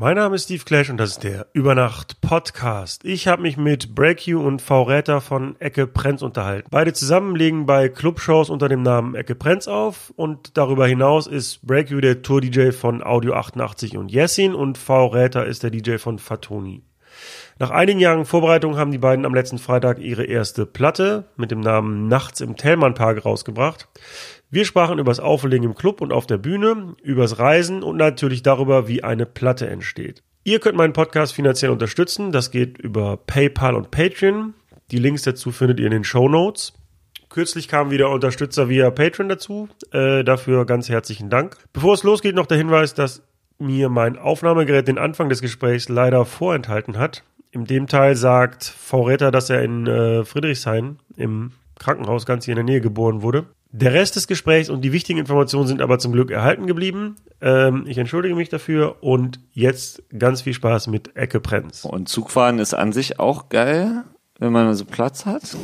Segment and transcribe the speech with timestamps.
[0.00, 3.04] Mein Name ist Steve Clash und das ist der Übernacht Podcast.
[3.04, 6.68] Ich habe mich mit Break You und V Räter von Ecke Prenz unterhalten.
[6.70, 11.66] Beide zusammen legen bei Clubshows unter dem Namen Ecke Prenz auf und darüber hinaus ist
[11.66, 15.96] Break You der Tour-DJ von Audio 88 und Jessin und V Räter ist der DJ
[15.96, 16.84] von Fatoni.
[17.58, 21.58] Nach einigen Jahren Vorbereitung haben die beiden am letzten Freitag ihre erste Platte mit dem
[21.58, 23.88] Namen Nachts im Tellmann Park rausgebracht.
[24.50, 28.42] Wir sprachen über das Auflegen im Club und auf der Bühne, übers Reisen und natürlich
[28.42, 30.22] darüber, wie eine Platte entsteht.
[30.42, 32.32] Ihr könnt meinen Podcast finanziell unterstützen.
[32.32, 34.54] Das geht über PayPal und Patreon.
[34.90, 36.72] Die Links dazu findet ihr in den Show Notes.
[37.28, 39.68] Kürzlich kamen wieder Unterstützer via Patreon dazu.
[39.92, 41.58] Äh, dafür ganz herzlichen Dank.
[41.74, 43.22] Bevor es losgeht, noch der Hinweis, dass
[43.58, 47.22] mir mein Aufnahmegerät den Anfang des Gesprächs leider vorenthalten hat.
[47.50, 52.56] In dem Teil sagt Vorräter, dass er in äh, Friedrichshain im Krankenhaus ganz hier in
[52.56, 53.46] der Nähe geboren wurde.
[53.70, 57.16] Der Rest des Gesprächs und die wichtigen Informationen sind aber zum Glück erhalten geblieben.
[57.42, 61.84] Ähm, ich entschuldige mich dafür und jetzt ganz viel Spaß mit Ecke Prenz.
[61.84, 64.04] Und Zugfahren ist an sich auch geil,
[64.38, 65.54] wenn man so Platz hat.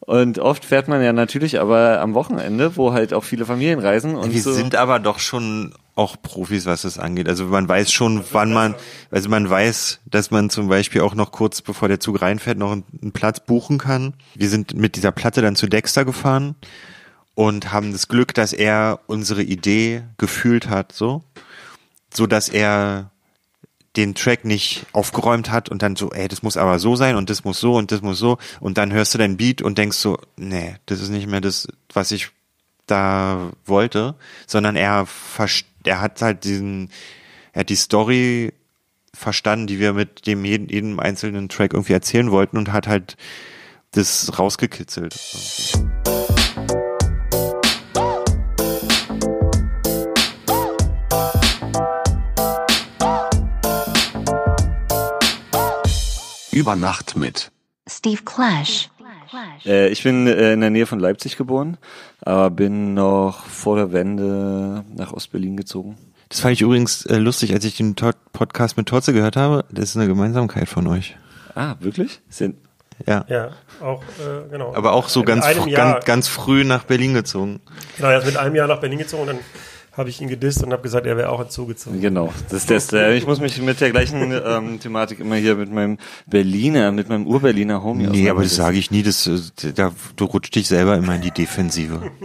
[0.00, 4.14] Und oft fährt man ja natürlich aber am Wochenende, wo halt auch viele Familien reisen.
[4.14, 4.52] Und Wir so.
[4.52, 7.28] sind aber doch schon auch Profis, was das angeht.
[7.28, 8.74] Also man weiß schon, wann man,
[9.10, 12.72] also man weiß, dass man zum Beispiel auch noch kurz bevor der Zug reinfährt, noch
[12.72, 14.14] einen, einen Platz buchen kann.
[14.34, 16.56] Wir sind mit dieser Platte dann zu Dexter gefahren
[17.34, 21.22] und haben das Glück, dass er unsere Idee gefühlt hat, so,
[22.12, 23.10] so dass er
[23.96, 27.28] den Track nicht aufgeräumt hat und dann so, ey, das muss aber so sein und
[27.28, 28.38] das muss so und das muss so.
[28.58, 31.68] Und dann hörst du dein Beat und denkst so, nee, das ist nicht mehr das,
[31.92, 32.30] was ich
[32.86, 34.14] da wollte,
[34.46, 35.06] sondern er
[35.84, 36.90] er hat halt diesen,
[37.52, 38.52] er hat die Story
[39.14, 43.16] verstanden, die wir mit dem jeden, jedem einzelnen Track irgendwie erzählen wollten und hat halt
[43.92, 45.14] das rausgekitzelt.
[56.52, 57.50] Über Nacht mit
[57.88, 58.90] Steve Clash.
[59.64, 61.78] Äh, ich bin äh, in der Nähe von Leipzig geboren,
[62.20, 65.96] aber bin noch vor der Wende nach Ostberlin gezogen.
[66.28, 69.64] Das fand ich übrigens äh, lustig, als ich den Tot- Podcast mit Torze gehört habe.
[69.70, 71.16] Das ist eine Gemeinsamkeit von euch.
[71.54, 72.20] Ah, wirklich?
[72.28, 72.56] Sind,
[73.06, 73.24] Ja.
[73.28, 74.74] Ja, auch, äh, genau.
[74.74, 77.60] Aber auch so ganz, einem fr Jahr, ganz, ganz früh nach Berlin gezogen.
[77.96, 79.38] Genau, er ist mit einem Jahr nach Berlin gezogen und dann
[79.92, 82.00] habe ich ihn gedisst und habe gesagt, er wäre auch hinzugezogen.
[82.00, 82.32] genau.
[82.48, 85.70] Das ist das, äh, ich muss mich mit der gleichen ähm, Thematik immer hier mit
[85.70, 89.02] meinem Berliner, mit meinem Ur-Berliner Homie Nee, aber das sage ich nie.
[89.02, 92.10] Das, äh, da, du rutscht dich selber immer in die Defensive.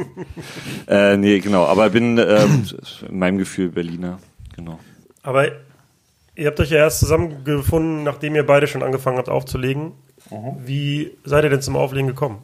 [0.87, 1.65] Äh, nee, genau.
[1.65, 2.63] Aber bin ähm,
[3.09, 4.19] in meinem Gefühl Berliner.
[4.55, 4.79] Genau.
[5.21, 5.47] Aber
[6.35, 9.91] ihr habt euch ja erst zusammengefunden, nachdem ihr beide schon angefangen habt aufzulegen.
[10.65, 12.39] Wie seid ihr denn zum Auflegen gekommen?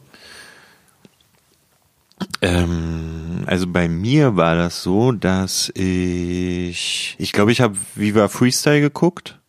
[2.42, 8.80] Ähm, also bei mir war das so, dass ich, ich glaube, ich habe Viva Freestyle
[8.80, 9.40] geguckt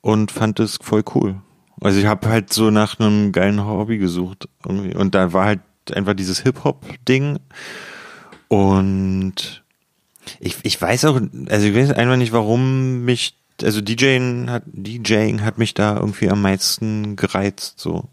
[0.00, 1.36] und fand es voll cool.
[1.80, 5.60] Also ich habe halt so nach einem geilen Hobby gesucht irgendwie und da war halt
[5.94, 7.38] einfach dieses Hip Hop Ding
[8.48, 9.62] und
[10.38, 15.42] ich, ich weiß auch, also ich weiß einfach nicht, warum mich, also DJing hat, DJing
[15.42, 18.08] hat mich da irgendwie am meisten gereizt so.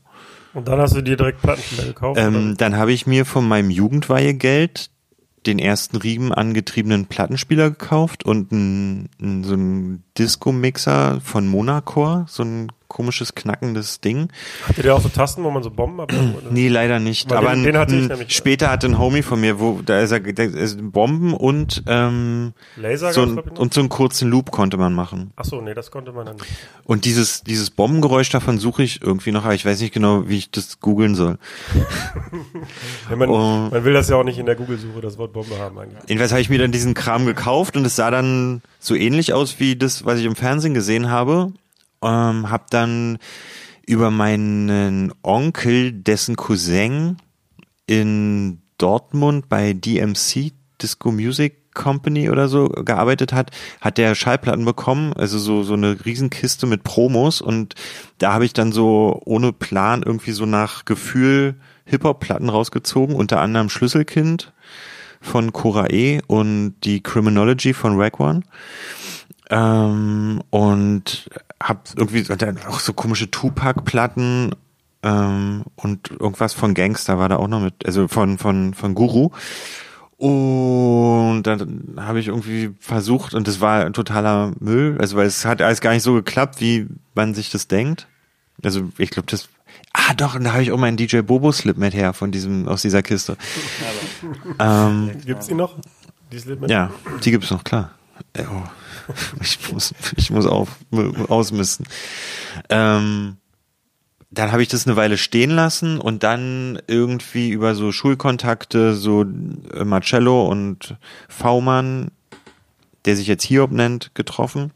[0.53, 2.19] Und dann hast du dir direkt Plattenspieler gekauft?
[2.19, 4.89] Ähm, dann habe ich mir von meinem Jugendweihegeld
[5.45, 12.43] den ersten Riemen angetriebenen Plattenspieler gekauft und ein, ein, so ein Disco-Mixer von Monacore, so
[12.43, 14.27] ein komisches knackendes Ding.
[14.67, 16.11] Hattet ihr auch so Tasten, wo man so Bomben ab?
[16.51, 17.29] Nee, leider nicht.
[17.29, 18.35] Weil Aber den- den hatte ich nämlich.
[18.35, 22.53] später hatte ein Homie von mir, wo da ist er, da ist Bomben und ähm,
[22.75, 25.31] Laser so ein, und so einen kurzen Loop konnte man machen.
[25.37, 26.47] Ach so, nee, das konnte man dann nicht.
[26.83, 30.37] Und dieses dieses Bombengeräusch davon suche ich irgendwie noch, aber ich weiß nicht genau, wie
[30.37, 31.37] ich das googeln soll.
[33.09, 33.69] Ja, man, Oh.
[33.71, 35.97] man will das ja auch nicht in der Google-Suche, das Wort Bombe haben eigentlich.
[36.07, 39.59] Jedenfalls habe ich mir dann diesen Kram gekauft und es sah dann so ähnlich aus
[39.59, 41.51] wie das, was ich im Fernsehen gesehen habe.
[42.01, 43.17] Ähm, hab dann
[43.85, 47.17] über meinen Onkel, dessen Cousin
[47.87, 55.13] in Dortmund bei DMC Disco Music Company oder so gearbeitet hat, hat der Schallplatten bekommen,
[55.13, 57.75] also so so eine Riesenkiste mit Promos und
[58.17, 61.55] da habe ich dann so ohne Plan irgendwie so nach Gefühl
[61.85, 64.51] Hip-Hop-Platten rausgezogen, unter anderem Schlüsselkind
[65.21, 68.41] von Cora E und die Criminology von Rag One.
[69.49, 71.29] Ähm, und
[71.61, 74.55] hab irgendwie dann auch so komische Tupac-Platten
[75.03, 79.31] ähm, und irgendwas von Gangster war da auch noch mit, also von, von, von Guru.
[80.17, 85.45] Und dann habe ich irgendwie versucht, und das war ein totaler Müll, also weil es
[85.45, 88.07] hat alles gar nicht so geklappt, wie man sich das denkt.
[88.61, 89.47] Also ich glaube, das.
[89.93, 92.67] Ah doch, und da habe ich auch meinen DJ Bobo Slip mit her von diesem,
[92.67, 93.37] aus dieser Kiste.
[94.59, 95.75] ähm, Gibt's die noch?
[96.31, 96.69] Die Slipmat?
[96.69, 96.91] ja,
[97.23, 97.91] die gibt's noch, klar.
[98.37, 98.63] Oh.
[99.41, 100.69] ich muss, ich muss auf,
[101.27, 101.87] ausmisten.
[102.69, 103.37] Ähm,
[104.31, 109.21] dann habe ich das eine Weile stehen lassen und dann irgendwie über so Schulkontakte, so
[109.21, 110.95] äh, Marcello und
[111.27, 112.11] V-Mann,
[113.05, 114.71] der sich jetzt Hiob nennt, getroffen.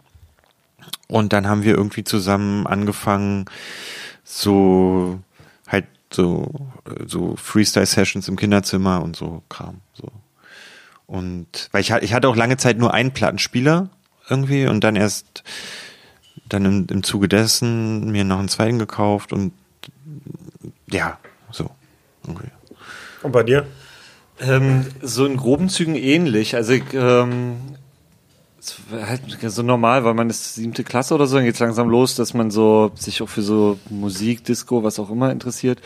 [1.07, 3.45] Und dann haben wir irgendwie zusammen angefangen,
[4.23, 5.19] so
[5.67, 6.71] halt so,
[7.05, 9.81] so Freestyle-Sessions im Kinderzimmer und so Kram.
[9.93, 10.11] So.
[11.05, 13.89] Und weil ich, ich hatte auch lange Zeit nur einen Plattenspieler
[14.29, 15.43] irgendwie und dann erst
[16.49, 19.53] dann im, im Zuge dessen mir noch einen zweiten gekauft und
[20.89, 21.17] ja,
[21.51, 21.69] so.
[22.27, 22.49] Okay.
[23.23, 23.65] Und bei dir?
[24.39, 26.55] Ähm, so in groben Zügen ähnlich.
[26.55, 27.55] Also ähm,
[28.59, 31.89] es war halt so normal, weil man ist siebte Klasse oder so, dann geht's langsam
[31.89, 35.81] los, dass man so sich auch für so Musik, Disco, was auch immer interessiert.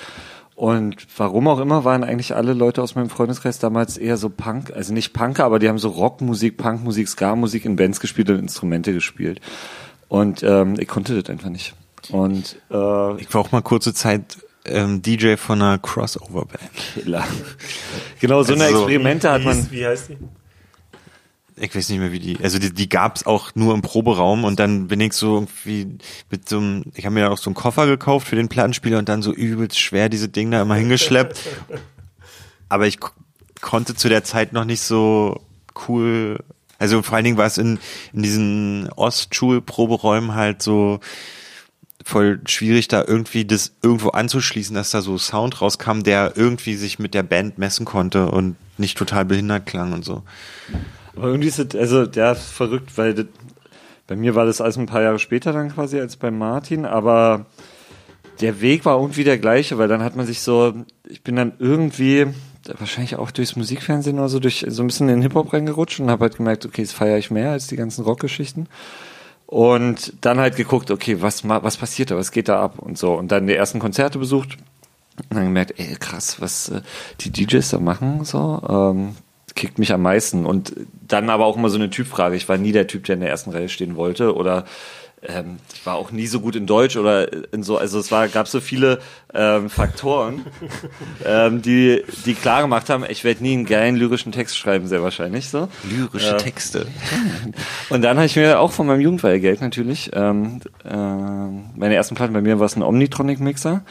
[0.58, 4.72] Und warum auch immer waren eigentlich alle Leute aus meinem Freundeskreis damals eher so Punk,
[4.76, 8.92] also nicht Punker, aber die haben so Rockmusik, Punkmusik, Ska-Musik in Bands gespielt und Instrumente
[8.92, 9.40] gespielt.
[10.08, 11.76] Und ähm, ich konnte das einfach nicht.
[12.10, 16.72] Und äh, Ich war auch mal kurze Zeit ähm, DJ von einer Crossover-Band.
[16.96, 17.24] Killer.
[18.20, 19.70] Genau, so eine Also so- Experimente hat man.
[19.70, 20.18] wie heißt die?
[21.60, 24.60] Ich weiß nicht mehr, wie die, also die, die gab's auch nur im Proberaum und
[24.60, 25.98] dann bin ich so irgendwie
[26.30, 29.00] mit so einem, ich habe mir dann auch so einen Koffer gekauft für den Plattenspieler
[29.00, 31.40] und dann so übelst schwer diese Ding da immer hingeschleppt.
[32.70, 33.00] Aber ich
[33.62, 35.42] konnte zu der Zeit noch nicht so
[35.88, 36.40] cool,
[36.80, 37.80] also vor allen Dingen war es in,
[38.14, 41.00] in diesen Ostschulproberäumen halt so
[42.08, 47.00] voll schwierig, da irgendwie das irgendwo anzuschließen, dass da so Sound rauskam, der irgendwie sich
[47.00, 50.24] mit der Band messen konnte und nicht total behindert klang und so.
[51.18, 53.26] Aber irgendwie ist es, also der ist verrückt, weil das,
[54.06, 57.46] bei mir war das alles ein paar Jahre später dann quasi als bei Martin, aber
[58.40, 60.74] der Weg war irgendwie der gleiche, weil dann hat man sich so,
[61.08, 62.28] ich bin dann irgendwie,
[62.78, 66.10] wahrscheinlich auch durchs Musikfernsehen oder so, durch so ein bisschen in den Hip-Hop reingerutscht und
[66.10, 68.68] habe halt gemerkt, okay, das feiere ich mehr als die ganzen Rockgeschichten.
[69.48, 73.14] Und dann halt geguckt, okay, was, was passiert da, was geht da ab und so.
[73.14, 74.58] Und dann die ersten Konzerte besucht
[75.30, 76.82] und dann gemerkt, ey, krass, was äh,
[77.22, 79.16] die DJs da machen, so, ähm,
[79.58, 80.46] kickt mich am meisten.
[80.46, 80.74] Und
[81.06, 82.38] dann aber auch immer so eine Typfrage.
[82.38, 84.64] Ich war nie der Typ, der in der ersten Reihe stehen wollte oder
[85.24, 88.28] ähm, ich war auch nie so gut in Deutsch oder in so, also es war,
[88.28, 89.00] gab so viele
[89.34, 90.46] ähm, Faktoren,
[91.26, 95.02] ähm, die, die klar gemacht haben, ich werde nie einen geilen lyrischen Text schreiben, sehr
[95.02, 95.70] wahrscheinlich so.
[95.90, 96.88] Lyrische Äh, Texte.
[97.90, 102.34] Und dann habe ich mir auch von meinem Jugendweihgeld natürlich, ähm, ähm, meine ersten Platten
[102.34, 103.84] bei mir war es ein Omnitronic-Mixer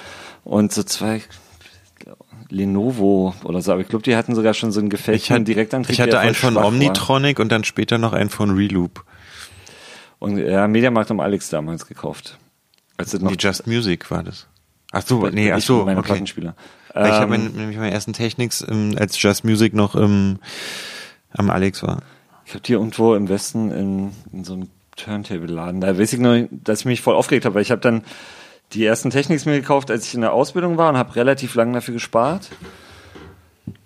[0.44, 1.22] und so zwei
[2.50, 5.92] Lenovo oder so, aber ich glaube, die hatten sogar schon so einen gefälschten Direktantrieb.
[5.94, 6.68] ich hatte einen von schwach war.
[6.68, 9.04] Omnitronic und dann später noch einen von Reloop.
[10.18, 12.38] Und ja, Mediamarkt um Alex damals gekauft.
[12.96, 14.46] Als es noch Die Just Music war das.
[14.92, 16.06] Ach so, nee, ach ich so, mit meiner okay.
[16.08, 16.54] Plattenspieler.
[16.94, 20.38] Weil ich habe Ähm, mein- nämlich meine ersten Technics ähm, als Just Music noch im,
[21.32, 22.00] am Alex war.
[22.46, 25.82] Ich habe die irgendwo im Westen in, in so einem Turntable-Laden.
[25.82, 28.02] Da weiß ich nur, dass ich mich voll aufgeregt habe, weil ich habe dann
[28.72, 31.74] die ersten Techniks mir gekauft, als ich in der Ausbildung war und habe relativ lange
[31.74, 32.50] dafür gespart.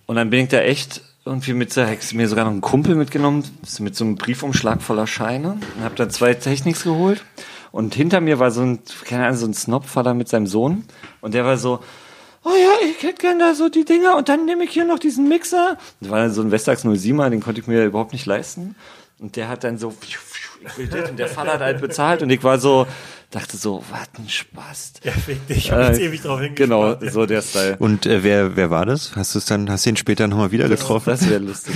[0.06, 1.85] Und dann bin ich da echt irgendwie mit so,
[2.15, 3.44] mir sogar noch einen Kumpel mitgenommen,
[3.79, 7.23] mit so einem Briefumschlag voller Scheine und habe dann zwei Techniks geholt.
[7.73, 10.85] Und hinter mir war so ein, keine Ahnung, so ein Snobvater mit seinem Sohn.
[11.21, 11.81] Und der war so,
[12.44, 14.99] oh ja, ich hätte gern da so die Dinger und dann nehme ich hier noch
[14.99, 15.79] diesen Mixer.
[16.00, 18.75] Das war dann so ein Vestax 07er, den konnte ich mir überhaupt nicht leisten.
[19.19, 19.94] Und der hat dann so,
[20.65, 22.87] ich will das, und der Vater hat halt bezahlt und ich war so,
[23.31, 24.95] dachte so, was ein Spaß.
[25.05, 25.57] Ja, fick dich.
[25.59, 27.12] Ich hab jetzt ewig drauf Genau, hingespart.
[27.12, 27.76] so der Style.
[27.79, 29.12] Und äh, wer, wer war das?
[29.17, 31.11] Hast du es dann, hast du ihn später nochmal wieder getroffen?
[31.11, 31.75] Das wäre lustig.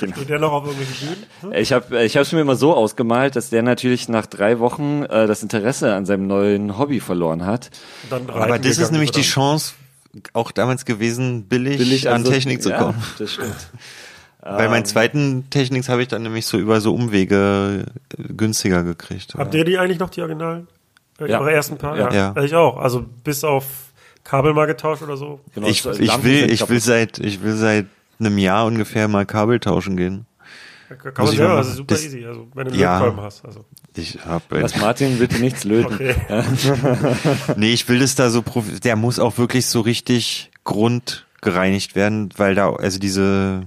[0.00, 1.22] Geht der noch auf irgendwelche Bühnen?
[1.42, 1.52] Hm?
[1.52, 5.26] Ich habe ich hab's mir immer so ausgemalt, dass der natürlich nach drei Wochen äh,
[5.26, 7.70] das Interesse an seinem neuen Hobby verloren hat.
[8.10, 9.22] Dann Aber das ist nämlich die?
[9.22, 9.74] Chance,
[10.32, 13.02] auch damals gewesen, billig, an also- Technik zu ja, kommen.
[13.18, 13.54] Das stimmt.
[14.46, 17.86] Weil meinen zweiten Technics habe ich dann nämlich so über so Umwege
[18.18, 19.34] äh, günstiger gekriegt.
[19.38, 20.68] Habt ihr die eigentlich noch, die Originalen?
[21.18, 21.40] Äh, Ja.
[21.40, 21.96] Eure ersten paar?
[21.96, 22.12] Ja.
[22.12, 22.42] Ja.
[22.42, 22.76] Ich auch.
[22.76, 23.64] Also bis auf
[24.22, 25.40] Kabel mal getauscht oder so.
[25.54, 27.86] Genau, ich, so ich Lampen will, ich will seit, ich will seit
[28.20, 30.26] einem Jahr ungefähr mal Kabel tauschen gehen.
[30.88, 31.76] Kann Muss man ich selber, ist machen.
[31.78, 32.24] super Das- easy.
[32.26, 32.92] Also wenn du Ja.
[32.96, 33.44] einen Lötkolben hast.
[33.46, 33.64] Also.
[33.96, 35.94] Ich hab, Lass Martin bitte nichts löten.
[35.94, 36.14] Okay.
[37.56, 38.44] nee, ich will das da so,
[38.82, 43.62] der muss auch wirklich so richtig grundgereinigt werden, weil da, also diese,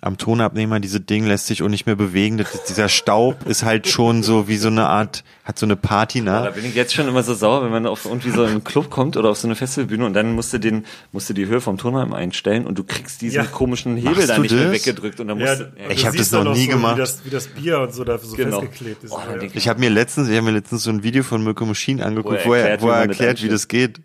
[0.00, 2.38] am Tonabnehmer, diese Ding lässt sich auch nicht mehr bewegen.
[2.38, 5.86] Das, dieser Staub ist halt schon so wie so eine Art, hat so eine Da
[5.86, 6.48] Patina.
[6.50, 9.18] bin ich jetzt schon immer so sauer, wenn man auf irgendwie so einen Club kommt
[9.18, 11.76] oder auf so eine Festivalbühne und dann musst du den, musst du die Höhe vom
[11.76, 13.44] Tonarm einstellen und du kriegst diesen Ja.
[13.44, 14.72] komischen Hebel Machst da nicht mehr das?
[14.86, 16.96] weggedrückt und dann Ja, musst du, du Ich hab siehst das noch nie so, gemacht.
[16.96, 18.60] Wie das, wie das Bier und so da so Genau.
[18.60, 19.12] festgeklebt ist.
[19.12, 19.42] Oh, ja.
[19.52, 22.46] Ich habe mir letztens, ich habe mir letztens so ein Video von Mirko Machine angeguckt,
[22.46, 24.00] wo er, wo er man das erklärt, wie das geht.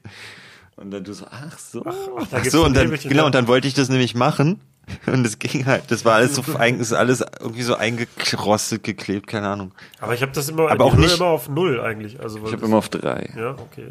[0.76, 1.84] Und dann du so, ach so.
[1.86, 3.26] Ach, da Ach so, und dann, genau, ja.
[3.26, 4.60] und dann wollte ich das nämlich machen.
[5.06, 6.42] Und es ging halt, das war alles so,
[6.80, 9.74] ist alles irgendwie so eingerostet, geklebt, keine Ahnung.
[10.00, 12.20] Aber ich habe das immer, Aber auch Höhe nicht- immer auf null eigentlich.
[12.22, 13.30] Also, weil Ich habe immer auf drei.
[13.38, 13.88] Ja, okay.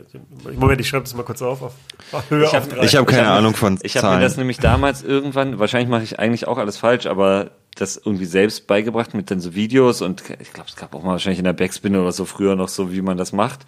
[0.58, 1.60] Moment, ich schreibe das mal kurz auf.
[1.62, 1.72] auf,
[2.12, 2.84] auf Höhe Ich hab- auf drei.
[2.84, 6.02] Ich habe keine hab- Ahnung von Ich habe mir das nämlich damals irgendwann, wahrscheinlich mache
[6.04, 10.22] ich eigentlich auch alles falsch, aber das irgendwie selbst beigebracht mit dann so Videos und
[10.40, 12.90] ich glaube, es gab auch mal wahrscheinlich in der Backspin oder so früher noch so,
[12.90, 13.66] wie man das macht.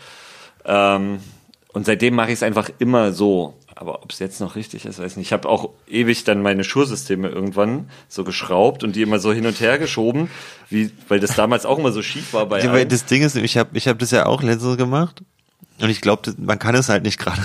[0.64, 1.20] Ähm,
[1.72, 3.54] und seitdem mache ich es einfach immer so.
[3.74, 5.28] Aber ob es jetzt noch richtig ist, weiß nicht.
[5.28, 9.46] Ich habe auch ewig dann meine Schursysteme irgendwann so geschraubt und die immer so hin
[9.46, 10.30] und her geschoben,
[10.68, 12.88] wie, weil das damals auch immer so schief war bei Ja, weil allen.
[12.88, 15.22] das Ding ist, ich habe ich hab das ja auch letztens gemacht.
[15.80, 17.40] Und ich glaube, man kann es halt nicht gerade.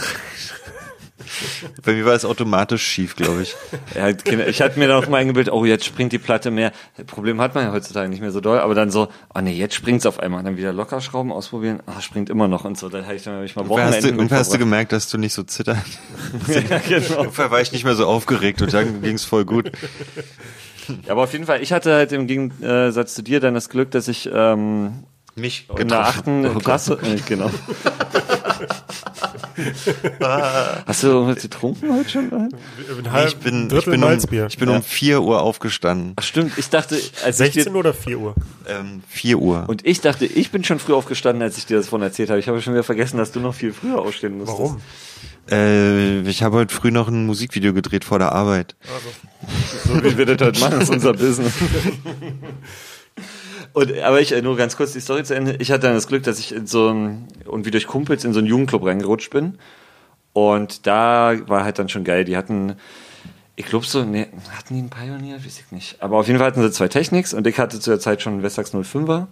[1.83, 3.55] Bei mir war es automatisch schief, glaube ich.
[3.95, 6.71] Ja, ich hatte mir dann auch mal eingebildet, oh, jetzt springt die Platte mehr.
[6.97, 9.53] Das Problem hat man ja heutzutage nicht mehr so doll, aber dann so, oh nee,
[9.53, 10.43] jetzt springt's auf einmal.
[10.43, 12.89] Dann wieder locker schrauben, ausprobieren, ah, springt immer noch und so.
[12.89, 15.09] Dann habe ich dann hab ich mal Irgendwann hast, du, irgendwann hast du gemerkt, dass
[15.09, 15.81] du nicht so zittern.
[16.45, 16.69] verbracht.
[16.89, 17.21] ja, genau.
[17.23, 19.71] Irgendwann war ich nicht mehr so aufgeregt und dann ging's voll gut.
[21.05, 23.91] ja, aber auf jeden Fall, ich hatte halt im Gegensatz zu dir dann das Glück,
[23.91, 25.03] dass ich ähm,
[25.35, 26.59] Mich in der achten Oh.
[26.59, 27.49] Klasse, äh, genau.
[30.85, 32.29] Hast du irgendwas getrunken heute schon?
[32.29, 36.13] Nee, ich bin, ich bin, um, ich bin um 4 Uhr aufgestanden.
[36.15, 38.35] Ach stimmt, ich dachte, als ich 16 dir, oder 4 Uhr?
[38.67, 39.65] Ähm, 4 Uhr.
[39.67, 42.39] und ich dachte, ich bin schon früh aufgestanden, als ich dir das von erzählt habe.
[42.39, 44.59] Ich habe schon wieder vergessen, dass du noch viel früher aufstehen musstest.
[44.59, 44.81] Warum?
[45.49, 48.75] Äh, ich habe heute früh noch ein Musikvideo gedreht vor der Arbeit.
[49.85, 51.53] So wie wir das halt machen, ist unser Business.
[53.73, 55.55] Und, aber ich, äh, nur ganz kurz die Story zu Ende.
[55.59, 58.33] Ich hatte dann das Glück, dass ich in so ein, und wie durch Kumpels in
[58.33, 59.57] so einen Jugendclub reingerutscht bin.
[60.31, 62.23] Und da war halt dann schon geil.
[62.23, 62.75] Die hatten,
[63.55, 65.43] ich glaube so, nee, hatten die einen Pioneer?
[65.43, 66.01] Weiß ich nicht.
[66.01, 68.33] Aber auf jeden Fall hatten sie zwei Technics und ich hatte zu der Zeit schon
[68.33, 69.27] einen Westax 05er.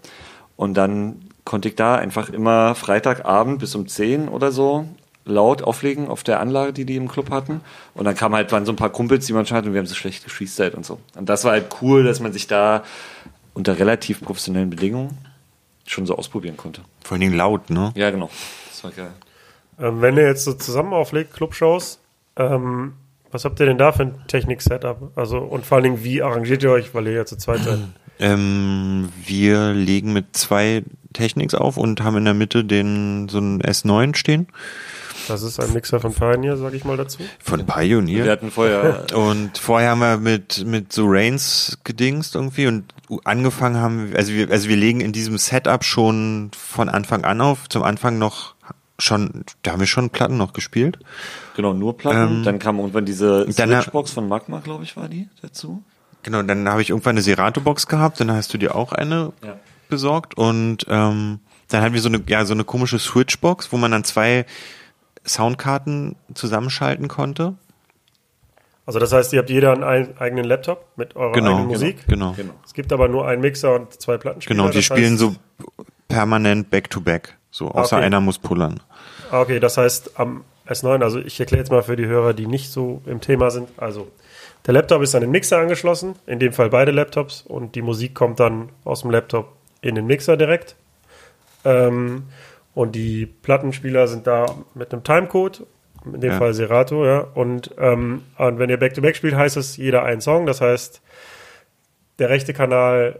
[0.55, 4.87] Und dann konnte ich da einfach immer Freitagabend bis um 10 oder so
[5.25, 7.61] laut auflegen auf der Anlage, die die im Club hatten.
[7.93, 9.79] Und dann kamen halt waren so ein paar Kumpels, die man schon hatte und wir
[9.79, 10.99] haben so schlecht gefreestylt und so.
[11.15, 12.83] Und das war halt cool, dass man sich da
[13.53, 15.17] unter relativ professionellen Bedingungen
[15.85, 16.81] schon so ausprobieren konnte.
[17.03, 17.91] Vor allen Dingen laut, ne?
[17.95, 18.29] Ja, genau.
[18.69, 19.11] Das war geil.
[19.79, 21.99] Ähm, wenn ihr jetzt so zusammen auflegt, Clubshows,
[22.37, 22.93] ähm,
[23.31, 25.11] was habt ihr denn da für ein Technik-Setup?
[25.15, 27.79] Also, und vor allen Dingen, wie arrangiert ihr euch, weil ihr ja zu zweit seid?
[28.19, 33.63] Ähm, wir legen mit zwei Technics auf und haben in der Mitte den so einen
[33.63, 34.45] S9 stehen.
[35.27, 37.19] Das ist ein Mixer von Pioneer, sag ich mal dazu.
[37.39, 38.25] Von Pioneer.
[38.25, 42.93] Wir hatten vorher Und vorher haben wir mit, mit so Rains gedingst irgendwie und
[43.25, 47.41] angefangen haben, wir- also wir, also wir legen in diesem Setup schon von Anfang an
[47.41, 48.55] auf, zum Anfang noch
[48.99, 50.99] schon, da haben wir schon Platten noch gespielt.
[51.55, 52.37] genau nur Platten.
[52.37, 55.83] Ähm, dann kam irgendwann diese Switchbox von Magma, glaube ich, war die dazu.
[56.23, 59.57] Genau, dann habe ich irgendwann eine Serato-Box gehabt, dann hast du dir auch eine Ja.
[59.89, 63.91] besorgt und ähm, dann hatten wir so eine, ja, so eine komische Switchbox, wo man
[63.91, 64.45] dann zwei
[65.25, 67.53] Soundkarten zusammenschalten konnte.
[68.85, 72.07] Also, das heißt, ihr habt jeder einen ein- eigenen Laptop mit eurer Genau, eigenen Musik.
[72.07, 72.33] Genau.
[72.33, 72.53] Genau.
[72.65, 74.57] Es gibt aber nur einen Mixer und zwei Plattenspieler.
[74.63, 75.35] Genau, die spielen heißt, so
[76.07, 77.37] permanent back-to-back.
[77.51, 78.05] So, außer Okay.
[78.05, 78.79] einer muss pullern.
[79.29, 82.47] Ah, Okay, das heißt am S9, also ich erkläre jetzt mal für die Hörer, die
[82.47, 83.69] nicht so im Thema sind.
[83.77, 84.09] Also
[84.65, 88.13] der Laptop ist an den Mixer angeschlossen, in dem Fall beide Laptops und die Musik
[88.15, 90.75] kommt dann aus dem Laptop in den Mixer direkt.
[91.65, 92.23] Ähm,
[92.73, 95.65] und die Plattenspieler sind da mit einem Timecode,
[96.05, 96.37] in dem Ja.
[96.37, 97.19] Fall Serato, ja.
[97.19, 100.45] Und, ähm, und wenn ihr Back-to-Back spielt, heißt es jeder ein Song.
[100.45, 101.01] Das heißt,
[102.19, 103.19] der rechte Kanal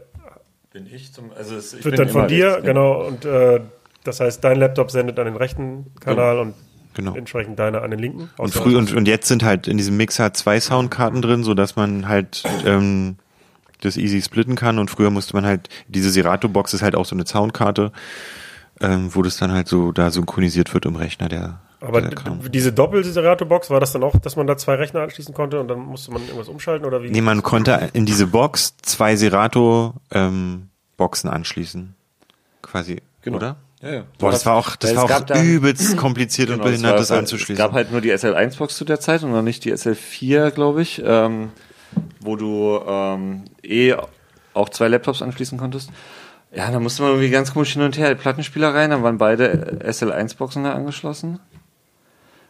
[0.74, 3.06] Bin ich zum, also es, ich wird bin dann von dir, rechts, genau.
[3.06, 3.60] Und äh,
[4.04, 6.54] das heißt, dein Laptop sendet an den rechten Kanal und
[6.94, 7.16] Genau.
[7.16, 8.30] entsprechend deine an den linken.
[8.38, 11.78] Und, früh, und, und jetzt sind halt in diesem Mixer zwei Soundkarten drin, so dass
[11.78, 13.16] man halt ähm,
[13.80, 14.78] das easy splitten kann.
[14.78, 17.94] Und früher musste man halt, diese Serato-Box ist halt auch so eine Soundkarte,
[18.82, 22.12] ähm, wo das dann halt so da synchronisiert wird im Rechner, der, Aber der
[22.50, 25.80] diese Doppel-Serato-Box, war das dann auch, dass man da zwei Rechner anschließen konnte und dann
[25.80, 27.10] musste man irgendwas umschalten oder wie?
[27.12, 31.96] Nee, man konnte in diese Box zwei Serato-Boxen anschließen.
[32.62, 33.38] Quasi, Genau.
[33.38, 33.56] oder?
[33.82, 34.04] Ja, ja.
[34.20, 37.18] Boah, das war auch, das war auch übelst kompliziert Genau, und behindert, es das war-
[37.20, 37.56] anzuschließen.
[37.56, 40.84] Es gab halt nur die SL1-Box zu der Zeit und noch nicht die SL4, glaube
[40.84, 41.50] ich, ähm,
[42.20, 43.96] wo du ähm, eh
[44.54, 45.90] auch zwei Laptops anschließen konntest.
[46.54, 49.80] Ja, da musste man irgendwie ganz komisch hin und her, Plattenspieler rein, dann waren beide
[49.86, 51.40] SL1-Boxen da angeschlossen.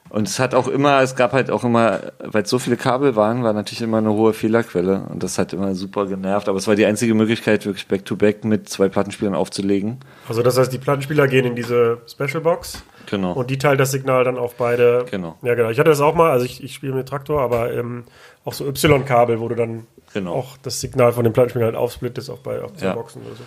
[0.09, 3.15] Und es hat auch immer, es gab halt auch immer, weil es so viele Kabel
[3.15, 6.49] waren, war natürlich immer eine hohe Fehlerquelle und das hat immer super genervt.
[6.49, 9.99] Aber es war die einzige Möglichkeit, wirklich Back-to-Back mit zwei Plattenspielern aufzulegen.
[10.27, 13.31] Also das heißt, die Plattenspieler gehen in diese Special-Box Genau.
[13.33, 15.05] und die teilt das Signal dann auf beide.
[15.09, 15.37] Genau.
[15.43, 15.69] Ja, genau.
[15.69, 18.03] Ich hatte das auch mal, also ich, ich spiele mit Traktor, aber ähm,
[18.43, 20.33] auch so Y-Kabel, wo du dann Genau.
[20.33, 22.95] auch das Signal von den Plattenspielern halt aufsplittest auf, bei, auf zwei Ja.
[22.95, 23.43] Boxen oder so.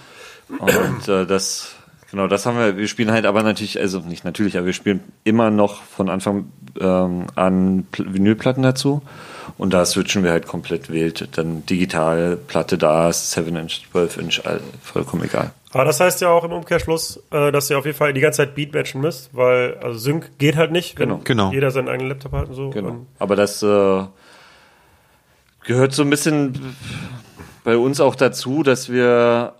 [0.48, 1.74] Und äh, das,
[2.10, 2.76] genau, das haben wir.
[2.76, 6.50] Wir spielen halt aber natürlich, also nicht natürlich, aber wir spielen immer noch von Anfang
[6.80, 9.02] ähm, an Pl- Vinylplatten dazu.
[9.56, 11.28] Und da switchen wir halt komplett wild.
[11.36, 15.52] Dann digital, Platte da, 7-Inch, 12-Inch, all- vollkommen egal.
[15.72, 18.38] Aber das heißt ja auch im Umkehrschluss, äh, dass ihr auf jeden Fall die ganze
[18.38, 21.20] Zeit Beat matchen müsst, weil also Sync geht halt nicht, wenn Genau.
[21.24, 21.52] Genau.
[21.52, 22.70] jeder seinen eigenen Laptop hat und so.
[22.70, 22.88] Genau.
[22.90, 24.02] Und Aber das äh,
[25.64, 26.74] gehört so ein bisschen
[27.64, 29.54] bei uns auch dazu, dass wir,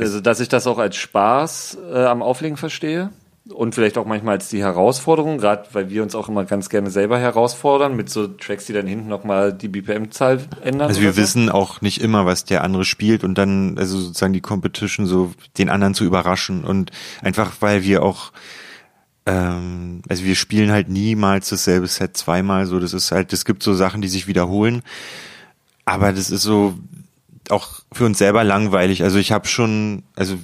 [0.00, 3.10] also dass ich das auch als Spaß äh, am Auflegen verstehe
[3.48, 6.90] und vielleicht auch manchmal als die Herausforderung, gerade weil wir uns auch immer ganz gerne
[6.90, 10.88] selber herausfordern mit so Tracks, die dann hinten nochmal die BPM-Zahl ändern.
[10.88, 11.20] Also wir so.
[11.20, 15.32] wissen auch nicht immer, was der andere spielt und dann, also sozusagen die Competition so
[15.58, 16.90] den anderen zu überraschen und
[17.22, 18.32] einfach, weil wir auch,
[19.26, 23.62] ähm, also wir spielen halt niemals dasselbe Set zweimal, so das ist halt, es gibt
[23.62, 24.82] so Sachen, die sich wiederholen,
[25.84, 26.74] aber das ist so
[27.52, 29.02] auch für uns selber langweilig.
[29.02, 30.38] Also ich habe schon, also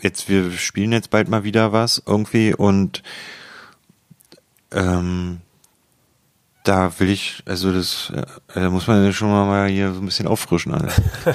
[0.00, 3.02] jetzt wir spielen jetzt bald mal wieder was irgendwie und
[4.72, 5.40] ähm,
[6.64, 8.12] da will ich, also das,
[8.54, 10.74] äh, muss man schon mal hier so ein bisschen auffrischen.
[10.74, 10.92] Alter.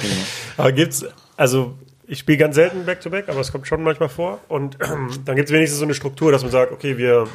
[0.58, 1.06] Aber gibt's,
[1.36, 1.76] also
[2.08, 4.40] ich spiele ganz selten Back-to-Back, aber es kommt schon manchmal vor.
[4.48, 4.78] Und
[5.26, 7.28] dann gibt es wenigstens so eine Struktur, dass man sagt, okay, wir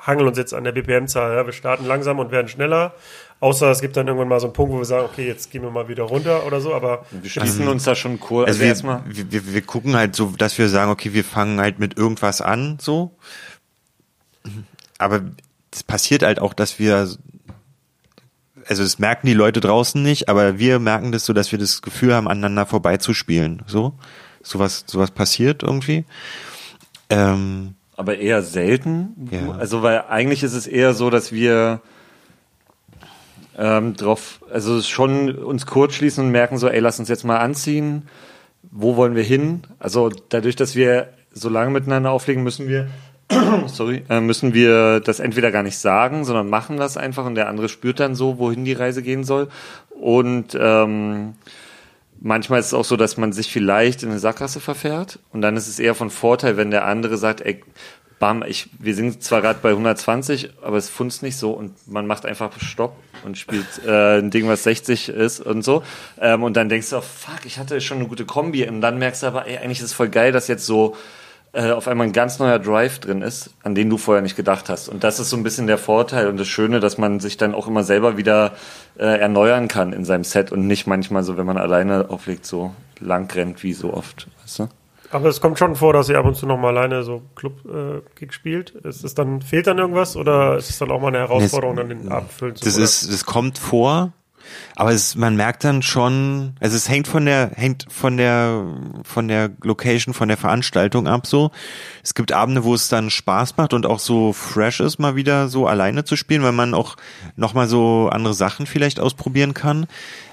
[0.00, 1.36] hangeln uns jetzt an der BPM-Zahl.
[1.36, 1.44] Ja?
[1.44, 2.94] Wir starten langsam und werden schneller.
[3.44, 5.60] Außer es gibt dann irgendwann mal so einen Punkt, wo wir sagen, okay, jetzt gehen
[5.60, 6.72] wir mal wieder runter oder so.
[6.72, 8.46] Aber Wir schließen uns da schon kurz.
[8.48, 9.02] Also Also wir, erstmal.
[9.06, 12.40] wir, wir, wir gucken halt so, dass wir sagen, okay, wir fangen halt mit irgendwas
[12.40, 13.10] an, so.
[14.96, 15.20] Aber
[15.70, 16.96] es passiert halt auch, dass wir,
[18.66, 21.82] also das merken die Leute draußen nicht, aber wir merken das so, dass wir das
[21.82, 23.92] Gefühl haben, aneinander vorbeizuspielen, so.
[24.42, 26.06] Sowas, sowas passiert irgendwie.
[27.10, 29.28] Ähm, aber eher selten.
[29.30, 29.50] Ja.
[29.58, 31.82] Also weil eigentlich ist es eher so, dass wir
[33.58, 37.38] ähm, drauf, also schon uns kurz schließen und merken so, ey, lass uns jetzt mal
[37.38, 38.08] anziehen.
[38.70, 39.62] Wo wollen wir hin?
[39.78, 42.88] Also dadurch, dass wir so lange miteinander auflegen, müssen wir,
[43.66, 47.48] sorry, äh, müssen wir das entweder gar nicht sagen, sondern machen das einfach und der
[47.48, 49.48] andere spürt dann so, wohin die Reise gehen soll.
[49.90, 51.34] Und ähm,
[52.20, 55.56] manchmal ist es auch so, dass man sich vielleicht in eine Sackgasse verfährt und dann
[55.56, 57.62] ist es eher von Vorteil, wenn der andere sagt, ey,
[58.18, 62.06] bam, ich, wir sind zwar gerade bei 120, aber es funzt nicht so und man
[62.06, 65.82] macht einfach Stopp und spielt äh, ein Ding, was 60 ist und so.
[66.20, 68.98] Ähm, und dann denkst du, oh, fuck, ich hatte schon eine gute Kombi und dann
[68.98, 70.96] merkst du aber, ey, eigentlich ist es voll geil, dass jetzt so
[71.54, 74.68] äh, auf einmal ein ganz neuer Drive drin ist, an den du vorher nicht gedacht
[74.68, 74.88] hast.
[74.88, 77.54] Und das ist so ein bisschen der Vorteil und das Schöne, dass man sich dann
[77.54, 78.52] auch immer selber wieder
[78.98, 82.74] äh, erneuern kann in seinem Set und nicht manchmal so, wenn man alleine auflegt, so
[82.98, 84.26] lang rennt wie so oft.
[84.42, 84.68] Weißt du?
[85.14, 88.32] Aber es kommt schon vor, dass ihr ab und zu noch mal alleine so Club-Gig
[88.32, 88.70] spielt.
[88.70, 91.88] Ist es dann, fehlt dann irgendwas oder ist es dann auch mal eine Herausforderung, dann
[91.88, 92.82] den Abend füllen zu das oder?
[92.82, 94.12] ist, das kommt vor,
[94.74, 98.64] aber es, man merkt dann schon, also es hängt von der, hängt von der,
[99.04, 101.52] von der Location, von der Veranstaltung ab so.
[102.02, 105.46] Es gibt Abende, wo es dann Spaß macht und auch so fresh ist, mal wieder
[105.46, 106.96] so alleine zu spielen, weil man auch
[107.36, 109.86] nochmal so andere Sachen vielleicht ausprobieren kann.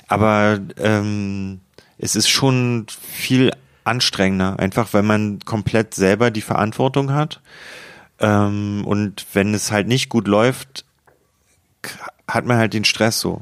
[0.08, 1.60] Aber ähm,
[2.00, 3.52] es ist schon viel
[3.84, 7.41] anstrengender, einfach weil man komplett selber die Verantwortung hat.
[8.20, 10.86] Ähm, und wenn es halt nicht gut läuft,
[12.28, 13.41] hat man halt den Stress so.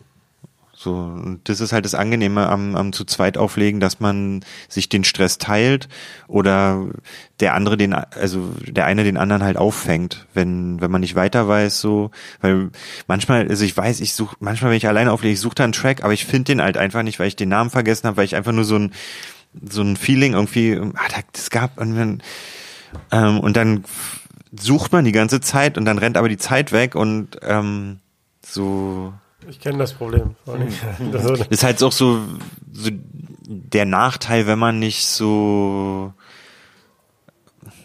[0.82, 4.88] So, und das ist halt das Angenehme am, am zu zweit auflegen, dass man sich
[4.88, 5.90] den Stress teilt
[6.30, 6.88] oder
[7.42, 11.50] der andere den, also der eine den anderen halt auffängt, wenn, wenn man nicht weiter
[11.50, 12.70] weiß, so, weil
[13.08, 15.74] manchmal, also ich weiß, ich suche, manchmal, wenn ich alleine auflege, ich suche da einen
[15.74, 18.26] Track, aber ich finde den halt einfach nicht, weil ich den Namen vergessen habe, weil
[18.26, 18.94] ich einfach nur so ein,
[19.70, 22.24] so ein Feeling irgendwie, ah, da- das gab, und dann,
[23.12, 23.84] ähm, und dann
[24.58, 28.00] sucht man die ganze Zeit und dann rennt aber die Zeit weg und ähm,
[28.46, 29.14] so
[29.48, 30.36] Ich kenne das Problem.
[31.14, 32.22] Also, ist halt auch so,
[32.72, 32.90] so
[33.48, 36.14] der Nachteil, wenn man nicht so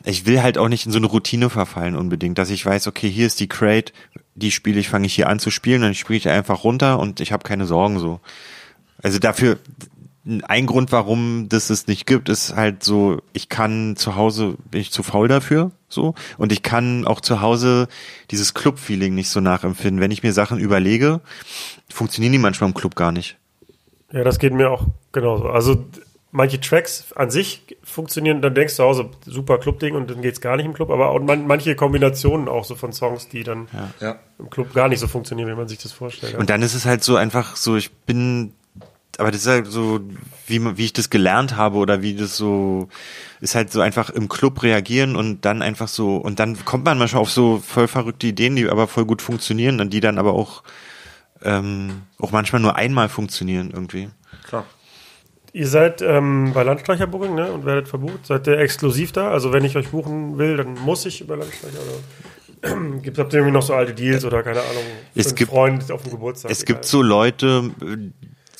[0.07, 3.09] ich will halt auch nicht in so eine Routine verfallen unbedingt, dass ich weiß, okay,
[3.11, 3.92] hier ist die Crate,
[4.35, 7.20] die spiele ich, fange ich hier an zu spielen, dann spiele ich einfach runter und
[7.20, 8.20] ich habe keine Sorgen so.
[9.03, 9.59] Also dafür
[10.48, 14.80] ein Grund, warum das es nicht gibt, ist halt so, ich kann zu Hause, bin
[14.80, 17.88] ich zu faul dafür, so, und ich kann auch zu Hause
[18.30, 20.00] dieses Club-Feeling nicht so nachempfinden.
[20.00, 21.20] Wenn ich mir Sachen überlege,
[21.90, 23.37] funktionieren die manchmal im Club gar nicht.
[24.12, 25.48] ja, das geht mir auch genauso.
[25.50, 25.84] Also
[26.32, 30.40] manche Tracks an sich funktionieren, dann denkst du zu Hause, super Club-Ding und dann geht's
[30.40, 33.68] gar nicht im Club, aber auch man, manche Kombinationen auch so von Songs, die dann
[34.00, 34.18] Ja.
[34.38, 36.34] im Club gar nicht so funktionieren, wie man sich das vorstellt.
[36.37, 38.52] Und dann ist es halt so einfach so, ich bin,
[39.18, 40.00] aber das ist halt so,
[40.46, 42.88] wie, wie ich das gelernt habe oder wie das so,
[43.40, 46.98] ist halt so einfach im Club reagieren und dann einfach so, und dann kommt man
[46.98, 50.33] manchmal auf so voll verrückte Ideen, die aber voll gut funktionieren und die dann aber
[50.33, 50.62] auch,
[51.42, 54.09] ähm, auch manchmal nur einmal funktionieren irgendwie.
[54.46, 54.64] Klar.
[55.53, 58.27] Ihr seid ähm, bei Landstreicher Booking ne, und werdet verbucht.
[58.27, 59.31] Seid ihr exklusiv da?
[59.31, 62.98] Also wenn ich euch buchen will, dann muss ich über Landstreicher oder?
[63.03, 64.83] Gibt ihr irgendwie noch so alte Deals oder keine Ahnung,
[65.14, 66.50] Es gibt- Freund auf dem Geburtstag?
[66.50, 66.74] Es egal.
[66.74, 67.70] gibt so Leute,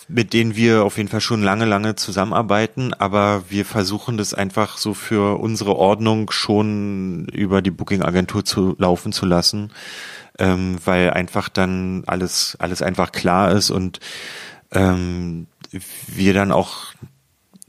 [0.09, 4.77] mit denen wir auf jeden Fall schon lange, lange zusammenarbeiten, aber wir versuchen das einfach
[4.77, 9.73] so für unsere Ordnung schon über die Booking-Agentur zu laufen zu lassen,
[10.38, 14.01] ähm, weil einfach dann alles, alles einfach klar ist und
[14.73, 15.47] ähm,
[16.07, 16.93] wir dann auch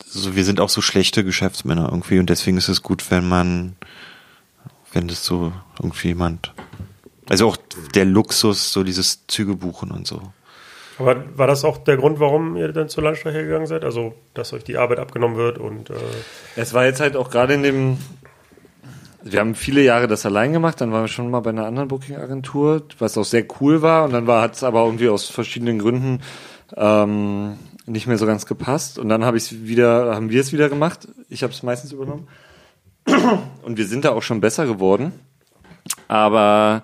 [0.06, 3.76] so, wir sind auch so schlechte Geschäftsmänner irgendwie und deswegen ist es gut, wenn man,
[4.92, 6.54] wenn das so irgendwie jemand,
[7.30, 7.58] also auch
[7.94, 10.34] der Luxus, so dieses Züge buchen und so.
[10.98, 13.84] Aber war das auch der Grund, warum ihr dann zur Landstreicher gegangen seid?
[13.84, 15.96] Also, dass euch die Arbeit abgenommen wird und äh,
[16.56, 17.98] Es war jetzt halt auch gerade in dem.
[19.24, 21.88] Wir haben viele Jahre das allein gemacht, dann waren wir schon mal bei einer anderen
[21.88, 24.06] Booking-Agentur, was auch sehr cool war.
[24.06, 26.22] Und dann war hat es aber irgendwie aus verschiedenen Gründen
[26.76, 29.00] ähm, nicht mehr so ganz gepasst.
[29.00, 31.08] Und dann habe ich wieder, haben wir es wieder gemacht.
[31.28, 32.28] Ich habe es meistens übernommen.
[33.64, 35.12] Und wir sind da auch schon besser geworden.
[36.08, 36.84] Aber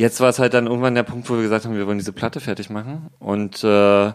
[0.00, 2.12] jetzt war es halt dann irgendwann der Punkt, wo wir gesagt haben, wir wollen diese
[2.12, 3.10] Platte fertig machen.
[3.18, 4.12] Und äh,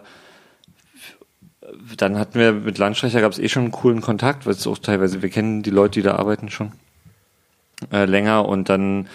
[1.96, 4.78] dann hatten wir mit Landstreicher gab es eh schon einen coolen Kontakt, weil es auch
[4.78, 6.72] teilweise, wir kennen die Leute, die da arbeiten schon
[7.92, 8.48] äh, länger.
[8.48, 9.08] Und dann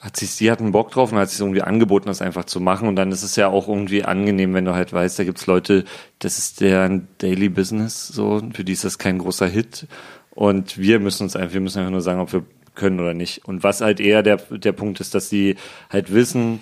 [0.00, 2.88] hat sich, sie hatten Bock drauf und hat sich irgendwie angeboten, das einfach zu machen.
[2.88, 5.84] Und dann ist es ja auch irgendwie angenehm, wenn du halt weißt, da gibt's Leute,
[6.18, 9.86] das ist deren Daily Business, so, für die ist das kein großer Hit.
[10.30, 12.44] Und wir müssen uns einfach, wir müssen einfach nur sagen, ob wir
[12.78, 15.56] können oder nicht und was halt eher der, der Punkt ist, dass sie
[15.90, 16.60] halt wissen,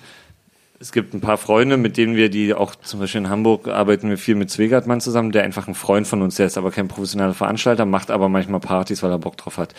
[0.79, 4.09] es gibt ein paar Freunde, mit denen wir, die auch zum Beispiel in Hamburg arbeiten
[4.09, 6.87] wir viel mit Zwegartmann zusammen, der einfach ein Freund von uns, der ist aber kein
[6.87, 9.73] professioneller Veranstalter, macht aber manchmal Partys, weil er Bock drauf hat.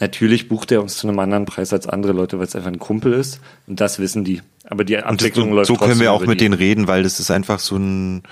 [0.00, 2.78] Natürlich bucht er uns zu einem anderen Preis als andere Leute, weil es einfach ein
[2.78, 3.40] Kumpel ist.
[3.66, 4.42] Und das wissen die.
[4.68, 7.30] Aber die Abwicklung so, läuft so können wir auch mit denen reden, weil das ist
[7.30, 8.22] einfach so ein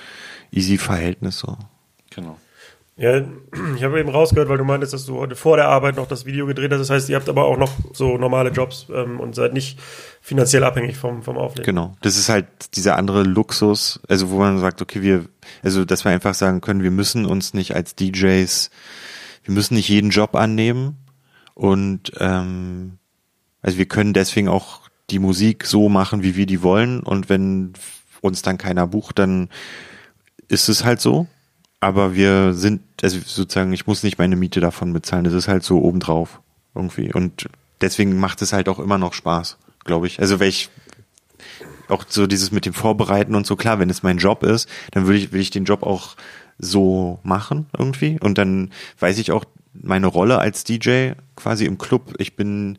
[0.51, 1.57] easy Verhältnis so.
[2.11, 2.37] Genau.
[2.97, 3.23] Ja,
[3.77, 6.27] ich habe eben rausgehört, weil du meintest, dass du heute vor der Arbeit noch das
[6.27, 6.79] Video gedreht hast.
[6.79, 9.81] Das heißt, ihr habt aber auch noch so normale Jobs ähm, und seid nicht
[10.21, 11.65] finanziell abhängig vom, vom Auflegen.
[11.65, 11.97] Genau.
[12.03, 15.25] Das ist halt dieser andere Luxus, also wo man sagt, okay, wir,
[15.65, 18.71] also dass wir einfach sagen können, wir müssen uns nicht als DJs,
[19.43, 20.97] wir müssen nicht jeden Job annehmen
[21.55, 22.99] und ähm,
[23.61, 27.73] also wir können deswegen auch die Musik so machen, wie wir die wollen und wenn
[28.21, 29.49] uns dann keiner bucht, dann
[30.49, 31.27] ist es halt so.
[31.85, 35.25] Aber wir sind, also sozusagen, ich muss nicht meine Miete davon bezahlen.
[35.25, 36.41] Das ist halt so obendrauf
[36.75, 37.13] irgendwie.
[37.13, 37.47] Und
[37.83, 40.19] deswegen macht es halt auch immer noch Spaß, glaube ich.
[40.19, 40.71] Also, weil ich
[41.89, 45.07] auch so dieses mit dem Vorbereiten und so, klar, wenn es mein Job ist, dann
[45.07, 46.17] will ich, will ich den Job auch
[46.59, 48.19] so machen irgendwie.
[48.19, 48.71] Und dann
[49.01, 49.45] weiß ich auch
[49.75, 52.15] meine Rolle als DJ quasi im Club.
[52.17, 52.79] Ich bin,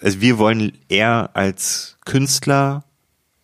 [0.00, 2.84] also wir wollen eher als Künstler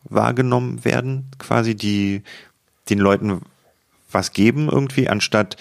[0.05, 2.23] wahrgenommen werden, quasi die
[2.88, 3.41] den Leuten
[4.11, 5.57] was geben irgendwie, anstatt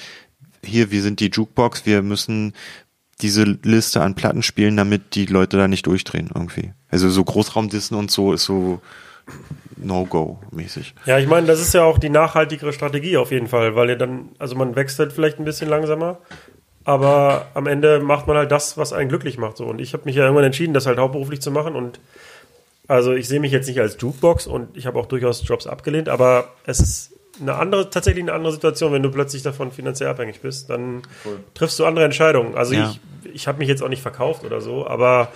[0.64, 2.54] hier, wir sind die Jukebox, wir müssen
[3.22, 6.74] diese Liste an Platten spielen, damit die Leute da nicht durchdrehen irgendwie.
[6.90, 8.80] Also so Großraumdissen und so ist so
[9.78, 10.94] No-Go-mäßig.
[11.06, 13.96] Ja, ich meine, das ist ja auch die nachhaltigere Strategie auf jeden Fall, weil ihr
[13.96, 16.20] dann, also man wechselt vielleicht ein bisschen langsamer,
[16.84, 19.58] aber am Ende macht man halt das, was einen glücklich macht.
[19.58, 19.66] So.
[19.66, 22.00] Und ich habe mich ja irgendwann entschieden, das halt hauptberuflich zu machen und
[22.88, 26.08] also ich sehe mich jetzt nicht als Jukebox und ich habe auch durchaus Jobs abgelehnt,
[26.08, 30.41] aber es ist eine andere, tatsächlich eine andere Situation, wenn du plötzlich davon finanziell abhängig
[30.41, 31.04] bist, dann
[31.54, 32.56] triffst du andere Entscheidungen.
[32.56, 32.93] Also Ja.
[33.23, 35.32] ich, ich habe mich jetzt auch nicht verkauft oder so, aber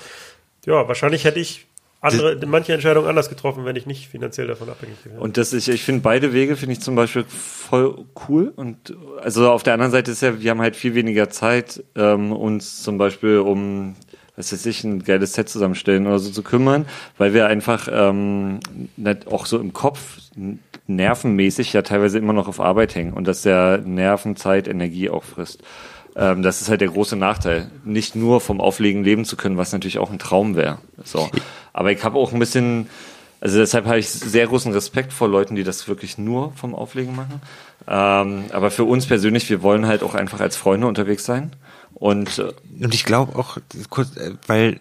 [0.65, 1.67] ja, wahrscheinlich hätte ich
[2.01, 5.19] andere, manche Entscheidungen anders getroffen, wenn ich nicht finanziell davon abhängig wäre.
[5.19, 8.51] Und das ich, ich finde beide Wege finde ich zum Beispiel voll cool.
[8.55, 12.31] Und also auf der anderen Seite ist ja, wir haben halt viel weniger Zeit, ähm,
[12.31, 13.95] uns zum Beispiel um
[14.37, 16.87] was weiß ich, ein geiles Set zusammenstellen oder so zu kümmern,
[17.17, 18.59] weil wir einfach ähm,
[18.97, 20.17] nicht auch so im Kopf
[20.95, 25.23] nervenmäßig ja teilweise immer noch auf Arbeit hängen und dass der Nerven, Zeit, Energie auch
[25.23, 25.63] frisst.
[26.15, 27.71] Ähm, das ist halt der große Nachteil.
[27.83, 30.79] Nicht nur vom Auflegen leben zu können, was natürlich auch ein Traum wäre.
[31.03, 31.29] So.
[31.73, 32.87] Aber ich habe auch ein bisschen,
[33.39, 37.15] also deshalb habe ich sehr großen Respekt vor Leuten, die das wirklich nur vom Auflegen
[37.15, 37.41] machen.
[37.87, 41.51] Ähm, aber für uns persönlich, wir wollen halt auch einfach als Freunde unterwegs sein.
[41.93, 42.51] Und äh,
[42.83, 43.57] Und ich glaube auch,
[43.89, 44.79] kurz, äh, weil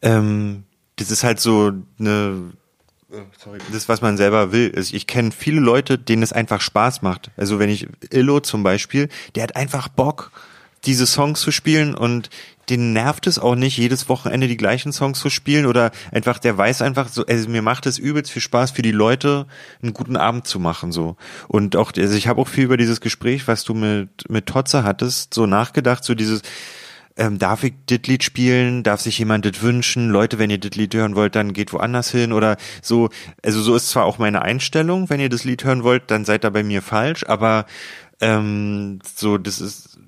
[0.00, 0.64] ähm,
[0.96, 2.52] das ist halt so eine
[3.72, 4.72] das, was man selber will.
[4.74, 7.30] Also ich kenne viele Leute, denen es einfach Spaß macht.
[7.36, 10.32] Also wenn ich Illo zum Beispiel, der hat einfach Bock,
[10.84, 12.28] diese Songs zu spielen und
[12.68, 16.56] den nervt es auch nicht, jedes Wochenende die gleichen Songs zu spielen oder einfach, der
[16.56, 19.46] weiß einfach so, also mir macht es übelst viel Spaß für die Leute,
[19.82, 21.16] einen guten Abend zu machen, so.
[21.48, 24.84] Und auch, also ich habe auch viel über dieses Gespräch, was du mit, mit Totze
[24.84, 26.42] hattest, so nachgedacht, so dieses,
[27.16, 28.82] ähm, darf ich das Lied spielen?
[28.82, 30.10] Darf sich jemand das wünschen?
[30.10, 33.10] Leute, wenn ihr das Lied hören wollt, dann geht woanders hin oder so.
[33.42, 36.44] Also so ist zwar auch meine Einstellung, wenn ihr das Lied hören wollt, dann seid
[36.44, 37.66] ihr bei mir falsch, aber
[38.20, 39.98] ähm, so, das ist,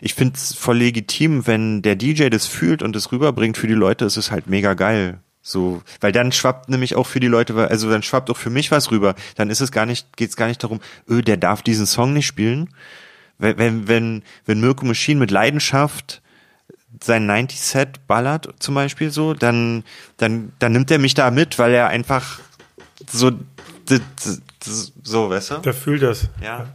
[0.00, 3.74] ich finde es voll legitim, wenn der DJ das fühlt und es rüberbringt für die
[3.74, 5.20] Leute, ist es halt mega geil.
[5.42, 8.70] So, weil dann schwappt nämlich auch für die Leute, also dann schwappt auch für mich
[8.70, 9.14] was rüber.
[9.36, 12.26] Dann ist es gar nicht, geht's gar nicht darum, öh, der darf diesen Song nicht
[12.26, 12.68] spielen.
[13.38, 16.20] Wenn, wenn, wenn, wenn Mirko Machine mit Leidenschaft
[17.02, 19.84] sein 90-Set ballert, zum Beispiel so, dann,
[20.16, 22.40] dann, dann nimmt er mich da mit, weil er einfach
[23.08, 23.30] so,
[25.02, 25.58] so, weißt du?
[25.58, 26.28] Der fühlt das.
[26.42, 26.66] Ja.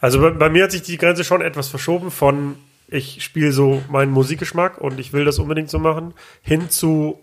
[0.00, 2.56] Also bei, bei mir hat sich die Grenze schon etwas verschoben von
[2.88, 7.18] ich spiele so meinen Musikgeschmack und ich will das unbedingt so machen, hin zu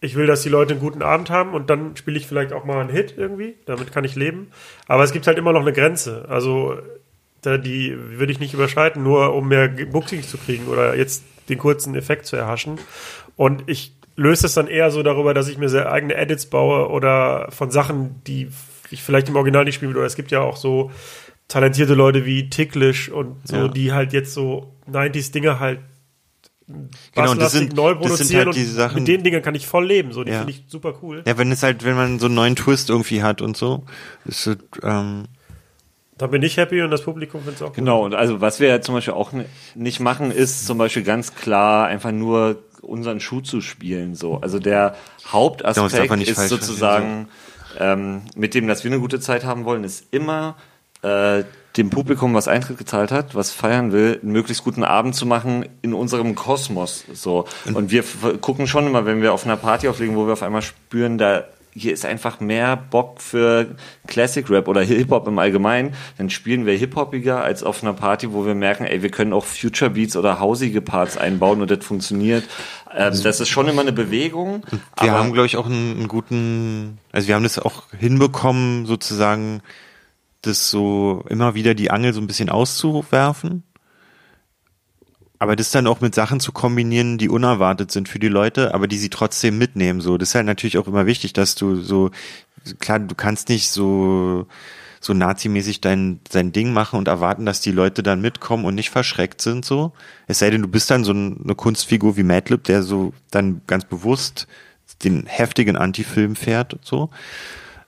[0.00, 2.64] ich will, dass die Leute einen guten Abend haben und dann spiele ich vielleicht auch
[2.64, 3.54] mal einen Hit irgendwie.
[3.64, 4.50] Damit kann ich leben.
[4.86, 6.26] Aber es gibt halt immer noch eine Grenze.
[6.28, 6.76] Also
[7.40, 11.58] da, die würde ich nicht überschreiten, nur um mehr Booking zu kriegen oder jetzt den
[11.58, 12.78] kurzen Effekt zu erhaschen.
[13.36, 16.88] Und ich löse es dann eher so darüber, dass ich mir sehr eigene Edits baue
[16.88, 18.48] oder von Sachen, die
[18.90, 19.98] ich vielleicht im Original nicht spielen will.
[19.98, 20.90] Oder es gibt ja auch so
[21.48, 23.68] talentierte Leute wie Ticklish und so, Ja.
[23.68, 25.80] die halt jetzt so 90s Dinge halt
[27.14, 28.94] Genau, das sind, neu das sind produzieren halt diese und Sachen.
[29.00, 30.12] mit den Dingern kann ich voll leben.
[30.12, 30.38] So, die Ja.
[30.38, 31.22] finde ich super cool.
[31.26, 33.84] Ja, wenn es halt, wenn man so einen neuen Twist irgendwie hat und so,
[34.24, 35.24] ist es, ähm,
[36.16, 37.76] Da bin ich happy und das Publikum findet es auch gut.
[37.76, 39.32] Genau, und also was wir ja zum Beispiel auch
[39.74, 44.14] nicht machen, ist zum Beispiel ganz klar einfach nur unseren Schuh zu spielen.
[44.14, 44.38] So.
[44.40, 44.94] Also der Ja,
[45.32, 47.28] Hauptaspekt nicht ist sozusagen,
[47.78, 50.56] ähm, mit dem, dass wir eine gute Zeit haben wollen, ist immer
[51.02, 51.44] äh,
[51.76, 55.66] dem Publikum, was Eintritt gezahlt hat, was feiern will, einen möglichst guten Abend zu machen
[55.82, 57.04] in unserem Kosmos.
[57.12, 57.46] So.
[57.72, 58.04] Und wir
[58.40, 61.44] gucken schon immer, wenn wir auf einer Party auflegen, wo wir auf einmal spüren, da
[61.74, 63.74] hier ist einfach mehr Bock für
[64.06, 68.46] Classic Rap oder Hip-Hop im Allgemeinen, dann spielen wir Hip-Hopiger als auf einer Party, wo
[68.46, 72.44] wir merken, ey, wir können auch Future Beats oder hausige Parts einbauen und das funktioniert.
[72.94, 74.64] Ähm, das ist schon immer eine Bewegung.
[75.00, 79.60] wir haben, glaube ich, auch einen, einen guten, also wir haben das auch hinbekommen, sozusagen,
[80.42, 83.64] das so immer wieder die Angel so ein bisschen auszuwerfen.
[85.38, 88.86] Aber das dann auch mit Sachen zu kombinieren, die unerwartet sind für die Leute, aber
[88.86, 90.00] die sie trotzdem mitnehmen.
[90.00, 92.10] So, das ist halt natürlich auch immer wichtig, dass du so,
[92.78, 94.46] klar, du kannst nicht so,
[95.00, 98.90] so nazimäßig dein, dein Ding machen und erwarten, dass die Leute dann mitkommen und nicht
[98.90, 99.92] verschreckt sind, so.
[100.28, 103.60] Es sei denn, du bist dann so ein- eine Kunstfigur wie Madlib, der so dann
[103.66, 104.46] ganz bewusst
[105.02, 107.10] den heftigen Antifilm fährt so.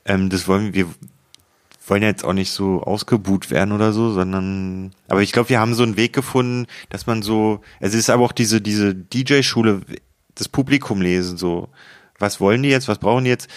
[0.05, 0.87] Ähm, das wollen wir,
[1.89, 5.59] wollen ja jetzt auch nicht so ausgebuht werden oder so, sondern, aber ich glaube, wir
[5.59, 9.81] haben so einen Weg gefunden, dass man so, es ist aber auch diese, diese DJ-Schule,
[10.35, 11.69] das Publikum lesen, so,
[12.19, 13.49] was wollen die jetzt, was brauchen die jetzt?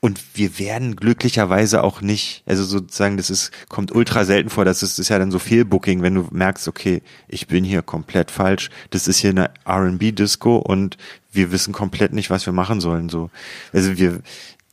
[0.00, 4.84] Und wir werden glücklicherweise auch nicht, also sozusagen, das ist, kommt ultra selten vor, das
[4.84, 7.82] ist, das ist ja dann so viel Booking, wenn du merkst, okay, ich bin hier
[7.82, 10.96] komplett falsch, das ist hier eine R&B-Disco und
[11.32, 13.30] wir wissen komplett nicht, was wir machen sollen, so.
[13.72, 14.20] Also wir,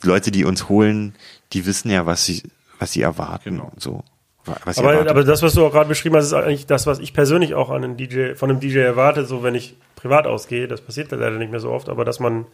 [0.04, 1.16] Leute, die uns holen,
[1.54, 2.44] die wissen ja, was sie,
[2.80, 4.04] was sie erwarten, so.
[4.46, 5.10] Was sie Aber, erwarten.
[5.10, 7.72] aber das, was du auch gerade beschrieben hast, ist eigentlich das, was ich persönlich auch
[7.72, 10.68] an einem DJ, von einem DJ erwarte, so wenn ich privat ausgehe.
[10.68, 12.46] Das passiert leider nicht mehr so oft, aber dass man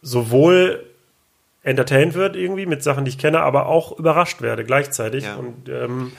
[0.00, 0.82] sowohl
[1.62, 5.24] entertained wird irgendwie mit Sachen, die ich kenne, aber auch überrascht werde gleichzeitig.
[5.24, 5.36] Ja.
[5.36, 6.12] Und ähm,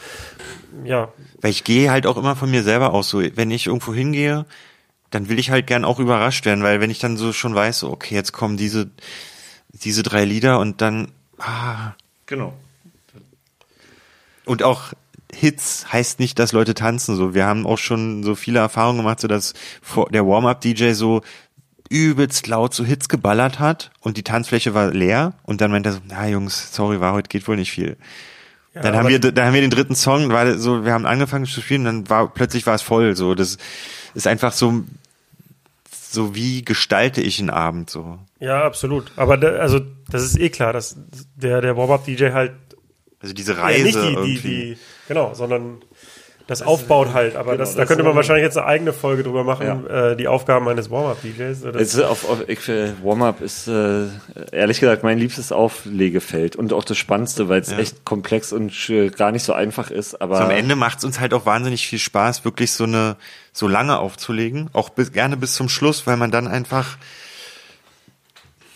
[0.84, 1.10] ja,
[1.42, 3.10] Weil ich gehe halt auch immer von mir selber aus.
[3.10, 4.46] So, wenn ich irgendwo hingehe,
[5.12, 7.86] dann will ich halt gern auch überrascht werden, weil wenn ich dann so schon weiß,
[7.86, 8.90] okay, jetzt kommen diese,
[9.70, 11.94] diese drei Lieder und dann, ah,
[12.26, 12.54] genau.
[14.46, 14.94] Und auch
[15.34, 17.16] Hits heißt nicht, dass Leute tanzen.
[17.16, 19.54] So, wir haben auch schon so viele Erfahrungen gemacht, so dass
[20.12, 21.22] der Warm-up-DJ so
[21.90, 25.94] übelst laut so Hits geballert hat und die Tanzfläche war leer und dann meinte er
[25.94, 27.98] so, na Jungs, sorry, war heute geht wohl nicht viel.
[28.74, 31.62] dann haben wir, dann haben wir den dritten Song, war so, wir haben angefangen zu
[31.62, 33.16] spielen, dann war plötzlich war es voll.
[33.16, 33.58] So, das
[34.16, 34.84] ist einfach so,
[36.10, 38.18] so wie gestalte ich einen Abend so.
[38.40, 39.12] ja, absolut.
[39.16, 39.80] Aber da, also
[40.10, 40.98] das ist eh klar, dass
[41.36, 42.54] der, der Warm-Up-DJ halt
[43.22, 44.38] Also diese Ja, Reise nicht die, die, irgendwie.
[44.42, 45.82] die, genau, sondern
[46.48, 47.36] das aufbaut halt.
[47.36, 49.88] Aber genau, das, da das könnte ist man wahrscheinlich jetzt eine eigene Folge drüber machen,
[49.90, 51.62] äh, die Aufgaben eines Warm-Up-DJs.
[51.62, 51.74] Das-
[52.62, 54.06] finde, Warm-Up ist äh,
[54.52, 57.80] ehrlich gesagt mein liebstes Auflegefeld und auch das Spannendste, weil es Ja.
[57.80, 60.22] echt komplex und äh, gar nicht so einfach ist.
[60.22, 63.16] Aber So am Ende macht es uns halt auch wahnsinnig viel Spaß, wirklich so eine
[63.52, 66.98] so lange aufzulegen, auch bis, gerne bis zum Schluss, weil man dann einfach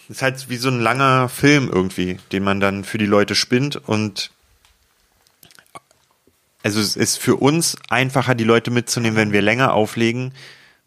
[0.10, 3.76] ist halt wie so ein langer Film irgendwie, den man dann für die Leute spinnt
[3.88, 4.32] und
[6.64, 10.34] also es ist für uns einfacher, die Leute mitzunehmen, wenn wir länger auflegen,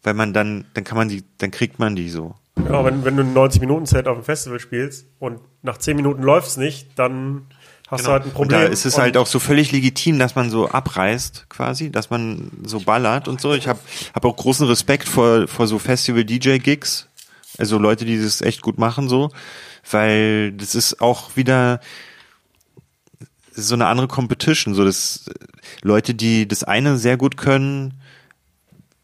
[0.03, 2.35] weil man dann, dann kann man die, dann kriegt man die so.
[2.55, 6.47] genau, wenn, wenn du ein 90-Minuten-Set auf dem Festival spielst und nach 10 Minuten läuft
[6.49, 7.47] es nicht, dann
[7.87, 8.59] hast du halt ein Und Problem.
[8.61, 12.09] da ist es Und- halt auch so völlig legitim, dass man so abreißt, quasi, dass
[12.11, 13.53] man so ballert und so.
[13.53, 13.79] Ich habe
[14.13, 17.07] hab auch großen Respekt vor, vor so Festival-DJ-Gigs.
[17.57, 19.31] Also Leute, die das echt gut machen, so.
[19.89, 21.79] Weil das ist auch wieder
[23.51, 24.73] so eine andere Competition.
[24.73, 25.29] So, das
[25.81, 27.95] Leute, die das eine sehr gut können,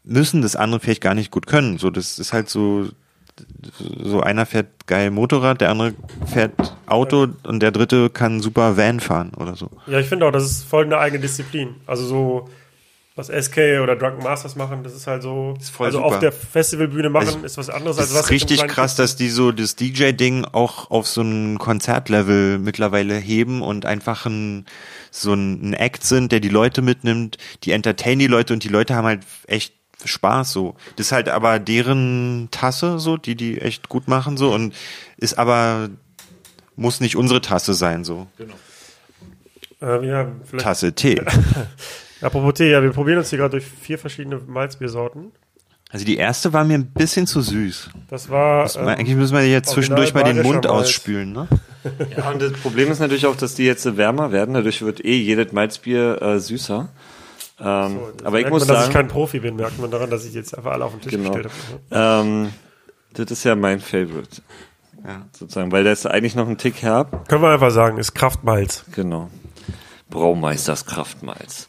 [0.04, 1.78] müssen das andere vielleicht gar nicht gut können.
[1.78, 2.88] So, das ist halt so,
[4.02, 5.94] so einer fährt geil Motorrad, der andere
[6.26, 6.52] fährt
[6.86, 9.70] Auto und der dritte kann super Van fahren oder so.
[9.86, 11.76] Ja, ich finde auch, das ist voll eine eigene Disziplin.
[11.86, 12.48] Also so,
[13.16, 16.08] was SK oder Drunken Masters machen, das ist halt so, Ist voll also super.
[16.08, 19.28] auf der Festivalbühne machen, Also, ist was anderes als was ist richtig krass, dass die
[19.28, 24.64] so das DJ-Ding auch auf so ein Konzertlevel mittlerweile heben und einfach ein,
[25.10, 28.68] so ein, ein Act sind, der die Leute mitnimmt, die entertain die Leute und die
[28.68, 30.76] Leute haben halt echt Spaß so.
[30.96, 34.74] Das ist halt aber deren Tasse so, die die echt gut machen so und
[35.16, 35.90] ist aber
[36.76, 38.28] muss nicht unsere Tasse sein so.
[39.82, 41.20] Ähm, ja, vielleicht, Tasse Tee.
[42.22, 45.32] apropos Tee, ja, wir probieren uns hier gerade durch vier verschiedene Malzbiersorten.
[45.92, 47.90] Also die erste war mir ein bisschen zu süß.
[48.08, 50.66] Das war, Das- ähm, Eigentlich müssen wir jetzt zwischendurch mal den Mund Malz.
[50.66, 51.48] ausspülen, ne?
[52.16, 54.54] Ja, und das Problem ist natürlich auch, dass die jetzt wärmer werden.
[54.54, 56.88] Dadurch wird eh jedes Malzbier äh, süßer.
[57.58, 60.10] Ähm, das aber ich muss man, dass ich sagen, kein Profi bin, merkt man daran,
[60.10, 61.30] dass ich jetzt einfach alle auf den Tisch Genau.
[61.32, 61.50] gestellt
[61.90, 62.28] habe.
[62.28, 62.50] ähm,
[63.14, 64.42] das ist ja mein Favorite.
[65.04, 65.26] Ja.
[65.32, 67.28] Sozusagen, weil der ist eigentlich noch ein Tick herb.
[67.28, 68.84] Können wir einfach sagen, ist Kraftmalz.
[68.92, 69.28] Genau.
[70.10, 71.68] Braumeisters Kraftmalz.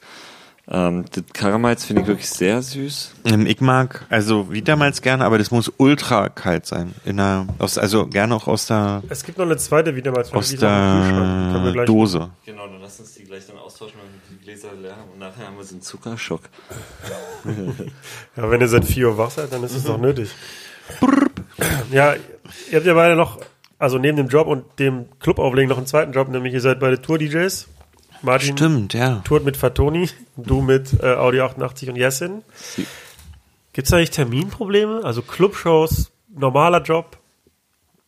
[0.69, 3.13] Ähm, das Karamalz finde ich wirklich sehr süß.
[3.25, 6.93] Ähm, Ich mag also wie damals gerne, aber das muss ultra kalt sein.
[7.03, 10.31] In der, aus, also gerne auch aus der, Es gibt noch eine zweite Wiedermalz.
[10.31, 12.29] aus wir der Dose.
[12.45, 15.09] Genau, dann lass uns die gleich dann austauschen, wenn die Gläser leer haben.
[15.11, 16.41] Und nachher haben wir so einen Zuckerschock.
[18.37, 20.29] Ja, wenn ihr seit 4 Uhr wach seid, dann ist es doch nötig.
[21.91, 22.13] Ja,
[22.71, 23.39] ihr habt ja beide noch,
[23.77, 27.01] also neben dem Job und dem Clubauflegen noch einen zweiten Job, nämlich ihr seid beide
[27.01, 27.67] Tour-DJs.
[28.21, 29.21] Martin Stimmt, ja.
[29.23, 32.43] tourt mit Fatoni, du mit äh, Audi 88 und Jessin.
[33.73, 35.01] Gibt es eigentlich Terminprobleme?
[35.03, 37.17] Also Clubshows, normaler Job,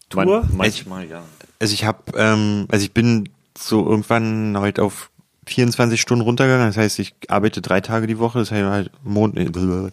[0.09, 0.41] Tour?
[0.41, 1.23] Man, manchmal, ja.
[1.59, 5.09] Also ich habe, ähm, also ich bin so irgendwann heute auf
[5.45, 6.67] 24 Stunden runtergegangen.
[6.67, 8.39] Das heißt, ich arbeite drei Tage die Woche.
[8.39, 9.33] Das heißt, halt Mon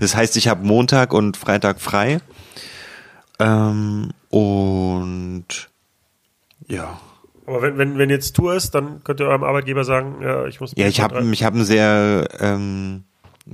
[0.00, 2.20] das heißt ich habe Montag und Freitag frei.
[3.38, 5.46] Ähm, und
[6.68, 7.00] ja.
[7.46, 10.60] Aber wenn, wenn, wenn jetzt Tour ist, dann könnt ihr eurem Arbeitgeber sagen, ja, ich
[10.60, 10.72] muss...
[10.76, 13.04] Ja, ich habe ich hab einen sehr ähm,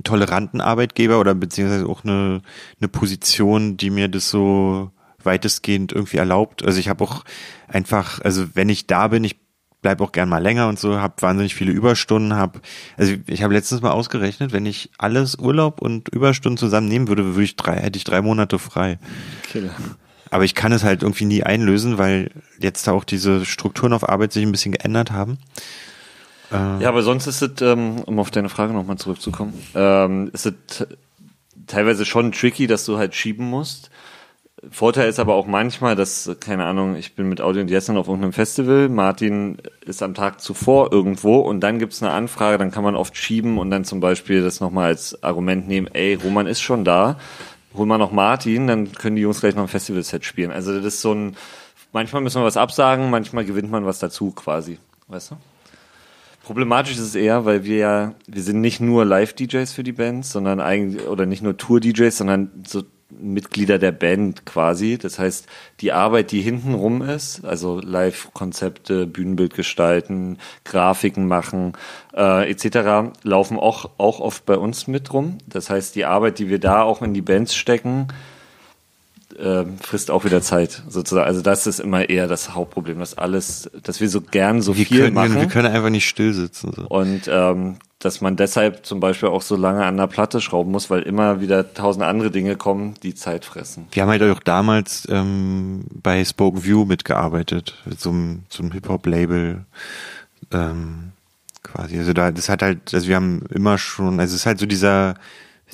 [0.02, 2.40] toleranten Arbeitgeber oder beziehungsweise auch eine,
[2.80, 4.90] eine Position, die mir das so
[5.22, 6.64] weitestgehend irgendwie erlaubt.
[6.64, 7.24] Also ich habe auch
[7.68, 9.36] einfach, also wenn ich da bin, ich
[9.82, 12.60] bleib auch gern mal länger und so, habe wahnsinnig viele Überstunden, habe,
[12.96, 17.42] also ich habe letztens mal ausgerechnet, wenn ich alles Urlaub und Überstunden zusammennehmen würde, würde
[17.42, 18.98] ich drei, hätte ich drei Monate frei.
[19.50, 19.74] Killer.
[20.32, 24.08] Aber ich kann es halt irgendwie nie einlösen, weil jetzt da auch diese Strukturen auf
[24.08, 25.36] Arbeit sich ein bisschen geändert haben.
[26.50, 30.86] Ja, aber sonst ist es, ähm, um auf deine Frage nochmal zurückzukommen, ähm, ist es
[31.66, 33.90] teilweise schon tricky, dass du halt schieben musst.
[34.70, 38.06] Vorteil ist aber auch manchmal, dass, keine Ahnung, ich bin mit Audi und Jessen auf
[38.06, 42.84] irgendeinem Festival, Martin ist am Tag zuvor irgendwo und dann gibt's eine Anfrage, dann kann
[42.84, 46.60] man oft schieben und dann zum Beispiel das nochmal als Argument nehmen, ey, Roman ist
[46.60, 47.18] schon da,
[47.74, 50.50] hol mal noch Martin, dann können die Jungs gleich noch ein Festivalset spielen.
[50.50, 51.36] Also das ist so ein,
[51.92, 55.36] manchmal müssen wir was absagen, manchmal gewinnt man was dazu quasi, weißt du?
[56.44, 60.32] Problematisch ist es eher, weil wir ja, wir sind nicht nur Live-DJs für die Bands,
[60.32, 62.82] sondern eigentlich, oder nicht nur Tour-DJs, sondern so
[63.20, 64.98] Mitglieder der Band quasi.
[64.98, 65.46] Das heißt,
[65.80, 71.72] die Arbeit, die hinten rum ist, also Live-Konzepte, Bühnenbild gestalten, Grafiken machen,
[72.14, 75.38] äh, etc., laufen auch, auch oft bei uns mit rum.
[75.46, 78.08] Das heißt, die Arbeit, die wir da auch in die Bands stecken,
[79.38, 81.26] äh, frisst auch wieder Zeit, sozusagen.
[81.26, 84.86] Also das ist immer eher das Hauptproblem, dass alles, dass wir so gern so Wir
[84.86, 85.40] viel können, machen.
[85.40, 86.72] wir können einfach nicht still sitzen.
[86.74, 86.86] So.
[86.86, 90.90] Und ähm, dass man deshalb zum Beispiel auch so lange an der Platte schrauben muss,
[90.90, 93.86] weil immer wieder tausend andere Dinge kommen, die Zeit fressen.
[93.92, 98.12] Wir haben halt auch damals ähm, bei Spoken View mitgearbeitet, mit so
[98.72, 99.64] Hip-Hop-Label
[100.50, 101.12] ähm,
[101.62, 101.98] quasi.
[101.98, 104.66] Also da, das hat halt, also wir haben immer schon, also es ist halt so
[104.66, 105.14] dieser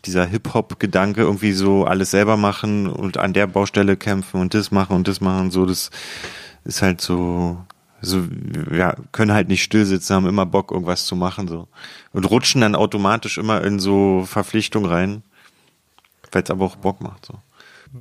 [0.05, 4.95] dieser Hip-Hop-Gedanke, irgendwie so alles selber machen und an der Baustelle kämpfen und das machen
[4.95, 5.91] und das machen, so das
[6.64, 7.59] ist halt so,
[8.01, 8.23] so
[8.71, 11.69] ja, können halt nicht still sitzen, haben immer Bock, irgendwas zu machen so
[12.13, 15.23] und rutschen dann automatisch immer in so Verpflichtung rein,
[16.33, 17.35] weil es aber auch Bock macht so.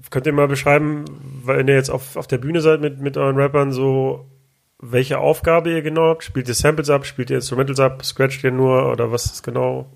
[0.10, 1.06] Könnt ihr mal beschreiben,
[1.46, 4.26] wenn ihr jetzt auf, auf der Bühne seid mit, mit euren Rappern, so
[4.80, 6.24] welche Aufgabe ihr genau habt?
[6.24, 9.88] Spielt ihr Samples ab, spielt ihr Instrumentals ab, scratcht ihr nur oder was ist genau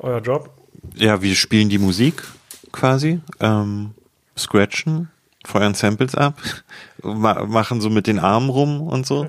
[0.00, 0.50] euer Job?
[0.94, 2.22] Ja, wir spielen die Musik
[2.72, 3.94] quasi, ähm,
[4.36, 5.08] scratchen,
[5.46, 6.34] feuern Samples ab,
[7.02, 9.26] ma machen so mit den Armen rum und so.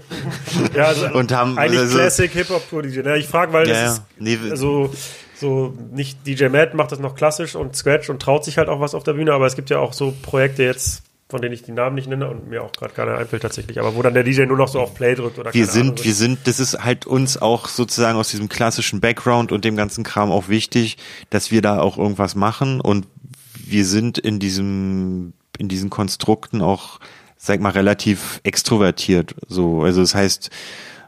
[0.76, 3.02] Ja, also Und haben- eigentlich also- Classic Hip-Hop-Tour-DJ.
[3.04, 3.18] Ne?
[3.18, 3.94] Ich frage, weil Ja, das ja.
[3.94, 4.92] ist Nee, also
[5.40, 8.80] so nicht DJ Matt macht das noch klassisch und Scratch und traut sich halt auch
[8.80, 11.62] was auf der Bühne, aber es gibt ja auch so Projekte jetzt von denen ich
[11.62, 14.24] die Namen nicht nenne und mir auch gerade keiner einfällt tatsächlich, aber wo dann der
[14.24, 16.82] DJ nur noch so auf Play drückt oder wir sind, Ahnung, wir sind, das ist
[16.82, 20.96] halt uns auch sozusagen aus diesem klassischen Background und dem ganzen Kram auch wichtig,
[21.30, 23.08] dass wir da auch irgendwas machen und
[23.54, 27.00] wir sind in diesem, in diesen Konstrukten auch,
[27.38, 29.82] sag mal, relativ extrovertiert, so.
[29.84, 30.50] Also das heißt,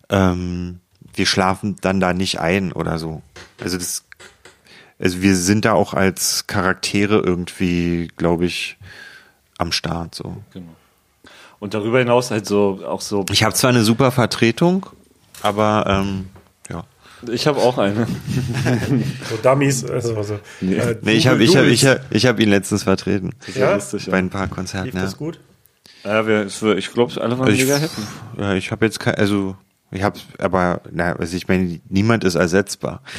[0.09, 0.79] ähm,
[1.13, 3.21] wir schlafen dann da nicht ein oder so.
[3.61, 4.05] Also das,
[4.99, 8.77] also wir sind da auch als Charaktere irgendwie, glaube ich,
[9.57, 10.37] am Start, so.
[10.53, 10.75] Genau.
[11.59, 13.25] Und darüber hinaus halt so auch so.
[13.31, 14.85] Ich habe zwar eine super Vertretung,
[15.41, 16.29] aber ähm.
[17.31, 18.07] Ich habe auch eine.
[19.29, 20.39] so Dummies, also so.
[20.61, 20.75] Nee.
[20.75, 23.31] äh, Nee, ich habe ich hab, ich hab, ich hab ihn letztens vertreten.
[23.55, 23.73] Ja?
[23.75, 24.85] lustig, Bei ein paar Konzerten.
[24.87, 25.01] Lief Ja.
[25.01, 25.39] das gut?
[26.03, 26.45] Ja, wir,
[26.77, 28.01] ich glaube, alle waren Ich, mega happy.
[28.37, 29.57] ja, ich habe jetzt kein, also
[29.91, 33.01] ich habe, aber na, also ich meine, niemand ist ersetzbar.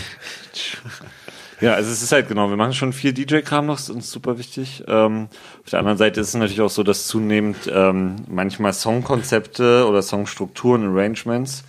[1.60, 4.38] Ja, also es ist halt genau, wir machen schon viel DJ-Kram noch, ist uns super
[4.38, 4.82] wichtig.
[4.88, 5.28] Ähm,
[5.62, 10.00] auf der anderen Seite ist es natürlich auch so, dass zunehmend ähm, manchmal Songkonzepte oder
[10.00, 11.64] Songstrukturen, Arrangements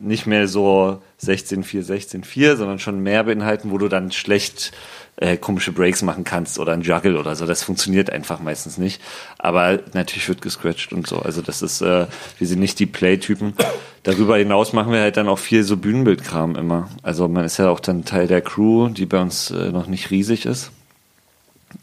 [0.00, 4.72] nicht mehr so 16-4, 16-4, sondern schon mehr beinhalten, wo du dann schlecht
[5.16, 7.46] äh, komische Breaks machen kannst oder ein Juggle oder so.
[7.46, 9.02] Das funktioniert einfach meistens nicht.
[9.38, 11.18] Aber natürlich wird gescratcht und so.
[11.18, 12.06] Also das ist, äh,
[12.38, 13.54] wir sind nicht die Play-Typen.
[14.02, 16.88] Darüber hinaus machen wir halt dann auch viel so Bühnenbildkram immer.
[17.02, 20.10] Also man ist ja auch dann Teil der Crew, die bei uns äh, noch nicht
[20.10, 20.70] riesig ist.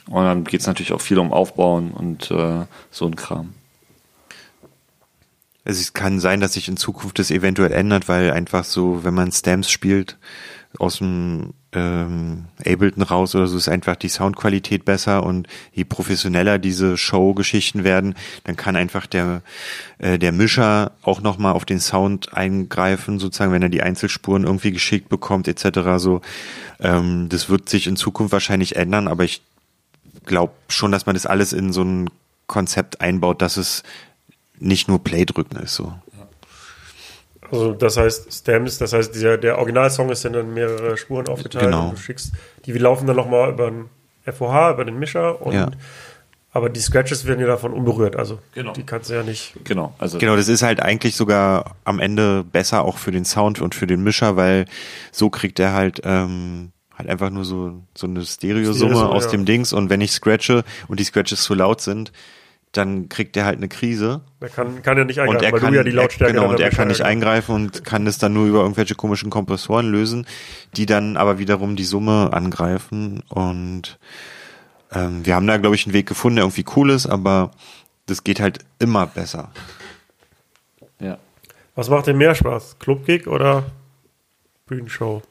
[0.09, 3.53] Und dann geht es natürlich auch viel um Aufbauen und äh, so ein Kram.
[5.67, 9.13] Also es kann sein, dass sich in Zukunft das eventuell ändert, weil einfach so, wenn
[9.13, 10.17] man Stamps spielt
[10.79, 16.57] aus dem ähm, Ableton raus oder so, ist einfach die Soundqualität besser und je professioneller
[16.57, 18.15] diese Show-Geschichten werden,
[18.45, 19.41] dann kann einfach der
[19.97, 24.45] äh, der Mischer auch noch mal auf den Sound eingreifen, sozusagen, wenn er die Einzelspuren
[24.45, 25.79] irgendwie geschickt bekommt etc.
[25.97, 26.21] So,
[26.79, 29.41] ähm, das wird sich in Zukunft wahrscheinlich ändern, aber ich
[30.23, 32.09] glaube schon, dass man das alles in so ein
[32.47, 33.83] Konzept einbaut, dass es
[34.59, 35.93] nicht nur Play drücken ist so.
[37.49, 41.65] Also das heißt Stems, das heißt dieser, der Originalsong ist dann in mehrere Spuren aufgeteilt
[41.65, 41.85] Genau.
[41.89, 42.33] und du schickst,
[42.65, 43.85] die laufen dann nochmal über den
[44.25, 45.71] FOH, über den Mischer und Ja.
[46.51, 48.73] aber die Scratches werden ja davon unberührt, also Genau.
[48.73, 49.53] die kannst du ja nicht.
[49.63, 49.93] Genau.
[49.97, 53.75] Also Genau, das ist halt eigentlich sogar am Ende besser auch für den Sound und
[53.75, 54.65] für den Mischer, weil
[55.13, 59.31] so kriegt er halt ähm, halt einfach nur so so eine Stereosumme Stereosumme, aus ja.
[59.31, 62.11] dem Dings und wenn ich scratche und die Scratches zu laut sind,
[62.77, 65.59] dann kriegt er halt eine Krise Da kann, kann er nicht und eingreifen, er weil
[65.59, 68.17] kann du ja die Lautstärke er, genau und er kann nicht eingreifen und kann das
[68.17, 70.25] dann nur über irgendwelche komischen Kompressoren lösen,
[70.75, 73.99] die dann aber wiederum die Summe angreifen und
[74.93, 77.51] ähm, wir haben da glaube ich einen Weg gefunden, der irgendwie cool ist, aber
[78.05, 79.51] das geht halt immer besser.
[80.99, 81.17] ja.
[81.75, 82.79] Was macht dir mehr Spaß?
[82.79, 83.65] Clubgig oder
[84.65, 85.21] Bühnenshow?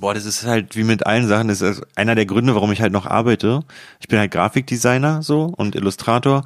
[0.00, 2.80] Boah, das ist halt wie mit allen Sachen, das ist einer der Gründe, warum ich
[2.80, 3.60] halt noch arbeite.
[4.00, 6.44] Ich bin halt Grafikdesigner so und Illustrator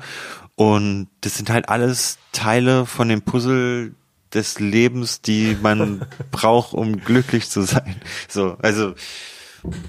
[0.56, 3.94] und das sind halt alles Teile von dem Puzzle
[4.34, 7.96] des Lebens, die man braucht, um glücklich zu sein.
[8.28, 8.94] So, also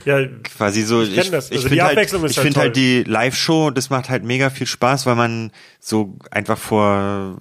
[0.05, 1.01] Ja, quasi so.
[1.03, 2.82] Ich ich Also die finde halt, ich halt finde halt toll.
[2.82, 7.38] die Live-Show, das macht halt mega viel Spaß, weil man so einfach vor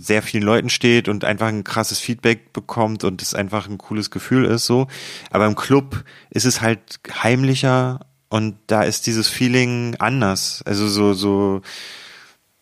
[0.00, 4.10] sehr vielen Leuten steht und einfach ein krasses Feedback bekommt und es einfach ein cooles
[4.10, 4.88] Gefühl ist so.
[5.30, 10.62] Aber im Club ist es halt heimlicher und da ist dieses Feeling anders.
[10.64, 11.62] Also so so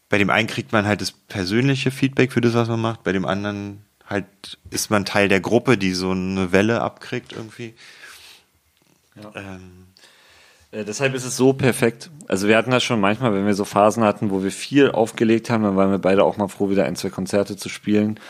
[0.08, 3.12] bei dem einen kriegt man halt das persönliche Feedback für das, was man macht, bei
[3.12, 7.74] dem anderen halt ist man Teil der Gruppe, die so eine Welle abkriegt irgendwie.
[9.34, 9.79] Ähm,
[10.72, 12.10] Äh, deshalb ist es so perfekt.
[12.28, 15.50] Also wir hatten das schon manchmal, wenn wir so Phasen hatten, wo wir viel aufgelegt
[15.50, 18.20] haben, dann waren wir beide auch mal froh, wieder ein, zwei Konzerte zu spielen,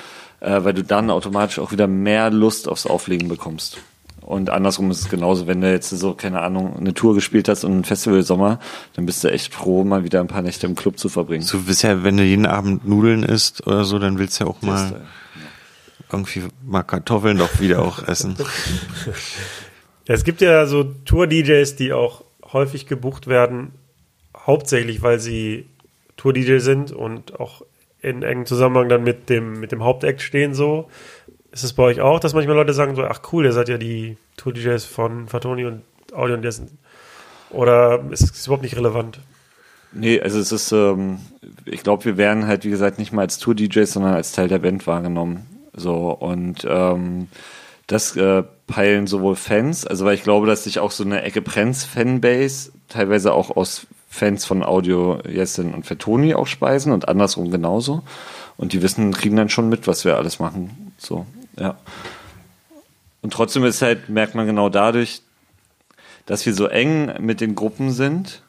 [0.40, 3.78] äh, weil du dann automatisch auch wieder mehr Lust aufs Auflegen bekommst.
[4.22, 7.64] Und andersrum ist es genauso, wenn du jetzt so, keine Ahnung, eine Tour gespielt hast
[7.64, 8.60] und einen Festivalsommer,
[8.94, 11.42] dann bist du echt froh, mal wieder ein paar Nächte im Club zu verbringen.
[11.42, 14.50] So bist ja, wenn du jeden Abend Nudeln isst oder so, dann willst du ja
[14.50, 14.94] auch mal äh,
[16.12, 18.36] irgendwie mal Kartoffeln doch wieder auch essen.
[18.38, 22.22] Ja, es gibt ja so Tour-DJs, die auch
[22.52, 23.72] häufig gebucht werden,
[24.36, 25.66] hauptsächlich, weil sie
[26.16, 27.62] Tour-DJ sind und auch
[28.02, 30.88] in engem Zusammenhang dann mit dem, mit dem Hauptact stehen so.
[31.52, 33.76] Ist es bei euch auch, dass manchmal Leute sagen so, ach cool, ihr seid ja
[33.76, 35.82] die Tour-DJs von Fatoni und
[36.12, 36.78] Audio und dessen.
[37.50, 39.20] Oder ist es überhaupt nicht relevant?
[39.92, 41.18] Nee, also es ist, ähm,
[41.64, 44.60] ich glaube, wir werden halt, wie gesagt, nicht mal als Tour-DJs, sondern als Teil der
[44.60, 45.46] Band wahrgenommen.
[45.72, 47.28] So, und ähm,
[47.90, 51.42] das äh, peilen sowohl Fans, also weil ich glaube, dass sich auch so eine Ecke
[51.42, 58.02] Prenz-Fanbase teilweise auch aus Fans von Audio Jessin und Fettoni auch speisen und andersrum genauso.
[58.56, 60.92] Und die wissen, kriegen dann schon mit, was wir alles machen.
[60.98, 61.26] So,
[61.58, 61.78] ja.
[63.22, 65.22] Und trotzdem ist halt, merkt man genau dadurch,
[66.26, 68.42] dass wir so eng mit den Gruppen sind,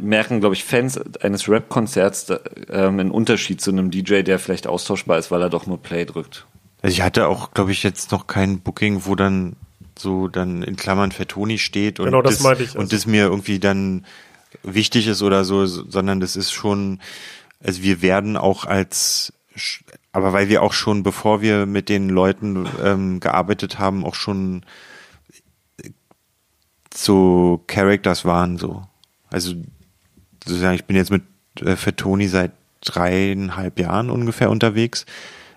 [0.00, 2.30] merken, glaube ich, Fans eines Rap-Konzerts
[2.70, 6.04] ähm, einen Unterschied zu einem DJ, der vielleicht austauschbar ist, weil er doch nur Play
[6.04, 6.46] drückt.
[6.82, 9.56] Also ich hatte auch, glaube ich, jetzt noch kein Booking, wo dann
[9.98, 12.74] so dann in Klammern für Toni steht und, Genau, das das, ich.
[12.74, 14.06] und Also- das mir irgendwie dann
[14.62, 17.00] wichtig ist oder so, sondern das ist schon,
[17.62, 19.32] also wir werden auch als,
[20.12, 24.62] aber weil wir auch schon, bevor wir mit den Leuten ähm, gearbeitet haben, auch schon
[26.94, 28.84] so Characters waren so.
[29.30, 29.54] Also
[30.44, 31.22] sozusagen, ich bin jetzt mit
[31.60, 35.04] äh, für Toni seit dreieinhalb Jahren ungefähr unterwegs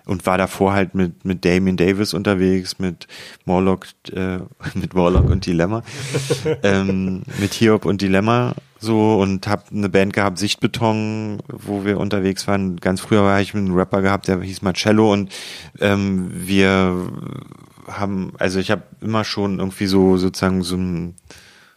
[0.04, 3.06] und war davor halt mit mit Damien Davis unterwegs, mit
[3.44, 4.38] Morlock, äh,
[4.74, 5.82] mit Morlock und Dilemma,
[6.62, 12.48] ähm, mit Hiob und Dilemma so und hab eine Band gehabt, Sichtbeton, wo wir unterwegs
[12.48, 12.76] waren.
[12.78, 15.32] Ganz früher war ich mit einem Rapper gehabt, der hieß Marcello und
[15.80, 17.08] ähm, wir
[17.86, 21.14] haben, also ich habe immer schon irgendwie so sozusagen so ein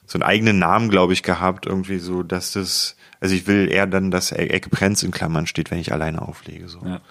[0.08, 3.88] so einen eigenen Namen, glaube ich, gehabt, irgendwie so, dass das, also ich will eher
[3.88, 6.68] dann, dass E- Ecke Prenz in Klammern steht, wenn ich alleine auflege.
[6.68, 6.80] So.
[6.86, 7.02] Ja.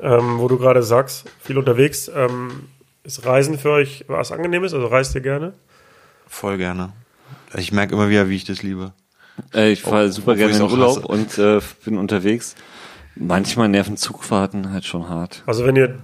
[0.00, 2.10] Ähm, wo du gerade sagst, viel unterwegs.
[2.14, 2.68] Ähm,
[3.04, 4.74] ist Reisen für euch was Angenehmes?
[4.74, 5.52] Also reist ihr gerne?
[6.26, 6.92] Voll gerne.
[7.56, 8.92] Ich merke immer wieder, wie ich das liebe.
[9.54, 11.06] Äh, ich fahre super gerne in Urlaub hasse.
[11.06, 12.56] und äh, bin unterwegs.
[13.14, 15.42] Manchmal nerven Zugfahrten halt schon hart.
[15.46, 15.98] Also wenn ihr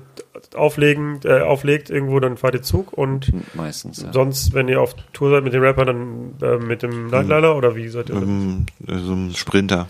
[0.54, 4.12] auflegen, äh, auflegt irgendwo, dann fahrt ihr Zug und Meistens, ja.
[4.12, 5.86] sonst, wenn ihr auf Tour seid mit den Rappern,
[6.40, 8.16] dann äh, mit dem Nightliner oder wie seid ihr?
[8.16, 9.88] Ähm, so ein Sprinter.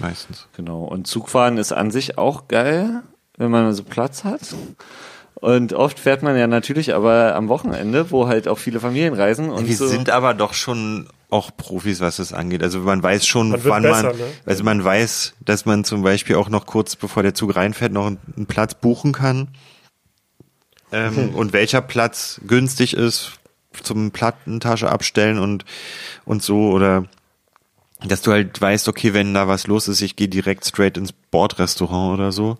[0.00, 0.48] Meistens.
[0.56, 0.82] Genau.
[0.84, 3.02] Und Zugfahren ist an sich auch geil,
[3.36, 4.54] wenn man so Platz hat.
[5.34, 9.50] Und oft fährt man ja natürlich aber am Wochenende, wo halt auch viele Familien reisen.
[9.50, 9.86] Und wir so.
[9.86, 12.62] sind aber doch schon auch Profis, was das angeht.
[12.62, 14.24] Also man weiß schon, Man wann besser, man, ne?
[14.46, 18.06] also man weiß, dass man zum Beispiel auch noch kurz bevor der Zug reinfährt, noch
[18.06, 19.48] einen, Platz buchen kann.
[20.92, 23.32] Ähm, Und welcher Platz günstig ist
[23.82, 25.64] zum Plattentasche abstellen und,
[26.24, 27.06] und so oder
[28.00, 31.12] dass du halt weißt, okay, wenn da was los ist, ich gehe direkt straight ins
[31.12, 32.58] Bordrestaurant oder so.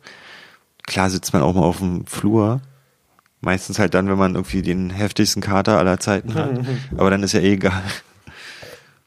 [0.87, 2.61] Klar sitzt man auch mal auf dem Flur.
[3.41, 6.51] Meistens halt dann, wenn man irgendwie den heftigsten Kater aller Zeiten hat.
[6.97, 7.83] Aber dann ist ja eh egal.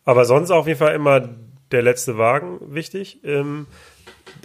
[0.05, 1.27] Aber sonst auf jeden Fall immer
[1.71, 3.19] der letzte Wagen wichtig.
[3.23, 3.67] Ähm,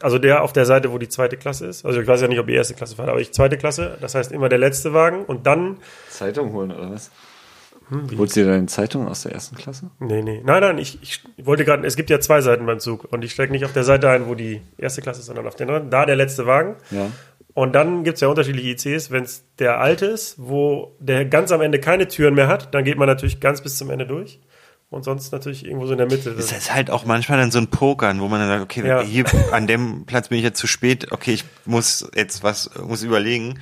[0.00, 1.84] also der auf der Seite, wo die zweite Klasse ist.
[1.84, 3.98] Also ich weiß ja nicht, ob ihr erste Klasse fahrt, aber ich zweite Klasse.
[4.00, 5.78] Das heißt immer der letzte Wagen und dann.
[6.08, 7.10] Zeitung holen oder was?
[7.92, 9.90] Hm, Holst du dir deine Zeitung aus der ersten Klasse?
[10.00, 10.40] Nee, nee.
[10.44, 13.32] Nein, nein, ich, ich wollte gerade, es gibt ja zwei Seiten beim Zug und ich
[13.32, 15.90] steige nicht auf der Seite ein, wo die erste Klasse ist, sondern auf der anderen.
[15.90, 16.76] Da der letzte Wagen.
[16.90, 17.08] Ja.
[17.54, 19.10] Und dann gibt es ja unterschiedliche ICs.
[19.10, 22.82] Wenn es der alte ist, wo der ganz am Ende keine Türen mehr hat, dann
[22.84, 24.40] geht man natürlich ganz bis zum Ende durch.
[24.88, 26.34] Und sonst natürlich irgendwo so in der Mitte.
[26.34, 29.00] Das ist halt auch manchmal dann so ein Pokern, wo man dann sagt, okay, Ja.
[29.02, 33.02] hier an dem Platz bin ich jetzt zu spät, okay, ich muss jetzt was, muss
[33.02, 33.58] überlegen.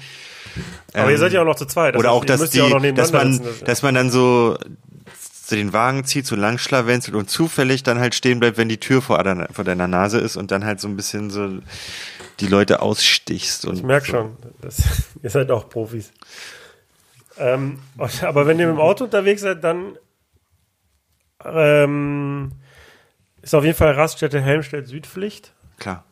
[0.93, 1.97] Aber Ähm, ihr seid ja auch noch zu zweit.
[1.97, 3.45] oder Also auch, dass die, ja auch dass man, sitzen.
[3.49, 4.59] Das- dass man dann so,
[5.51, 9.03] den Wagen zieht, so lang schlawenzelt und zufällig dann halt stehen bleibt, wenn die Tür
[9.03, 11.49] vor, deiner- vor deiner Nase ist und dann halt so ein bisschen so
[12.39, 13.65] die Leute ausstichst.
[13.65, 14.13] Ich merke so.
[14.13, 14.83] schon, das,
[15.23, 16.13] ihr seid auch Profis.
[17.39, 17.79] Ähm,
[18.23, 19.97] aber wenn ihr mit dem Auto unterwegs seid, dann
[21.45, 22.53] ähm,
[23.43, 25.53] ist auf jeden Fall Raststätte Helmstedt Südpflicht.
[25.79, 26.05] Klar.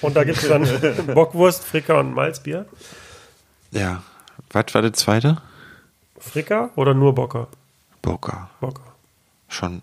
[0.00, 0.66] Und da gibt es dann
[1.14, 2.66] Bockwurst, Fricker und Malzbier.
[3.76, 4.02] Ja.
[4.50, 5.38] Was war der zweite?
[6.18, 7.48] Fricker oder nur Bocker?
[8.02, 8.50] Boca.
[8.60, 8.82] Bocker.
[9.48, 9.82] Schon.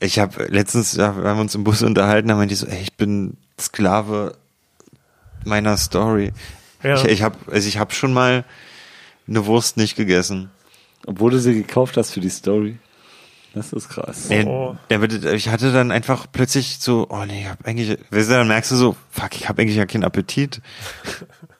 [0.00, 2.80] Ich habe letztens, ja, wir haben uns im Bus unterhalten, da meinte ich so, ey,
[2.82, 4.34] ich bin Sklave
[5.44, 6.32] meiner Story.
[6.82, 6.96] Ja.
[6.96, 8.44] Ich, ich habe also ich hab schon mal
[9.28, 10.50] eine Wurst nicht gegessen.
[11.06, 12.78] Obwohl du sie gekauft hast für die Story.
[13.52, 14.28] Das ist krass.
[14.28, 14.76] Nee, Oh.
[14.88, 18.70] ich hatte dann einfach plötzlich so, oh nee, ich hab eigentlich, weißt du, dann merkst
[18.70, 20.60] du so, fuck, ich habe eigentlich ja keinen Appetit.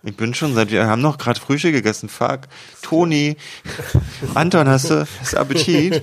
[0.02, 2.40] Ich bin schon seit, wir haben noch gerade Frühstück gegessen, fuck.
[2.82, 3.36] Toni,
[4.34, 6.02] Anton, hast du, hast Appetit?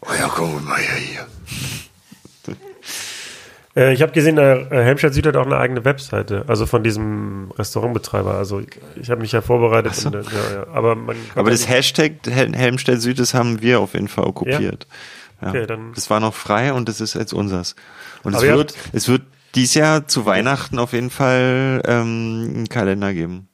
[0.00, 1.26] Oh ja, komm mal her hier.
[3.76, 7.50] Äh, ich habe gesehen, äh, Helmstedt Süd hat auch eine eigene Webseite, also von diesem
[7.58, 8.34] Restaurantbetreiber.
[8.34, 8.68] Also ich,
[9.00, 9.94] ich habe mich ja vorbereitet.
[9.96, 10.08] so.
[10.08, 10.66] und, äh, ja, ja.
[10.72, 14.86] Aber, man Aber das Hashtag Hel Helmstedt Süd, das haben wir auf jeden Fall okkupiert.
[15.42, 15.48] Ja.
[15.48, 17.74] Okay, dann- das war noch frei und das ist jetzt unseres.
[18.22, 19.22] Und es wird, es wird
[19.54, 23.48] dies Jahr zu Weihnachten auf jeden Fall ähm, einen Kalender geben.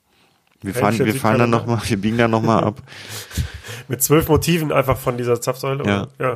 [0.63, 1.59] Wir fahren, wir fahren dann Süd-Kalender.
[1.59, 2.83] noch mal, wir biegen dann noch mal ab.
[3.89, 5.85] Mit zwölf Motiven einfach von dieser Zapfsäule.
[5.87, 6.09] Ja.
[6.19, 6.35] ja.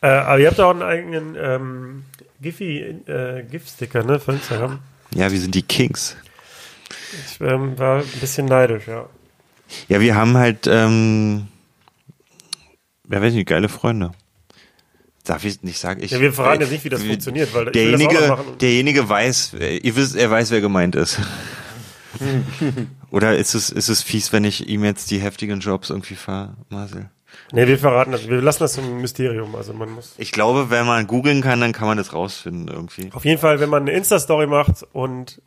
[0.00, 2.04] Äh, aber ihr habt auch einen eigenen ähm,
[2.40, 4.78] Giphy, äh, GIF-Sticker, ne, für Instagram.
[5.14, 6.16] Ja, wir sind die Kings.
[7.26, 9.06] Ich ähm, war ein bisschen neidisch, ja.
[9.88, 11.48] Ja, wir haben halt, ähm,
[13.10, 14.12] ja, weiß nicht, geile Freunde.
[15.24, 16.02] Darf ich nicht sagen?
[16.02, 19.96] Ich, Ja, wir verraten jetzt nicht, wie das funktioniert, weil derjenige, derjenige weiß, äh, ihr
[19.96, 21.18] wisst, er weiß, wer gemeint ist.
[23.10, 27.10] Oder ist es, ist es fies, wenn ich ihm jetzt die heftigen Jobs irgendwie vermasel?
[27.52, 28.28] Nee, wir verraten das.
[28.28, 29.54] Wir lassen das ein Mysterium.
[29.54, 30.14] Also man muss.
[30.18, 33.10] Ich glaube, wenn man googeln kann, dann kann man das rausfinden irgendwie.
[33.12, 35.40] Auf jeden Fall, wenn man eine Insta-Story macht und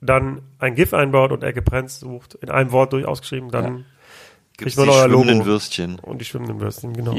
[0.00, 3.84] dann ein GIF einbaut und Ecke Prenz sucht, in einem Wort durch ausgeschrieben, dann
[4.56, 5.50] kriegt Gibt's man die euer schwimmenden Logo.
[5.50, 5.98] Würstchen.
[5.98, 7.14] Und die schwimmenden Würstchen, genau.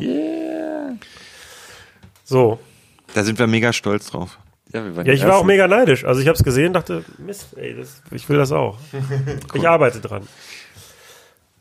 [2.26, 2.59] So.
[3.13, 4.39] Da sind wir mega stolz drauf.
[4.73, 6.03] Ja, wir waren Ja, ich war auch mega neidisch.
[6.03, 8.78] Also ich habe es gesehen, dachte, Mist, ey, das, ich will das auch.
[9.53, 10.28] Ich arbeite dran.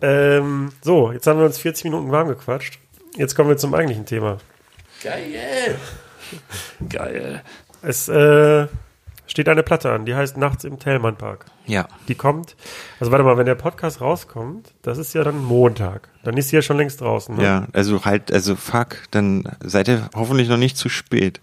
[0.01, 2.79] Ähm, so, jetzt haben wir uns 40 Minuten warm gequatscht.
[3.17, 4.39] Jetzt kommen wir zum eigentlichen Thema.
[6.89, 7.43] Geil.
[7.83, 8.67] Es äh,
[9.35, 11.47] steht eine Platte an, die heißt Nachts im Tellmann Park.
[11.67, 11.89] Ja.
[12.07, 12.55] Die kommt,
[13.01, 16.09] also warte mal, wenn der Podcast rauskommt, das ist ja dann Montag.
[16.23, 17.35] Dann ist sie ja schon längst draußen.
[17.35, 17.43] Ne?
[17.43, 21.41] Ja, also halt, also fuck, dann seid ihr hoffentlich noch nicht zu spät.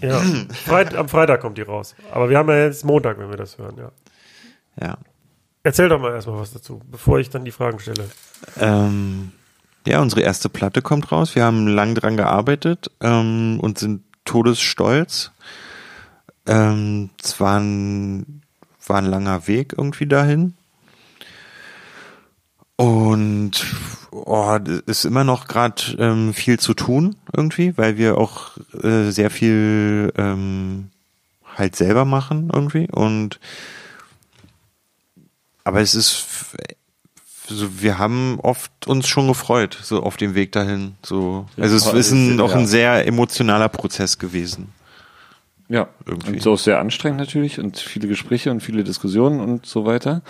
[0.00, 0.20] ja.
[0.64, 1.96] Freit, am Freitag kommt die raus.
[2.12, 3.90] Aber wir haben ja jetzt Montag, wenn wir das hören, ja.
[4.80, 4.98] Ja.
[5.64, 8.08] Erzähl doch mal erstmal was dazu, bevor ich dann die Fragen stelle.
[8.60, 9.32] Ähm,
[9.84, 11.34] ja, unsere erste Platte kommt raus.
[11.34, 15.32] Wir haben lang dran gearbeitet ähm, und sind todesstolz.
[16.46, 18.42] Ähm, es war ein,
[18.86, 20.54] war ein langer Weg irgendwie dahin.
[22.76, 23.52] Und
[24.10, 29.10] oh, es ist immer noch gerade ähm, viel zu tun irgendwie, weil wir auch äh,
[29.10, 30.90] sehr viel ähm,
[31.56, 32.88] halt selber machen irgendwie.
[32.90, 33.40] Und
[35.64, 36.26] aber es ist
[37.48, 40.96] so, wir haben oft uns schon gefreut, so auf dem Weg dahin.
[41.02, 44.72] So, also es ist ein, auch ein sehr emotionaler Prozess gewesen.
[45.68, 46.34] Ja, Irgendwie.
[46.34, 50.22] und so sehr anstrengend natürlich und viele Gespräche und viele Diskussionen und so weiter.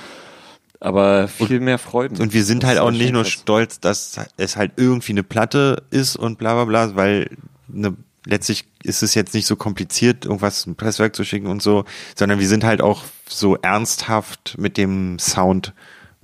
[0.80, 2.20] Aber viel mehr Freuden.
[2.20, 3.32] Und wir sind Das halt ist auch nicht nur krass.
[3.32, 7.30] stolz, dass es halt irgendwie eine Platte ist und bla bla bla, weil
[7.72, 11.84] eine, letztlich ist es jetzt nicht so kompliziert, irgendwas ein Presswerk zu schicken und so,
[12.14, 15.72] sondern wir sind halt auch so ernsthaft mit dem Sound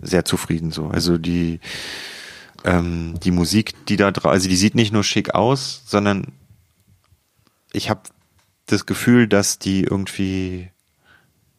[0.01, 0.89] sehr zufrieden so.
[0.89, 1.61] Also die
[2.65, 6.27] ähm, die Musik, die da drauf, also die sieht nicht nur schick aus, sondern
[7.73, 8.03] ich habe
[8.67, 10.71] das Gefühl, dass die irgendwie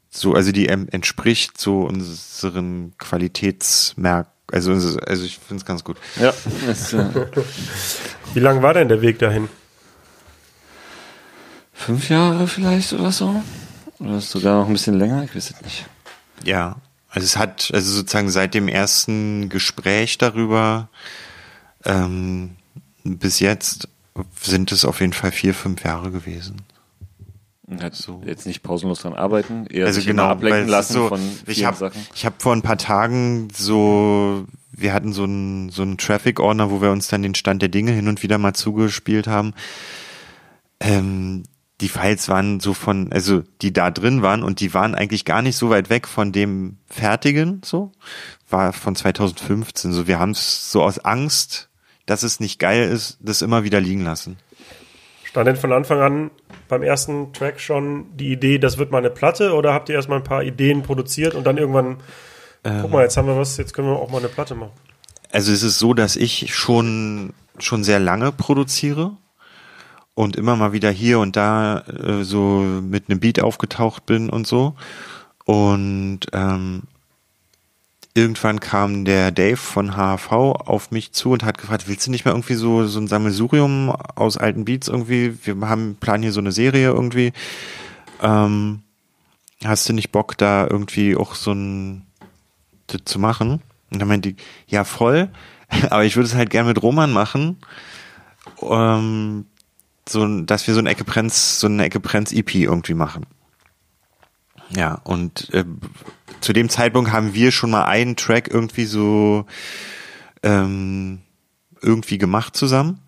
[0.09, 5.97] so, also die entspricht so unseren Qualitätsmerk, also, also ich finde es ganz gut.
[6.19, 7.25] Ja, äh,
[8.33, 9.49] Wie lang war denn der Weg dahin?
[11.73, 13.43] fünf Jahre vielleicht oder so.
[13.99, 15.85] Oder ist sogar noch ein bisschen länger, ich weiß es nicht.
[16.43, 16.77] Ja,
[17.09, 20.89] also es hat, also sozusagen seit dem ersten Gespräch darüber
[21.85, 22.51] ähm,
[23.03, 23.87] bis jetzt
[24.41, 26.61] sind es auf jeden Fall vier, fünf Jahre gewesen.
[27.81, 28.21] Hat So.
[28.25, 31.77] jetzt nicht pausenlos dran arbeiten, eher Also sich genau, ablenken lassen so, von ich habe
[31.77, 32.01] Sachen.
[32.13, 36.69] ich hab vor ein paar Tagen so, wir hatten so einen so einen Traffic Ordner,
[36.71, 39.53] wo wir uns dann den Stand der Dinge hin und wieder mal zugespielt haben.
[40.79, 41.43] Ähm,
[41.81, 45.41] die Files waren so von, also die da drin waren und die waren eigentlich gar
[45.41, 47.91] nicht so weit weg von dem fertigen, so
[48.49, 49.91] war von 2015.
[49.91, 51.69] So wir haben es so aus Angst,
[52.05, 54.37] dass es nicht geil ist, das immer wieder liegen lassen.
[55.33, 56.31] Stand denn von Anfang an
[56.67, 60.19] beim ersten Track schon die Idee, das wird mal eine Platte oder habt ihr erstmal
[60.19, 61.97] ein paar Ideen produziert und dann irgendwann,
[62.63, 64.73] guck mal, jetzt haben wir was, jetzt können wir auch mal eine Platte machen.
[65.31, 69.17] Also es ist so, dass ich schon schon sehr lange produziere
[70.13, 74.45] und immer mal wieder hier und da äh, so mit einem Beat aufgetaucht bin und
[74.45, 74.75] so.
[75.45, 76.83] Und ähm,
[78.15, 82.25] irgendwann kam der Dave von HHV auf mich zu und hat gefragt, willst du nicht
[82.25, 85.37] mal irgendwie so so ein Sammelsurium aus alten Beats irgendwie?
[85.43, 87.33] Wir haben planen hier so eine Serie irgendwie.
[88.21, 88.83] Ähm,
[89.63, 92.05] hast du nicht Bock da irgendwie auch so ein
[92.87, 93.61] das zu machen?
[93.91, 94.35] Und dann meinte ich,
[94.67, 95.29] ja voll,
[95.89, 97.57] aber ich würde es halt gern mit Roman machen,
[98.61, 99.45] ähm,
[100.07, 103.25] so, dass wir so eine Ecke Prenz, so eine Ecke Prenz EP irgendwie machen.
[104.75, 105.65] Ja, und äh,
[106.41, 109.45] zu dem Zeitpunkt haben wir schon mal einen Track irgendwie so
[110.41, 111.21] ähm,
[111.81, 112.99] irgendwie gemacht zusammen,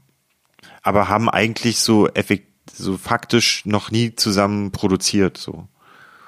[0.84, 5.68] aber haben eigentlich so effekt, so faktisch noch nie zusammen produziert so.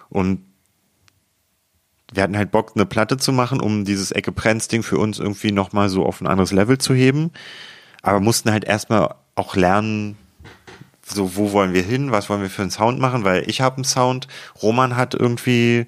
[0.10, 0.42] Und
[2.12, 5.52] wir hatten halt Bock, eine Platte zu machen, um dieses Ecke Prenz-Ding für uns irgendwie
[5.52, 7.32] nochmal so auf ein anderes Level zu heben.
[8.02, 10.18] Aber mussten halt erstmal auch lernen,
[11.10, 13.78] so wo wollen wir hin, was wollen wir für einen Sound machen, weil ich habe
[13.78, 14.28] einen Sound,
[14.62, 15.88] Roman hat irgendwie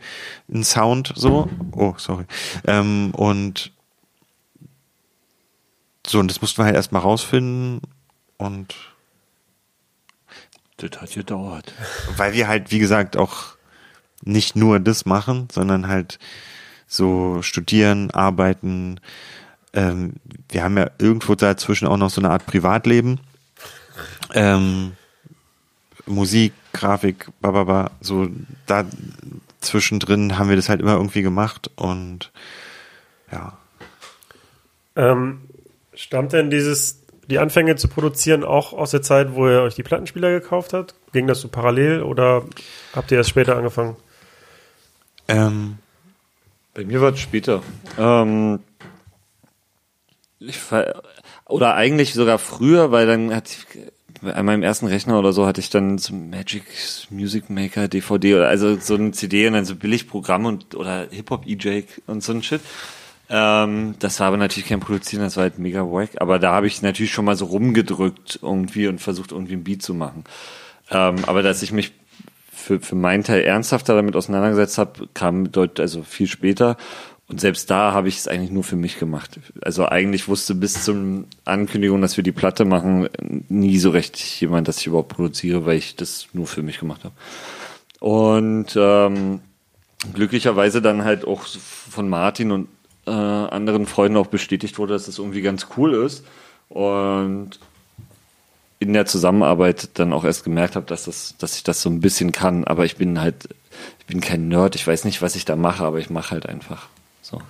[0.52, 1.50] einen Sound, so.
[1.72, 2.26] Oh, sorry.
[2.66, 3.72] Ähm, und
[6.08, 7.82] so, und das mussten wir halt erstmal rausfinden
[8.38, 8.76] und
[10.78, 11.74] Das hat gedauert.
[12.16, 13.58] weil wir halt, wie gesagt, auch
[14.24, 16.18] nicht nur das machen, sondern halt
[16.88, 19.00] so studieren, arbeiten.
[19.74, 20.14] Ähm,
[20.50, 23.20] wir haben ja irgendwo dazwischen auch noch so eine Art Privatleben.
[24.34, 24.94] Ähm,
[26.10, 28.28] Musik, Grafik, bababa, so
[28.66, 28.86] da
[29.62, 32.32] zwischendrin haben wir das halt immer irgendwie gemacht und
[33.32, 33.58] ja.
[34.96, 35.42] Ähm,
[35.94, 37.00] stammt denn dieses
[37.30, 40.96] die Anfänge zu produzieren auch aus der Zeit, wo ihr euch die Plattenspieler gekauft habt?
[41.14, 42.44] Ging das so parallel oder
[42.96, 43.96] habt ihr erst später angefangen?
[45.28, 45.78] Ähm,
[46.74, 47.62] Bei mir war es später.
[48.00, 48.62] Ähm,
[50.40, 51.04] ich ver
[51.46, 53.68] oder eigentlich sogar früher, weil dann ich
[54.22, 56.64] an meinem ersten Rechner oder so hatte ich dann so Magic
[57.10, 61.30] Music Maker DVD oder also so ein CD und dann so Billigprogramm und oder Hip
[61.30, 62.62] Hop EJ und so ein Shit.
[63.30, 66.12] Ähm, das war aber natürlich kein Produzieren, das war halt mega wack.
[66.18, 69.84] Aber da habe ich natürlich schon mal so rumgedrückt irgendwie und versucht irgendwie ein Beat
[69.84, 70.24] zu machen.
[70.90, 71.94] Ähm, aber dass ich mich
[72.52, 76.78] für, für meinen Teil ernsthafter damit auseinandergesetzt habe, kam dort also viel später.
[77.30, 79.40] Und selbst da habe ich es eigentlich nur für mich gemacht.
[79.62, 83.08] Also eigentlich wusste bis zum Ankündigung, dass wir die Platte machen,
[83.50, 87.04] nie so recht jemand, dass ich überhaupt produziere, weil ich das nur für mich gemacht
[87.04, 87.14] habe.
[88.00, 89.42] Und ähm,
[90.14, 92.68] glücklicherweise dann halt auch von Martin und
[93.06, 96.26] äh, anderen Freunden auch bestätigt wurde, dass das irgendwie ganz cool ist.
[96.68, 97.60] Und
[98.80, 102.00] in der Zusammenarbeit dann auch erst gemerkt habe, dass das, dass ich das so ein
[102.00, 102.64] bisschen kann.
[102.64, 103.50] Aber ich bin halt,
[104.00, 106.48] ich bin kein Nerd, ich weiß nicht, was ich da mache, aber ich mache halt
[106.48, 106.88] einfach.
[107.30, 107.42] So.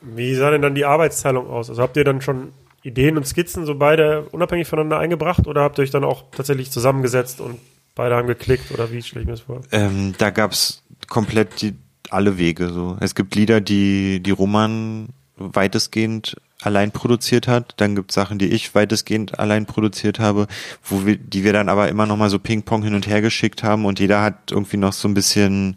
[0.00, 1.70] Wie sah denn dann die Arbeitsteilung aus?
[1.70, 2.52] Also habt ihr dann schon
[2.82, 6.70] Ideen und Skizzen so beide unabhängig voneinander eingebracht oder habt ihr euch dann auch tatsächlich
[6.70, 7.60] zusammengesetzt und
[7.94, 9.60] beide haben geklickt oder wie stelle ich mir das vor?
[9.70, 11.74] ähm, da gab's komplett die,
[12.10, 12.70] alle Wege.
[12.70, 12.96] So.
[13.00, 17.74] Es gibt Lieder, die, die Roman weitestgehend allein produziert hat.
[17.76, 20.46] Dann gibt's Sachen, die ich weitestgehend allein produziert habe,
[20.84, 23.62] wo wir, die wir dann aber immer noch mal so Ping-Pong hin und her geschickt
[23.62, 25.76] haben und jeder hat irgendwie noch so ein bisschen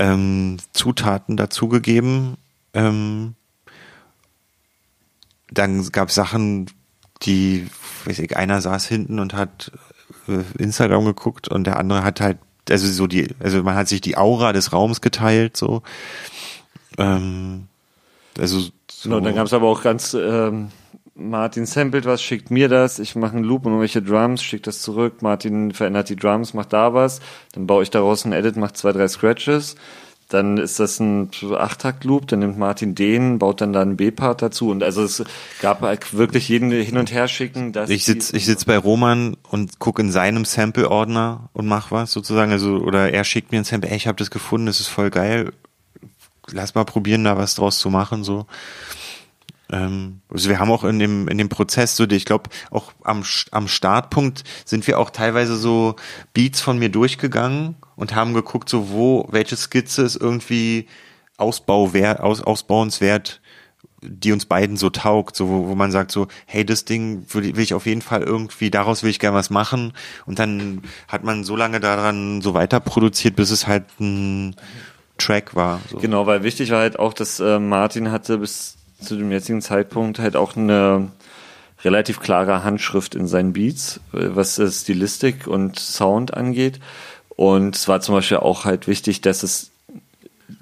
[0.00, 2.38] ähm, Zutaten dazugegeben.
[2.72, 3.34] Ähm,
[5.52, 6.70] dann gab's Sachen,
[7.22, 7.68] die,
[8.06, 9.70] weiß ich, einer saß hinten und hat
[10.26, 12.38] äh, Instagram geguckt und der andere hat halt,
[12.70, 15.82] also so die, also man hat sich die Aura des Raums geteilt, so.
[16.96, 17.66] Ähm,
[18.38, 18.70] also so,
[19.02, 20.70] Genau, dann gab es aber auch ganz, ähm,
[21.14, 24.80] Martin samplet was, schickt mir das, ich mache einen Loop und irgendwelche Drums, schickt das
[24.80, 27.20] zurück, Martin verändert die Drums, macht da was,
[27.52, 29.76] dann baue ich daraus ein Edit, macht zwei, drei Scratches,
[30.28, 34.70] dann ist das ein Achttakt-Loop, dann nimmt Martin den, baut dann da einen B-Part dazu
[34.70, 35.24] und also es
[35.60, 37.72] gab halt wirklich jeden hin und her schicken.
[37.72, 42.12] Dass ich sitz, ich sitz bei Roman und guck in seinem Sample-Ordner und mach was
[42.12, 44.88] sozusagen, also oder er schickt mir ein Sample, ey, ich habe das gefunden, das ist
[44.88, 45.52] voll geil,
[46.52, 48.46] lass mal probieren, da was draus zu machen, so.
[49.72, 53.22] Ähm, also wir haben auch in dem in dem Prozess so, ich glaube auch am
[53.50, 55.96] am Startpunkt sind wir auch teilweise so
[56.34, 60.86] Beats von mir durchgegangen und haben geguckt, so wo welche Skizze ist irgendwie
[61.36, 63.40] Ausbauwert, aus, ausbauenswert,
[64.02, 67.56] die uns beiden so taugt, so wo, wo man sagt so, hey, das Ding will,
[67.56, 69.92] will ich auf jeden Fall irgendwie, daraus will ich gerne was machen
[70.26, 74.56] und dann hat man so lange daran so weiter produziert, bis es halt ein
[75.16, 75.80] Track war.
[75.90, 75.98] So.
[75.98, 80.18] Genau, weil wichtig war halt auch, dass äh, Martin hatte bis zu dem jetzigen Zeitpunkt
[80.18, 81.10] halt auch eine
[81.82, 86.80] relativ klare Handschrift in seinen Beats, äh, was Stilistik und Sound angeht.
[87.28, 89.70] Und es war zum Beispiel auch halt wichtig, dass es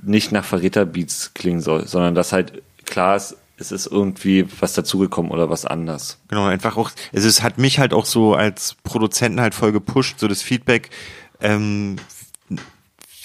[0.03, 5.32] nicht nach Verräterbeats klingen soll, sondern dass halt klar ist, es ist irgendwie was dazugekommen
[5.32, 6.18] oder was anders.
[6.28, 10.28] Genau, einfach auch, es hat mich halt auch so als Produzenten halt voll gepusht, so
[10.28, 10.91] das Feedback,
[11.41, 11.97] ähm,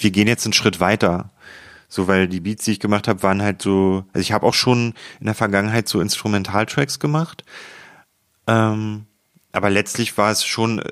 [0.00, 1.30] wir gehen jetzt einen Schritt weiter.
[1.94, 4.52] So, weil die Beats, die ich gemacht habe, waren halt so, also ich habe auch
[4.54, 7.44] schon in der Vergangenheit so Instrumentaltracks gemacht.
[8.48, 9.06] Ähm,
[9.52, 10.90] aber letztlich war es schon, äh,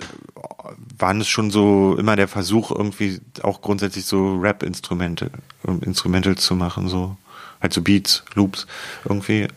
[0.97, 5.33] waren es schon so immer der Versuch, irgendwie auch grundsätzlich so Rap-Instrumente,
[5.67, 7.17] ähm, Instrumental zu machen, so.
[7.61, 8.69] Halt so Beats, Loops,
[9.05, 9.49] irgendwie.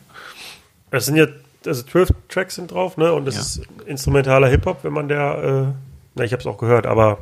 [0.89, 1.27] Es sind ja,
[1.65, 3.13] also zwölf Tracks sind drauf, ne?
[3.13, 3.41] Und das Ja.
[3.41, 5.73] ist instrumentaler Hip-Hop, wenn man der, äh,
[6.15, 7.19] na, ich habe es auch gehört, aber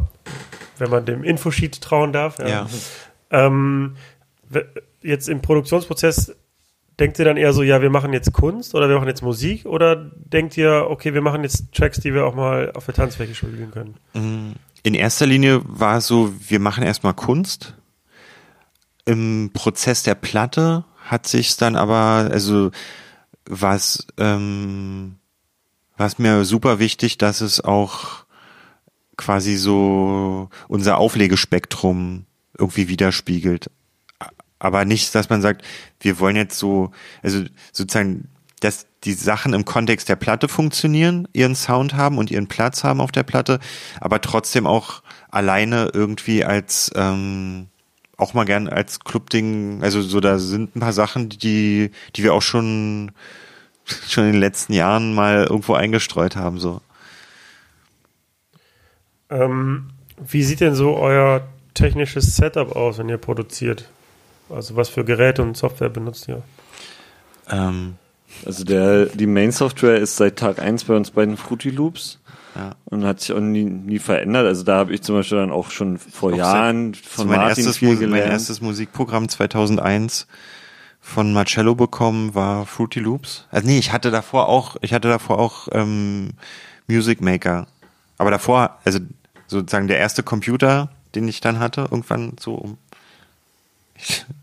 [0.78, 2.40] wenn man dem Infosheet trauen darf.
[2.40, 2.68] Ja.
[3.32, 3.98] Ähm, we-
[5.02, 6.36] jetzt im Produktionsprozess
[7.00, 9.66] denkt ihr dann eher so, ja, wir machen jetzt Kunst oder wir machen jetzt Musik
[9.66, 13.36] oder denkt ihr, okay, wir machen jetzt Tracks, die wir auch mal auf der Tanzfläche
[13.36, 13.96] spielen können?
[14.84, 17.74] In erster Linie war es so, wir machen erstmal Kunst.
[19.06, 22.72] Im Prozess der Platte hat sich dann aber, also
[23.46, 25.16] war es, ähm,
[25.98, 28.26] war es mir super wichtig, dass es auch
[29.18, 32.26] quasi so unser Auflegespektrum
[32.58, 33.70] irgendwie widerspiegelt.
[34.64, 35.62] Aber nicht, dass man sagt,
[36.00, 36.92] wir wollen jetzt so,
[37.22, 37.44] also
[37.74, 38.30] sozusagen,
[38.62, 43.02] dass die Sachen im Kontext der Platte funktionieren, ihren Sound haben und ihren Platz haben
[43.02, 43.60] auf der Platte,
[44.00, 47.68] aber trotzdem auch alleine irgendwie als ähm,
[48.16, 52.34] auch mal gern als Clubding, also so da sind ein paar Sachen, die die wir
[52.34, 53.12] auch schon
[54.08, 56.80] schon in den letzten Jahren mal irgendwo eingestreut haben so.
[59.30, 59.90] Ähm,
[60.26, 63.90] wie sieht denn so euer technisches Setup aus, wenn ihr produziert?
[64.54, 66.42] Also was für Geräte und Software benutzt ihr?
[67.50, 67.96] Ähm,
[68.46, 72.20] Also der, die Main-Software ist seit Tag eins bei uns bei den Fruity Loops.
[72.56, 72.76] Ja.
[72.86, 74.46] Und hat sich auch nie, nie verändert.
[74.46, 77.66] Also da habe ich zum Beispiel dann auch schon vor Auch Jahren von mein Martin
[77.66, 78.12] erstes, viel gelernt.
[78.12, 80.28] mein erstes Musikprogramm 2001
[81.02, 83.48] von Marcello bekommen war Fruity Loops.
[83.50, 86.32] Also nee, ich hatte davor auch, ich hatte davor auch ähm,
[86.88, 87.66] Music Maker.
[88.20, 89.00] Aber davor, also
[89.48, 92.78] sozusagen der erste Computer, den ich dann hatte, irgendwann so um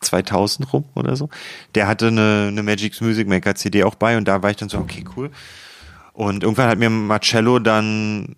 [0.00, 1.28] 2000 rum oder so,
[1.74, 4.68] der hatte eine, eine Magic's Music Maker CD auch bei und da war ich dann
[4.68, 5.30] so, okay, cool.
[6.12, 8.36] Und irgendwann hat mir Marcello dann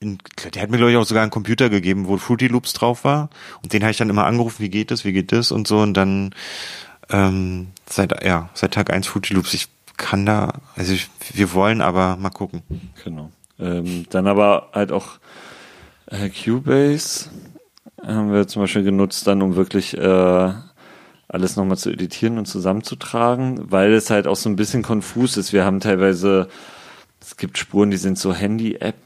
[0.00, 0.18] in,
[0.54, 3.28] der hat mir, glaube ich, auch sogar einen Computer gegeben, wo Fruity Loops drauf war.
[3.62, 5.80] Und den habe ich dann immer angerufen, wie geht das, wie geht das und so.
[5.80, 6.34] Und dann
[7.10, 9.52] ähm, seit, ja, seit Tag eins Fruity Loops.
[9.52, 12.62] Ich kann da, also ich, wir wollen, aber mal gucken.
[13.04, 13.30] Genau.
[13.58, 15.18] Ähm, dann aber halt auch
[16.06, 17.28] äh, Cubase
[18.06, 20.52] haben wir zum Beispiel genutzt, dann um wirklich äh,
[21.28, 25.52] alles nochmal zu editieren und zusammenzutragen, weil es halt auch so ein bisschen konfus ist.
[25.52, 26.48] Wir haben teilweise,
[27.20, 28.96] es gibt Spuren, die sind so Handy-App.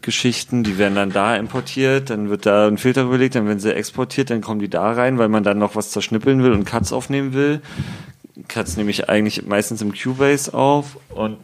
[0.00, 3.74] Geschichten, die werden dann da importiert, dann wird da ein Filter überlegt, dann werden sie
[3.74, 6.90] exportiert, dann kommen die da rein, weil man dann noch was zerschnippeln will und Cuts
[6.90, 7.60] aufnehmen will.
[8.48, 11.36] Cuts nehme ich eigentlich meistens im Cubase auf und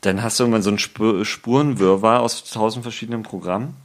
[0.00, 3.76] dann hast du irgendwann so einen Sp Spurenwirrwarr aus tausend verschiedenen Programmen.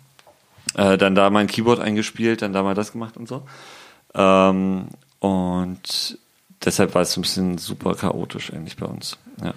[0.75, 3.43] Äh, dann da mal ein Keyboard eingespielt, dann da mal das gemacht und so.
[4.15, 4.87] Ähm,
[5.19, 6.17] und
[6.63, 9.17] deshalb war es so ein bisschen super chaotisch eigentlich bei uns.
[9.43, 9.53] Ja.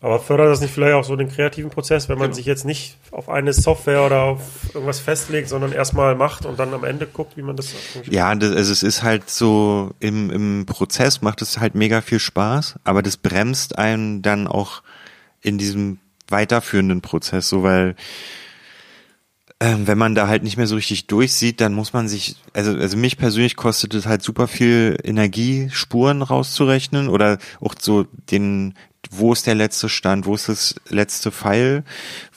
[0.00, 2.36] Aber fördert das nicht vielleicht auch so den kreativen Prozess, wenn man Genau.
[2.36, 4.40] sich jetzt nicht auf eine Software oder auf
[4.74, 7.72] irgendwas festlegt, sondern erstmal macht und dann am Ende guckt, wie man das
[8.10, 12.18] Ja, das, also es ist halt so, im, im Prozess macht es halt mega viel
[12.18, 14.82] Spaß, aber das bremst einen dann auch
[15.40, 15.98] in diesem
[16.28, 17.96] weiterführenden Prozess, so weil
[19.64, 22.72] ähm, wenn man da halt nicht mehr so richtig durchsieht, dann muss man sich, also,
[22.72, 28.74] also mich persönlich kostet es halt super viel Energie, Spuren rauszurechnen oder auch so den,
[29.10, 31.82] wo ist der letzte Stand, wo ist das letzte Pfeil,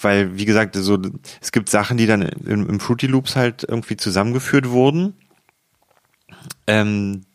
[0.01, 0.97] weil, wie gesagt, so,
[1.41, 5.13] es gibt Sachen, die dann im, im Fruity Loops halt irgendwie zusammengeführt wurden,
[6.65, 7.25] ähm,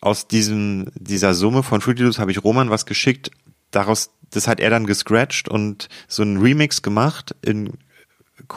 [0.00, 3.30] aus diesem, dieser Summe von Fruity Loops habe ich Roman was geschickt,
[3.70, 7.74] daraus, das hat er dann gescratcht und so einen Remix gemacht in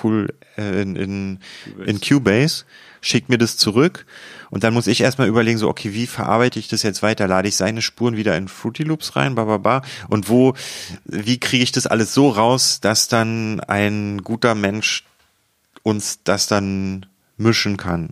[0.04, 1.40] cool äh, in, in,
[1.86, 2.66] in Cubase,
[3.02, 4.06] schickt mir das zurück
[4.50, 7.28] und dann muss ich erstmal überlegen, so, okay, wie verarbeite ich das jetzt weiter?
[7.28, 10.54] Lade ich seine Spuren wieder in Fruity Loops rein, ba, ba, ba, und wo,
[11.06, 15.04] wie kriege ich das alles so raus, dass dann ein guter Mensch
[15.84, 17.06] uns das dann
[17.38, 18.10] mischen kann?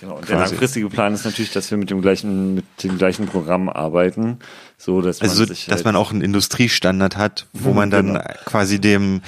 [0.00, 0.16] Genau.
[0.16, 3.68] Und der langfristige Plan ist natürlich, dass wir mit dem gleichen, mit dem gleichen Programm
[3.68, 4.38] arbeiten,
[4.76, 7.90] so dass man Also, so, sich dass halt, man auch einen Industriestandard hat, wo man
[7.90, 8.24] dann genau.
[8.44, 9.22] quasi dem,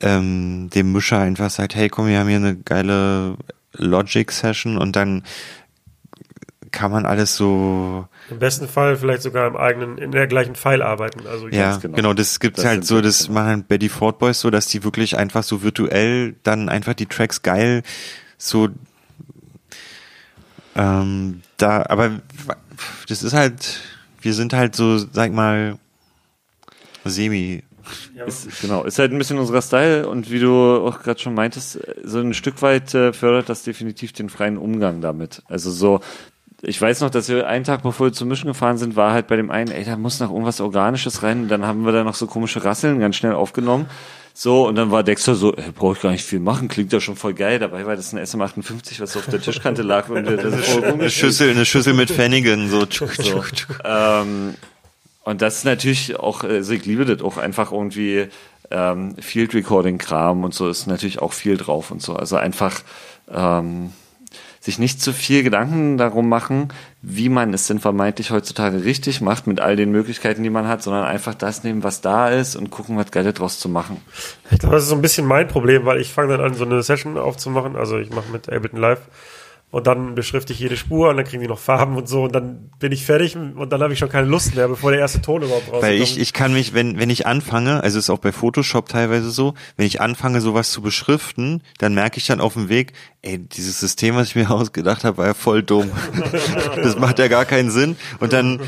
[0.00, 3.36] ähm, dem Mischer einfach sagt, hey, komm, wir haben hier eine geile
[3.72, 5.22] Logic-Session und dann
[6.72, 10.82] kann man alles so, Im besten Fall vielleicht sogar im eigenen, in der gleichen File
[10.82, 11.26] arbeiten.
[11.26, 11.96] Also ja, genau.
[11.96, 12.12] genau.
[12.12, 13.34] das gibt's Das halt so, das genau.
[13.34, 17.06] machen halt Betty Ford Boys so, dass die wirklich einfach so virtuell dann einfach die
[17.06, 17.82] Tracks geil
[18.36, 18.68] so
[20.76, 22.20] ähm, da, aber
[23.08, 23.80] das ist halt,
[24.20, 25.78] wir sind halt so, sag mal,
[27.04, 27.62] semi
[28.26, 30.52] Ist, genau, ist halt ein bisschen unserer Style und wie du
[30.86, 35.00] auch gerade schon meintest, so ein Stück weit äh, fördert das definitiv den freien Umgang
[35.00, 35.42] damit.
[35.48, 36.00] Also so,
[36.62, 39.26] ich weiß noch, dass wir einen Tag bevor wir zum Mischen gefahren sind, war halt
[39.26, 42.04] bei dem einen, ey, da muss noch irgendwas Organisches rein und dann haben wir da
[42.04, 43.86] noch so komische Rasseln ganz schnell aufgenommen.
[44.38, 47.00] So, und dann war Dexter so, ey, brauche ich gar nicht viel machen, klingt ja
[47.00, 47.58] schon voll geil.
[47.58, 51.50] Dabei war das ein SM58, was auf der Tischkante lag und das voll Eine Schüssel,
[51.50, 52.84] eine Schüssel mit Pfennigen, so.
[52.90, 53.42] so.
[53.82, 54.54] ähm,
[55.26, 58.28] und das ist natürlich auch, also ich liebe das auch einfach irgendwie
[58.70, 62.14] ähm, Field Recording Kram und so ist natürlich auch viel drauf und so.
[62.14, 62.80] Also einfach
[63.28, 63.90] ähm,
[64.60, 66.68] sich nicht zu viel Gedanken darum machen,
[67.02, 70.84] wie man es denn vermeintlich heutzutage richtig macht mit all den Möglichkeiten, die man hat,
[70.84, 74.00] sondern einfach das nehmen, was da ist und gucken, was Geiles draus zu machen.
[74.52, 76.64] Ich glaube, das ist so ein bisschen mein Problem, weil ich fange dann an, so
[76.64, 77.74] eine Session aufzumachen.
[77.74, 79.00] Also ich mache mit Ableton Live
[79.70, 82.34] und dann beschrifte ich jede Spur und dann kriegen die noch Farben und so und
[82.34, 85.20] dann bin ich fertig und dann habe ich schon keine Lust mehr, bevor der erste
[85.20, 85.82] Ton überhaupt rauskommt.
[85.82, 89.30] Weil ich, ich kann mich, wenn, wenn ich anfange, also ist auch bei Photoshop teilweise
[89.30, 92.92] so, wenn ich anfange, sowas zu beschriften, dann merke ich dann auf dem Weg,
[93.22, 95.90] ey, dieses System, was ich mir ausgedacht habe, war ja voll dumm.
[96.76, 97.96] das macht ja gar keinen Sinn.
[98.20, 98.60] Und dann,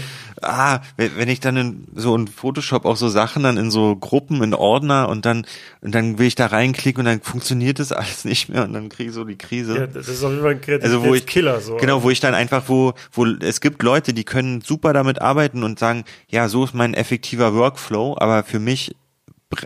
[0.43, 4.43] ah, wenn ich dann in, so in Photoshop auch so Sachen dann in so Gruppen,
[4.43, 5.47] in Ordner und dann,
[5.81, 8.89] und dann will ich da reinklicken und dann funktioniert das alles nicht mehr und dann
[8.89, 9.77] kriege ich so die Krise.
[9.77, 11.77] ja, das ist auf jeden Fall ein Also wo ich Killer so.
[11.77, 15.63] genau, wo ich dann einfach wo wo es gibt Leute, die können super damit arbeiten
[15.63, 18.95] und sagen, ja, so ist mein effektiver Workflow, aber für mich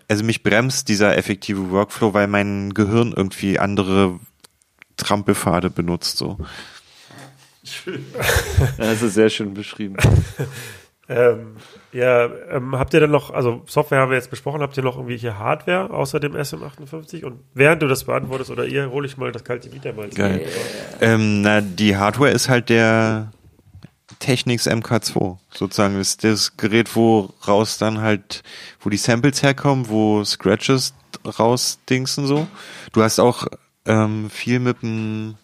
[0.09, 4.21] also mich bremst dieser effektive Workflow, weil mein Gehirn irgendwie andere
[4.97, 6.39] Trampelpfade benutzt so.
[8.77, 9.97] Das ist sehr schön beschrieben.
[11.09, 11.57] Ähm,
[11.93, 14.97] ja, ähm, habt ihr denn noch, also Software haben wir jetzt besprochen, habt ihr noch
[14.97, 17.25] irgendwelche Hardware außer dem SM58?
[17.25, 20.09] Und während du das beantwortest oder ihr, hole ich mal das kalte Vita mal.
[20.09, 20.47] Geil.
[21.01, 23.33] Ähm, na, die Hardware ist halt der
[24.21, 25.39] Technics MK2.
[25.53, 28.43] Sozusagen ist das Gerät, wo raus dann halt,
[28.81, 30.95] wo die Samples herkommen, wo Scratches
[31.27, 32.47] rausdingsen so.
[32.93, 33.49] Du hast auch
[33.87, 35.35] ähm, viel mit dem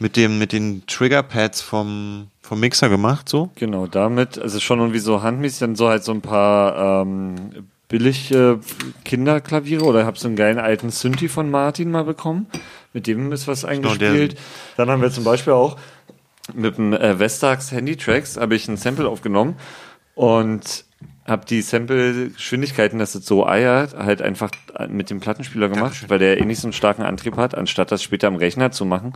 [0.00, 3.50] mit dem mit den Triggerpads vom vom Mixer gemacht so.
[3.54, 7.36] Genau, damit, also schon irgendwie so handmäßig, dann so halt so ein paar ähm,
[7.86, 8.56] billig äh,
[9.04, 12.46] Kinderklaviere oder hab so einen geilen alten Synthi von Martin mal bekommen.
[12.92, 14.36] Mit dem ist was eingespielt.
[14.76, 15.76] Dann haben wir zum Beispiel auch
[16.54, 19.54] mit dem äh, Vestax Handy-Tracks habe ich ein Sample aufgenommen
[20.14, 20.84] und
[21.26, 24.50] habe die Sample-Geschwindigkeiten, dass es so eiert, halt einfach
[24.88, 28.02] mit dem Plattenspieler gemacht, weil der eh nicht so einen starken Antrieb hat, anstatt das
[28.02, 29.12] später am Rechner zu machen.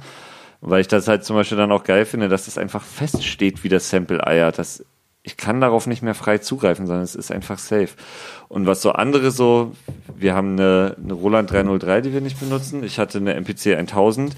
[0.66, 3.68] Weil ich das halt zum Beispiel dann auch geil finde, dass das einfach feststeht, wie
[3.68, 4.58] das Sample eiert.
[4.58, 4.82] Das,
[5.22, 7.90] ich kann darauf nicht mehr frei zugreifen, sondern es ist einfach safe.
[8.48, 9.72] Und was so andere so,
[10.16, 12.82] wir haben eine, eine Roland 303, die wir nicht benutzen.
[12.82, 14.34] Ich hatte eine MPC 1000,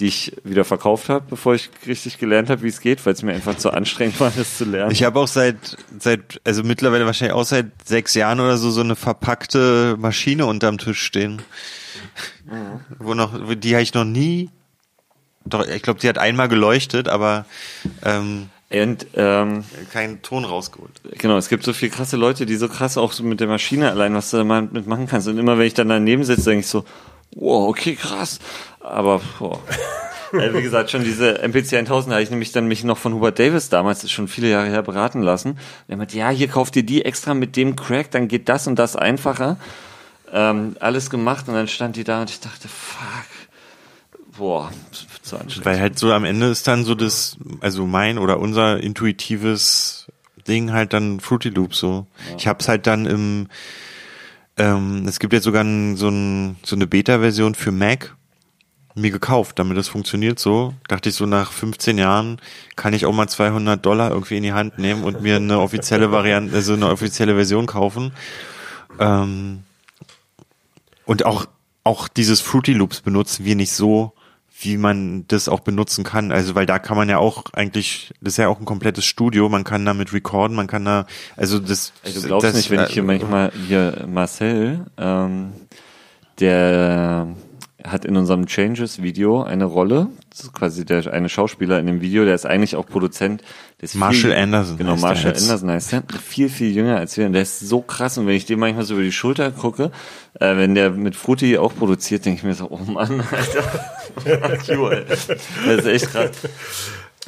[0.00, 3.22] die ich wieder verkauft habe, bevor ich richtig gelernt habe, wie es geht, weil es
[3.22, 4.92] mir einfach zu anstrengend war, das zu lernen.
[4.92, 8.82] Ich habe auch seit seit also mittlerweile wahrscheinlich auch seit sechs Jahren oder so so
[8.82, 11.40] eine verpackte Maschine unterm Tisch stehen,
[12.44, 12.80] mhm.
[12.98, 14.50] wo noch die habe ich noch nie
[15.44, 17.44] doch, ich glaube, sie hat einmal geleuchtet, aber
[18.04, 21.00] ähm, und, ähm, keinen Ton rausgeholt.
[21.18, 23.90] Genau, es gibt so viele krasse Leute, die so krass auch so mit der Maschine
[23.90, 25.26] allein, was du da mal mitmachen kannst.
[25.26, 26.84] Und immer wenn ich dann daneben sitze, denke ich so,
[27.34, 28.38] wow, okay, krass.
[28.78, 29.58] Aber boah.
[30.32, 33.40] Also wie gesagt, schon diese MPC 1000 habe ich nämlich dann mich noch von Hubert
[33.40, 35.58] Davis damals, schon viele Jahre her, beraten lassen.
[35.88, 38.78] Der meinte, ja, hier kauft ihr die extra mit dem Crack, dann geht das und
[38.78, 39.56] das einfacher.
[40.32, 43.26] Ähm, alles gemacht und dann stand die da und ich dachte, fuck,
[44.40, 44.72] boah,
[45.22, 45.66] zu anstrengend.
[45.66, 50.08] Weil halt so am Ende ist dann so das, also mein oder unser intuitives
[50.48, 52.06] Ding halt dann Fruity Loop so.
[52.30, 52.36] Ja.
[52.38, 53.48] Ich hab's halt dann im,
[54.56, 55.62] ähm, es gibt jetzt sogar
[55.94, 58.16] so, ein, so eine Beta-Version für Mac
[58.94, 60.74] mir gekauft, damit das funktioniert so.
[60.88, 62.40] Dachte ich so nach 15 Jahren
[62.76, 66.10] kann ich auch mal 200 Dollar irgendwie in die Hand nehmen und mir eine offizielle
[66.10, 68.12] Variante, also eine offizielle Version kaufen.
[68.98, 69.64] Ähm,
[71.04, 71.46] und auch
[71.84, 74.12] auch dieses Fruity Loops benutzen wir nicht so,
[74.62, 76.32] wie man das auch benutzen kann.
[76.32, 79.48] Also, weil da kann man ja auch eigentlich, das ist ja auch ein komplettes Studio,
[79.48, 81.06] man kann damit recorden, man kann da,
[81.36, 81.92] also das.
[82.04, 85.52] Also du glaubst das, nicht, wenn ich hier manchmal, hier Marcel, ähm,
[86.38, 87.28] der
[87.84, 92.24] hat in unserem Changes-Video eine Rolle, das ist quasi der eine Schauspieler in dem Video,
[92.24, 93.42] der ist eigentlich auch Produzent.
[93.80, 94.76] Der ist Marshall viel, Anderson.
[94.76, 96.02] Genau, Marshall Anderson heißt der.
[96.22, 97.26] Viel, viel jünger als wir.
[97.26, 98.18] Und der ist so krass.
[98.18, 99.90] Und wenn ich dem manchmal so über die Schulter gucke,
[100.34, 103.22] äh, wenn der mit Fruity auch produziert, denke ich mir so, oh Mann,
[104.26, 104.58] Alter.
[104.76, 105.04] cool.
[105.08, 106.30] Das ist echt krass.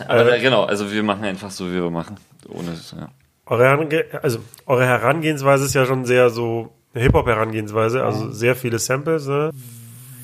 [0.07, 2.17] Aber äh, genau, also wir machen einfach so, wie wir machen.
[2.49, 3.09] Ohne, ja.
[3.47, 8.79] Eure, Herange also, eure Herangehensweise ist ja schon sehr so eine Hip-Hop-Herangehensweise, also sehr viele
[8.79, 9.27] Samples.
[9.27, 9.51] Ne?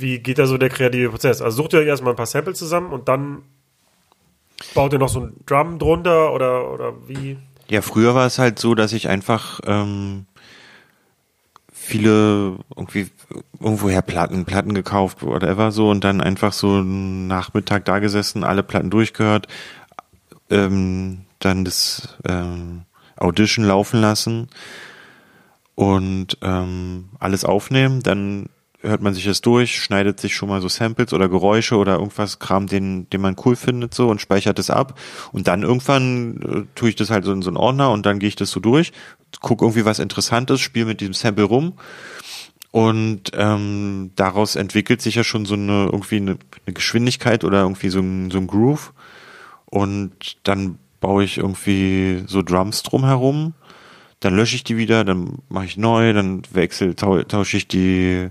[0.01, 1.43] Wie geht da so der kreative Prozess?
[1.43, 3.43] Also sucht ihr euch erstmal ein paar Samples zusammen und dann
[4.75, 7.39] baut ihr noch so ein Drum drunter oder, oder wie?
[7.69, 10.27] Ja, früher war es halt so, dass ich einfach ähm,
[11.73, 13.09] viele irgendwie
[13.61, 18.63] irgendwoher Platten, Platten gekauft, whatever so und dann einfach so einen Nachmittag da gesessen, alle
[18.63, 19.47] Platten durchgehört,
[20.51, 22.83] ähm, dann das ähm,
[23.17, 24.49] Audition laufen lassen
[25.75, 28.49] und ähm, alles aufnehmen, dann
[28.81, 32.39] hört man sich das durch, schneidet sich schon mal so Samples oder Geräusche oder irgendwas
[32.39, 34.99] Kram, den, den man cool findet so und speichert es ab.
[35.33, 38.19] Und dann irgendwann äh, tue ich das halt so in so einen Ordner und dann
[38.19, 38.93] gehe ich das so durch,
[39.41, 41.75] gucke irgendwie was Interessantes, spiele mit diesem Sample rum.
[42.71, 47.89] Und ähm, daraus entwickelt sich ja schon so eine irgendwie eine, eine Geschwindigkeit oder irgendwie
[47.89, 48.93] so ein, so ein Groove.
[49.65, 53.55] Und dann baue ich irgendwie so Drums drumherum.
[54.21, 58.31] Dann lösche ich die wieder, dann mache ich neu, dann wechsel, tausche ich die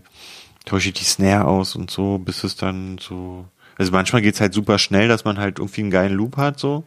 [0.67, 3.45] tausche ich die Snare aus und so, bis es dann so.
[3.77, 6.83] Also manchmal geht's halt super schnell, dass man halt irgendwie einen geilen Loop hat, so.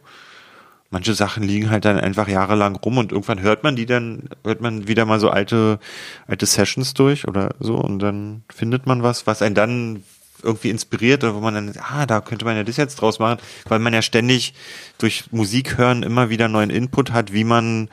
[0.89, 4.59] Manche Sachen liegen halt dann einfach jahrelang rum und irgendwann hört man die dann, hört
[4.59, 5.79] man wieder mal so alte,
[6.27, 10.03] alte Sessions durch oder so und dann findet man was, was einen dann
[10.43, 13.39] irgendwie inspiriert oder wo man dann, ah, da könnte man ja das jetzt draus machen,
[13.69, 14.53] weil man ja ständig
[14.97, 17.87] durch Musik hören immer wieder neuen Input hat, wie man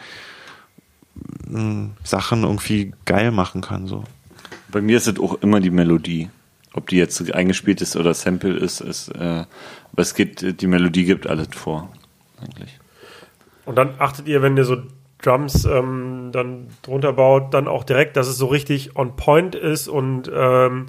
[1.47, 4.03] hm, Sachen irgendwie geil machen kann, so.
[4.71, 6.31] Bei mir ist es auch immer die Melodie.
[6.75, 9.45] Ob die jetzt eingespielt ist oder Sample ist, ist äh,
[9.93, 11.91] aber es geht, die Melodie gibt alles vor,
[12.41, 12.79] eigentlich.
[13.65, 14.77] Und dann achtet ihr, wenn ihr so
[15.21, 19.89] Drums ähm, dann drunter baut, dann auch direkt, dass es so richtig on point ist
[19.89, 20.87] und ähm,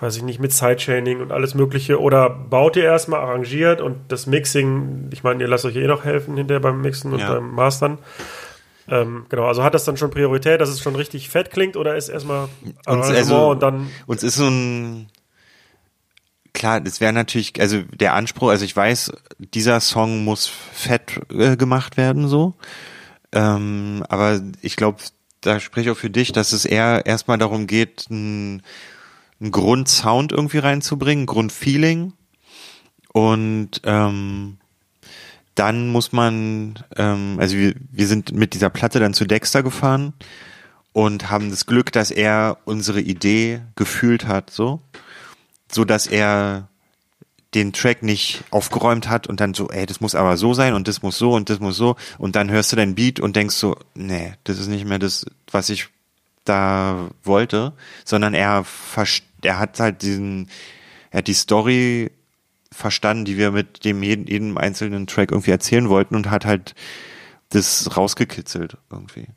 [0.00, 2.00] weiß ich nicht, mit Sidechaining und alles Mögliche?
[2.00, 6.04] Oder baut ihr erstmal arrangiert und das Mixing, ich meine, ihr lasst euch eh noch
[6.04, 7.34] helfen hinterher beim Mixen und Ja.
[7.34, 7.98] beim Mastern.
[8.90, 11.96] Ähm, genau, also hat das dann schon Priorität, dass es schon richtig fett klingt oder
[11.96, 12.48] ist erstmal
[12.84, 15.06] Arrangement also- und dann Uns ist so ein
[16.52, 21.56] klar, das wäre natürlich, also der Anspruch, also ich weiß, dieser Song muss fett äh,
[21.56, 22.54] gemacht werden, so.
[23.32, 24.98] Ähm, aber ich glaube,
[25.40, 28.62] da spreche ich auch für dich, dass es eher erstmal darum geht, einen,
[29.50, 32.12] Grundsound irgendwie reinzubringen, ein Grundfeeling.
[33.14, 34.58] Und ähm,
[35.54, 40.12] dann muss man, ähm, also wir, wir sind mit dieser Platte dann zu Dexter gefahren
[40.92, 44.80] und haben das Glück, dass er unsere Idee gefühlt hat, so,
[45.70, 46.68] so dass er
[47.54, 50.86] den Track nicht aufgeräumt hat und dann so, ey, das muss aber so sein und
[50.86, 51.96] das muss so und das muss so.
[52.16, 55.26] Und dann hörst du dein Beat und denkst so, nee, das ist nicht mehr das,
[55.50, 55.88] was ich
[56.44, 57.72] da wollte,
[58.04, 58.64] sondern er,
[59.42, 60.48] er hat halt diesen,
[61.10, 62.10] er hat die Story
[62.80, 66.74] verstanden, die wir mit dem jeden, jedem einzelnen Track irgendwie erzählen wollten und hat halt
[67.50, 69.28] das rausgekitzelt irgendwie.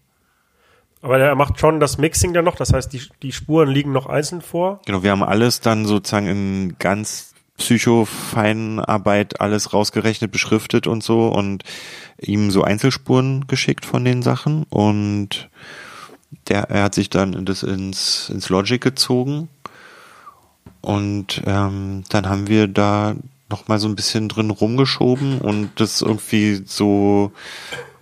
[1.02, 4.06] Aber er macht schon das Mixing dann noch, das heißt, die, die Spuren liegen noch
[4.06, 4.82] einzeln vor.
[4.86, 11.28] Genau, wir haben alles dann sozusagen in ganz psychofeinen Arbeit alles rausgerechnet, beschriftet und so
[11.28, 11.64] und
[12.20, 15.50] ihm so Einzelspuren geschickt von den Sachen und
[16.48, 19.50] der, er hat sich dann das ins, ins Logic gezogen
[20.82, 23.16] und ähm, dann haben wir da
[23.54, 27.32] noch mal so ein bisschen drin rumgeschoben und das irgendwie so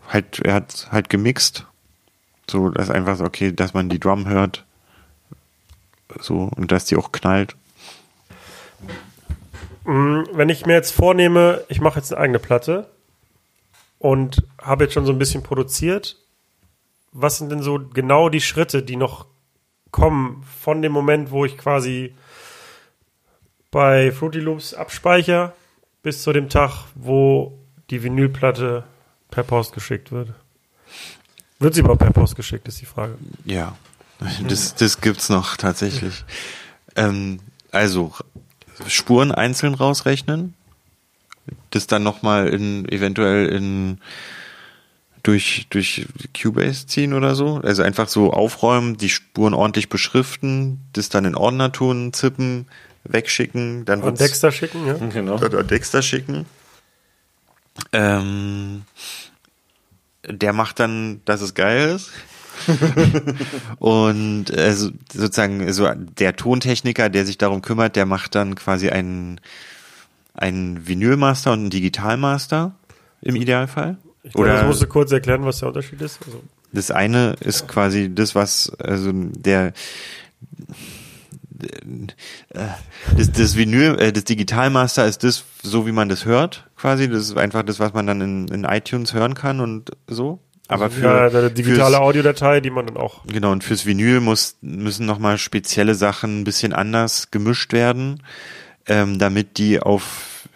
[0.08, 1.66] halt, er hat halt gemixt.
[2.50, 4.66] So, dass einfach so, okay, dass man die Drum hört,
[6.22, 7.56] so, und dass die auch knallt.
[9.84, 12.90] Mm, Wenn ich mir jetzt vornehme, ich mache jetzt eine eigene Platte
[14.00, 16.18] und habe jetzt schon so ein bisschen produziert,
[17.12, 19.26] was sind denn so genau die Schritte, die noch
[19.92, 22.16] kommen von dem Moment, wo ich quasi
[23.72, 25.54] bei Fruity Loops abspeicher,
[26.04, 27.58] bis zu dem Tag, wo
[27.90, 28.84] die Vinylplatte
[29.30, 30.34] per Post geschickt wird?
[31.60, 33.18] Wird sie überhaupt per Post geschickt, ist die Frage.
[33.46, 33.76] Ja,
[34.48, 36.26] das, das gibt's noch tatsächlich.
[36.96, 37.40] Ähm,
[37.72, 38.14] also
[38.88, 40.54] Spuren einzeln rausrechnen,
[41.70, 44.00] das dann nochmal in eventuell in
[45.24, 46.08] durch durch
[46.40, 51.36] Cubase ziehen oder so, also einfach so aufräumen, die Spuren ordentlich beschriften, das dann in
[51.36, 52.68] Ordner tun, zippen,
[53.04, 54.94] wegschicken, dann An Dexter schicken, ja?
[54.94, 55.36] Genau.
[55.36, 56.46] oder Dexter schicken.
[57.92, 58.84] Ähm,
[60.28, 62.12] der macht dann, dass es geil ist.
[63.80, 68.90] und äh, so- sozusagen so der Tontechniker, der sich darum kümmert, der macht dann quasi
[68.90, 69.40] einen
[70.34, 72.74] einen Vinylmaster und einen Digitalmaster
[73.22, 73.98] im Idealfall.
[74.24, 76.20] Ich glaube, Oder das musst du kurz erklären, was der Unterschied ist.
[76.26, 76.42] Also,
[76.72, 79.74] das eine ist quasi das, was, also der,
[83.18, 87.10] das, das Vinyl, äh, das Digitalmaster ist das, so wie man das hört, quasi.
[87.10, 90.40] Das ist einfach das, was man dann in, in iTunes hören kann und so.
[90.68, 94.56] Aber für, ja, eine digitale Audiodatei, die man dann auch Genau, und fürs Vinyl muss,
[94.62, 98.24] müssen nochmal spezielle Sachen ein bisschen anders gemischt werden,
[98.88, 100.48] ähm, damit die auf,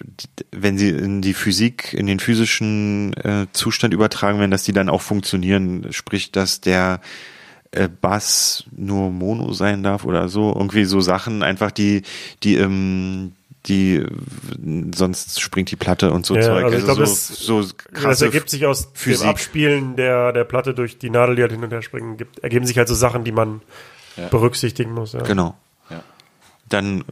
[0.52, 4.88] wenn sie in die Physik, in den physischen äh, Zustand übertragen werden, dass die dann
[4.88, 5.88] auch funktionieren.
[5.92, 7.02] Sprich, dass der
[7.76, 10.54] äh, Bass nur Mono sein darf oder so.
[10.56, 12.02] Irgendwie so Sachen einfach, die,
[12.44, 13.34] die im
[13.68, 14.06] die
[14.94, 16.66] sonst springt die Platte und so Ja, Zeug.
[16.66, 17.66] also ich glaub, so, das- so
[18.04, 19.22] das ergibt sich aus Physik.
[19.24, 22.38] dem Abspielen der, der Platte durch die Nadel, die halt hin und her springen, gibt,
[22.44, 23.62] ergeben sich halt so Sachen, die man
[24.18, 24.28] Ja.
[24.28, 25.14] berücksichtigen muss.
[25.14, 25.24] Ja.
[25.24, 25.56] Genau.
[25.90, 26.04] Ja.
[26.70, 27.04] Dann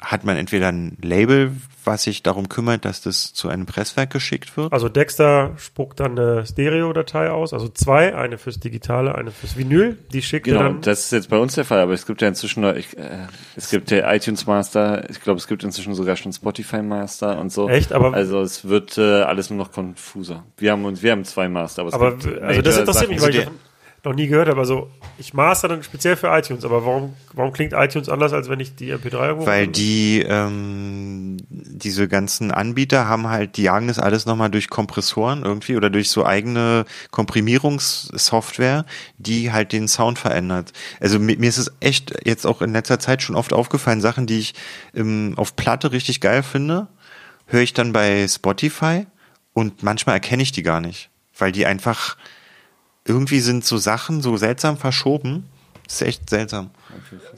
[0.00, 1.52] hat man entweder ein Label,
[1.84, 4.72] was sich darum kümmert, dass das zu einem Presswerk geschickt wird.
[4.72, 9.98] Also Dexter spuckt dann eine Stereo-Datei aus, also zwei, eine fürs Digitale, eine fürs Vinyl.
[10.12, 10.80] Die schickt Genau, dann.
[10.82, 13.26] das ist jetzt bei uns der Fall, aber es gibt ja inzwischen noch, ich, äh,
[13.56, 17.50] es gibt der iTunes Master, ich glaube, es gibt inzwischen sogar schon Spotify Master und
[17.52, 17.68] so.
[17.68, 17.92] Echt?
[17.92, 20.44] Aber- also es wird äh, alles nur noch konfuser.
[20.58, 23.20] Wir haben uns, wir haben zwei Master, aber es aber gibt also das interessiert mich,
[23.22, 23.58] weil ich der- davon
[24.04, 24.60] noch nie gehört habe.
[24.60, 28.60] Also ich master dann speziell für iTunes, aber warum, warum klingt iTunes anders, als wenn
[28.60, 33.98] ich die MP3 irgendwo Weil die, ähm, diese ganzen Anbieter haben halt, die jagen das
[33.98, 38.86] alles nochmal durch Kompressoren irgendwie oder durch so eigene Komprimierungssoftware,
[39.18, 40.72] die halt den Sound verändert.
[41.00, 44.26] Also mir, mir ist es echt jetzt auch in letzter Zeit schon oft aufgefallen, Sachen,
[44.26, 44.54] die ich
[44.94, 46.88] ähm, auf Platte richtig geil finde,
[47.46, 49.06] höre ich dann bei Spotify
[49.52, 52.16] und manchmal erkenne ich die gar nicht, weil die einfach
[53.10, 55.48] irgendwie sind so Sachen so seltsam verschoben.
[55.84, 56.70] Das ist echt seltsam.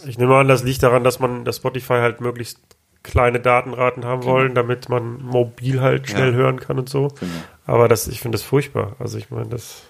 [0.07, 2.59] Ich nehme an, das liegt daran, dass man das Spotify halt möglichst
[3.03, 6.37] kleine Datenraten haben wollen, damit man mobil halt schnell Ja.
[6.37, 7.09] hören kann und so.
[7.19, 7.33] Genau.
[7.67, 8.95] Aber das, ich finde das furchtbar.
[8.99, 9.83] Also ich meine, das.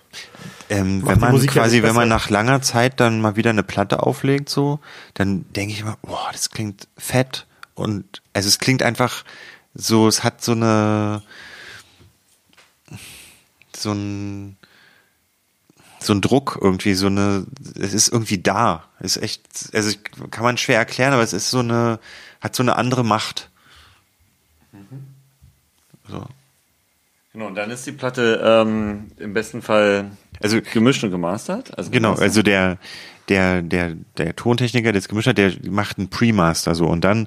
[0.70, 3.20] Ähm, Macht wenn die man Musik ja quasi, nicht wenn man nach langer Zeit dann
[3.20, 4.78] mal wieder eine Platte auflegt, so,
[5.14, 9.24] dann denke ich immer, boah, das klingt fett und also es klingt einfach
[9.74, 11.22] so, es hat so eine
[13.74, 14.56] so ein
[16.04, 17.46] so ein Druck irgendwie, so eine,
[17.78, 19.42] es ist irgendwie da, ist echt,
[19.72, 19.96] also
[20.30, 21.98] kann man schwer erklären, aber es ist so eine,
[22.40, 23.50] hat so eine andere Macht.
[26.08, 26.24] So.
[27.32, 30.10] Genau, und dann ist die Platte ähm, im besten Fall
[30.42, 31.76] Also gemischt und gemastert.
[31.78, 32.28] Also Genau, gemastert.
[32.28, 32.78] also der,
[33.28, 37.26] der, der, der Tontechniker, der es gemischt hat, der macht einen Pre-Master so und dann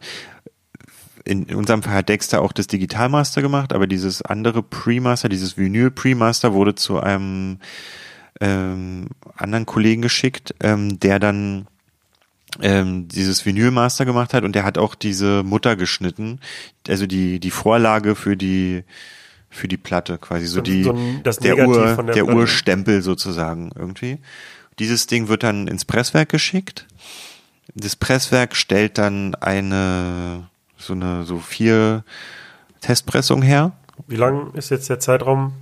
[1.24, 5.90] in, unserem Fall hat Dexter auch das Digitalmaster gemacht, aber dieses andere Pre-Master, dieses Vinyl
[5.90, 7.60] Pre-Master wurde zu einem
[8.42, 11.68] ähm, anderen Kollegen geschickt, ähm, der dann
[12.62, 16.40] ähm, dieses Vinylmaster gemacht hat und der hat auch diese Mutter geschnitten,
[16.88, 18.84] also die die Vorlage für die
[19.50, 20.94] für die Platte quasi so So- die so
[21.42, 22.26] der Ur der der.
[22.28, 24.20] Urstempel sozusagen irgendwie.
[24.80, 26.86] Dieses Ding wird dann ins Presswerk geschickt.
[27.74, 30.48] Das Presswerk stellt dann eine
[30.78, 32.04] so eine so vier
[32.82, 33.72] Testpressung her.
[34.08, 35.54] Wie lang ist jetzt der Zeitraum?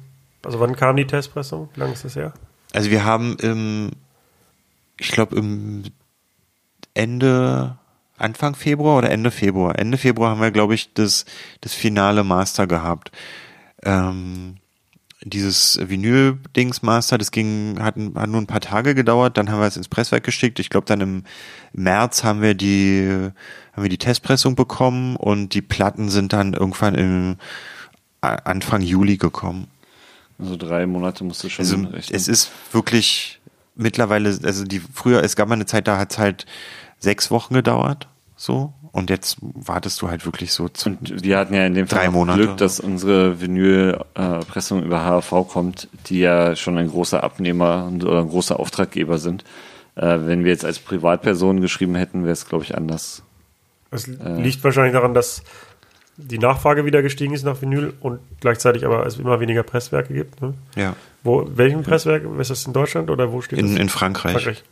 [0.43, 1.69] Also wann kam die Testpressung?
[1.75, 2.33] Wie lange ist das her?
[2.73, 3.91] Also wir haben im,
[4.99, 5.83] ich glaube im
[6.93, 7.77] Ende,
[8.17, 9.77] Anfang Februar oder Ende Februar.
[9.79, 11.25] Ende Februar haben wir, glaube ich, das,
[11.61, 13.11] das finale Master gehabt.
[13.83, 14.57] Ähm,
[15.21, 19.77] dieses Vinyl-Dings-Master, das ging, hat, hat nur ein paar Tage gedauert, dann haben wir es
[19.77, 20.59] ins Presswerk geschickt.
[20.59, 21.23] Ich glaube, dann im
[21.71, 23.29] März haben wir die,
[23.71, 27.35] haben wir die Testpressung bekommen und die Platten sind dann irgendwann im
[28.21, 29.67] A- Anfang Juli gekommen.
[30.43, 32.15] Also drei Monate musst du schon Also rechnen.
[32.15, 33.39] es ist wirklich
[33.75, 36.45] mittlerweile, also die früher, es gab mal eine Zeit, da hat es halt
[36.99, 38.73] sechs Wochen gedauert, so.
[38.91, 40.89] Und jetzt wartest du halt wirklich so zu.
[40.89, 42.11] Und wir hatten ja in dem Fall.
[42.11, 48.19] Glück, dass unsere Vinylpressung über HAV kommt, die ja schon ein großer Abnehmer und- oder
[48.19, 49.43] ein großer Auftraggeber sind.
[49.95, 53.23] Äh, wenn wir jetzt als Privatperson geschrieben hätten, wäre es, glaube ich, anders.
[53.91, 55.43] Es liegt wahrscheinlich daran, dass
[56.17, 60.41] die Nachfrage wieder gestiegen ist nach Vinyl und gleichzeitig aber es immer weniger Presswerke gibt.
[60.41, 60.53] Ne?
[60.75, 60.95] Ja.
[61.23, 62.23] Wo, welchen Presswerk?
[62.39, 63.81] Ist das in Deutschland oder wo steht In, das?
[63.81, 64.33] in Frankreich.
[64.33, 64.63] Frankreich.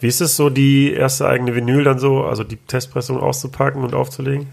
[0.00, 3.94] Wie ist es so, die erste eigene Vinyl dann so, also die Testpressung auszupacken und
[3.94, 4.48] aufzulegen?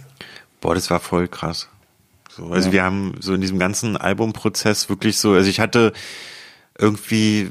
[0.59, 1.69] Boah, das war voll krass.
[2.29, 5.91] So, also wir haben so in diesem ganzen Albumprozess wirklich so, also ich hatte
[6.77, 7.49] irgendwie,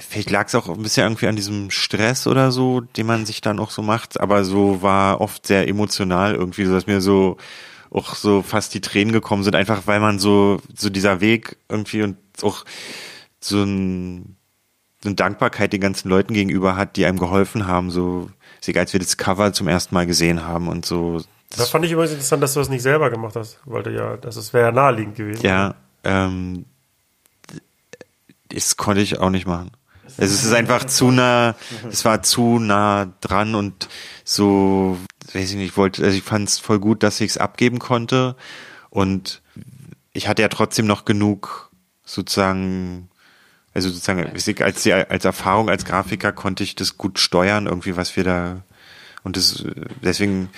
[0.00, 3.40] vielleicht lag es auch ein bisschen irgendwie an diesem Stress oder so, den man sich
[3.40, 7.36] dann auch so macht, aber so war oft sehr emotional irgendwie, so dass mir so
[7.90, 12.02] auch so fast die Tränen gekommen sind, einfach weil man so, so dieser Weg irgendwie
[12.02, 12.64] und auch
[13.40, 14.36] so ein,
[15.02, 18.30] so eine Dankbarkeit den ganzen Leuten gegenüber hat, die einem geholfen haben, so,
[18.74, 21.22] als wir das Cover zum ersten Mal gesehen haben und so.
[21.56, 24.16] Das fand ich übrigens interessant, dass du das nicht selber gemacht hast, weil du ja,
[24.16, 25.42] das wäre ja naheliegend gewesen.
[25.42, 25.74] Ja,
[26.04, 26.66] ähm,
[28.48, 29.70] das konnte ich auch nicht machen.
[30.16, 31.54] Also es ist einfach zu nah,
[31.90, 33.88] es war zu nah dran und
[34.24, 34.98] so,
[35.32, 37.78] weiß ich nicht, ich wollte, also ich fand es voll gut, dass ich es abgeben
[37.78, 38.36] konnte.
[38.90, 39.42] Und
[40.12, 41.70] ich hatte ja trotzdem noch genug
[42.04, 43.08] sozusagen,
[43.74, 48.16] also sozusagen als, die, als Erfahrung als Grafiker konnte ich das gut steuern, irgendwie was
[48.16, 48.62] wir da
[49.22, 49.64] und das
[50.02, 50.48] deswegen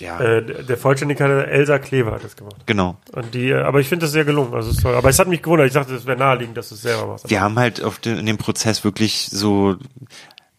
[0.00, 2.56] ja, Äh, der Vollständigkeit, Elsa Klever hat das gemacht.
[2.66, 2.96] genau.
[3.12, 4.54] Und die, äh, aber ich finde das sehr gelungen.
[4.54, 4.84] Also es.
[4.84, 5.68] Aber es hat mich gewundert.
[5.68, 7.28] Ich dachte, es wäre naheliegend, dass du es selber machst.
[7.30, 9.76] wir haben halt auf den, in dem Prozess wirklich so,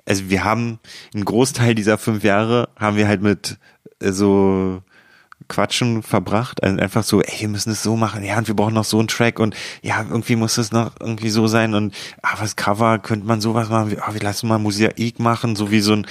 [0.06, 0.80] also wir haben
[1.14, 3.58] einen Großteil dieser fünf Jahre haben wir halt mit
[4.02, 4.82] äh, so
[5.50, 8.74] Quatschen verbracht, also einfach so, ey, wir müssen es so machen, ja, und wir brauchen
[8.74, 12.36] noch so einen Track und ja, irgendwie muss es noch irgendwie so sein und ah,
[12.40, 15.80] was Cover, könnte man sowas machen, wir, ah, wir lassen mal Mosaik machen, so wie
[15.80, 16.06] so ein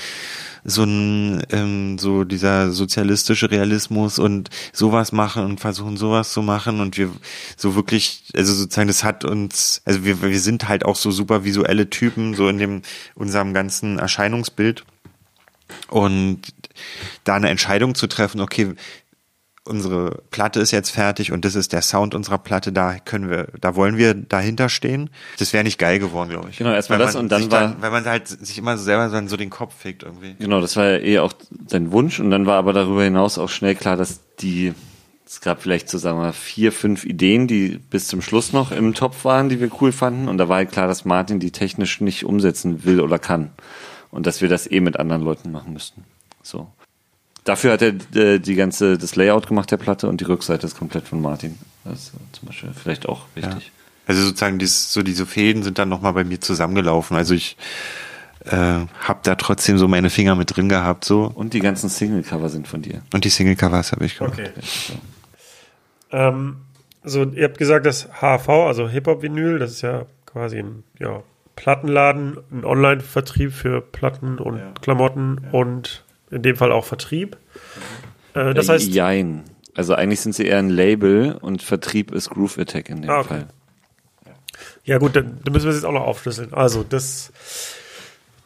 [0.69, 6.81] so ein ähm, so dieser sozialistische Realismus und sowas machen und versuchen sowas zu machen
[6.81, 7.11] und wir
[7.57, 11.45] so wirklich also sozusagen das hat uns also wir wir sind halt auch so super
[11.45, 12.83] visuelle Typen so in dem
[13.15, 14.85] unserem ganzen Erscheinungsbild.
[15.89, 16.43] Und
[17.25, 18.75] da eine Entscheidung zu treffen okay
[19.67, 23.49] unsere Platte ist jetzt fertig und das ist der Sound unserer Platte, da können wir,
[23.61, 25.11] da wollen wir dahinter stehen.
[25.39, 26.59] Das wäre nicht geil geworden, glaube ich.
[26.59, 29.51] Genau, erstmal das und dann war- weil man halt sich immer selber dann so den
[29.51, 30.35] Kopf fickt irgendwie.
[30.39, 31.33] Genau, das war ja eh auch
[31.69, 34.73] sein Wunsch und dann war aber darüber hinaus auch schnell klar, dass die,
[35.27, 38.95] es gab vielleicht so sagen wir vier, fünf Ideen, die bis zum Schluss noch im
[38.95, 42.01] Topf waren, die wir cool fanden und da war halt klar, dass Martin die technisch
[42.01, 43.51] nicht umsetzen will oder kann
[44.11, 46.05] und dass wir das eh mit anderen Leuten machen müssten.
[46.43, 46.69] So.
[47.47, 50.77] Dafür hat er äh, die ganze, das Layout gemacht der Platte und die Rückseite ist
[50.77, 51.57] komplett von Martin.
[51.85, 53.71] Das ist zum Beispiel vielleicht auch wichtig.
[54.05, 57.17] Also sozusagen dies, so diese Fäden sind dann nochmal bei mir zusammengelaufen.
[57.17, 57.57] Also ich
[58.47, 62.49] äh, hab da trotzdem so meine Finger mit drin gehabt so Und die ganzen Single-Cover
[62.49, 63.03] sind von dir.
[63.15, 64.41] und die Single-Covers habe ich gemacht.
[64.41, 64.51] Okay.
[66.11, 66.57] Ähm,
[67.05, 71.23] so, ihr habt gesagt, das HV, also Hip-Hop-Vinyl, das ist ja quasi ein ja,
[71.55, 77.37] Plattenladen, ein Online-Vertrieb für Platten und Klamotten und in dem Fall auch Vertrieb.
[78.35, 79.45] Äh, das heißt, Jein.
[79.75, 83.19] Also eigentlich sind sie eher ein Label und Vertrieb ist Groove Attack in dem Ah,
[83.21, 83.29] okay.
[83.29, 83.47] Fall.
[84.85, 86.55] ja gut, dann, dann müssen wir es jetzt auch noch aufschlüsseln.
[86.55, 87.31] Also, das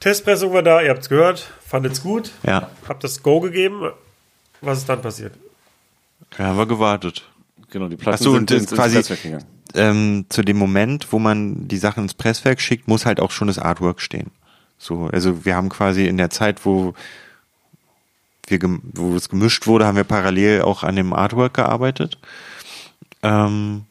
[0.00, 3.90] Testpressung war da, ihr habt es gehört, fandet's gut, Ja, habt das Go gegeben.
[4.60, 5.32] Was ist dann passiert?
[6.36, 7.24] da haben wir gewartet.
[7.70, 9.44] Genau, die Platten Ach so, sind und ins quasi- Presswerk gegangen.
[9.74, 13.46] ähm, zu dem Moment, wo man die Sachen ins Presswerk schickt, muss halt auch schon
[13.48, 14.30] das Artwork stehen.
[14.78, 16.94] So, also wir haben quasi in der Zeit, wo
[18.50, 22.18] wir wo es gemischt wurde, haben wir parallel auch an dem Artwork gearbeitet.
[23.22, 23.86] Ähm,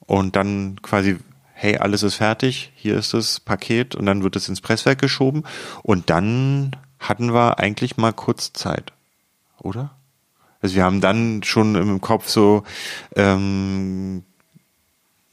[0.00, 1.18] und dann quasi,
[1.54, 5.44] hey, alles ist fertig, hier ist das Paket und dann wird es ins Presswerk geschoben.
[5.82, 8.92] Und dann hatten wir eigentlich mal kurz Zeit,
[9.58, 9.90] oder?
[10.60, 12.62] Also wir haben dann schon im Kopf so
[13.16, 14.22] ähm,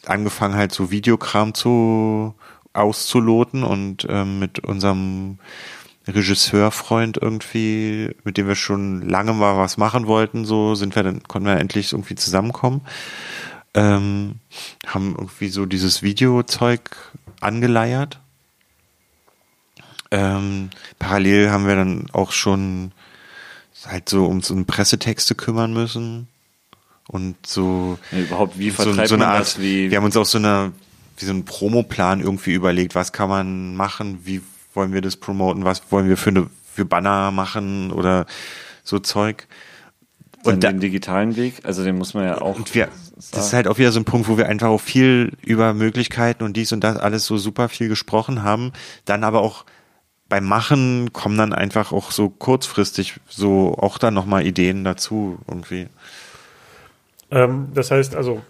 [0.06, 2.34] angefangen halt so Videokram zu
[2.74, 5.40] auszuloten und ähm, mit unserem
[6.10, 11.24] Regisseurfreund irgendwie, mit dem wir schon lange mal was machen wollten, so sind wir dann,
[11.24, 12.82] konnten wir endlich irgendwie zusammenkommen.
[13.74, 14.36] Ähm,
[14.88, 16.82] haben irgendwie so dieses Videozeug
[17.40, 18.20] angeleiert.
[20.12, 22.92] Ähm, parallel haben wir dann auch schon
[23.86, 26.28] halt so um so Pressetexte kümmern müssen
[27.08, 29.60] und so Ja, überhaupt, wie so, vertreibt so eine man Art, das?
[29.60, 30.74] Wir haben uns auch so eine,
[31.18, 34.42] wie so einen Promoplan irgendwie überlegt, was kann man machen, wie
[34.80, 38.26] wollen wir das promoten, was wollen wir für eine, für Banner machen oder
[38.86, 39.46] so Zeug.
[40.46, 42.56] Und, da, den digitalen Weg, also den muss man ja auch.
[42.56, 42.88] und wir,
[43.18, 46.46] das ist halt auch wieder so ein Punkt, wo wir einfach auch viel über Möglichkeiten
[46.46, 48.72] und dies und das alles so super viel gesprochen haben,
[49.04, 49.66] dann aber auch
[50.30, 55.88] beim Machen kommen dann einfach auch so kurzfristig so auch dann nochmal Ideen dazu irgendwie.
[57.32, 58.42] Ähm, das heißt also,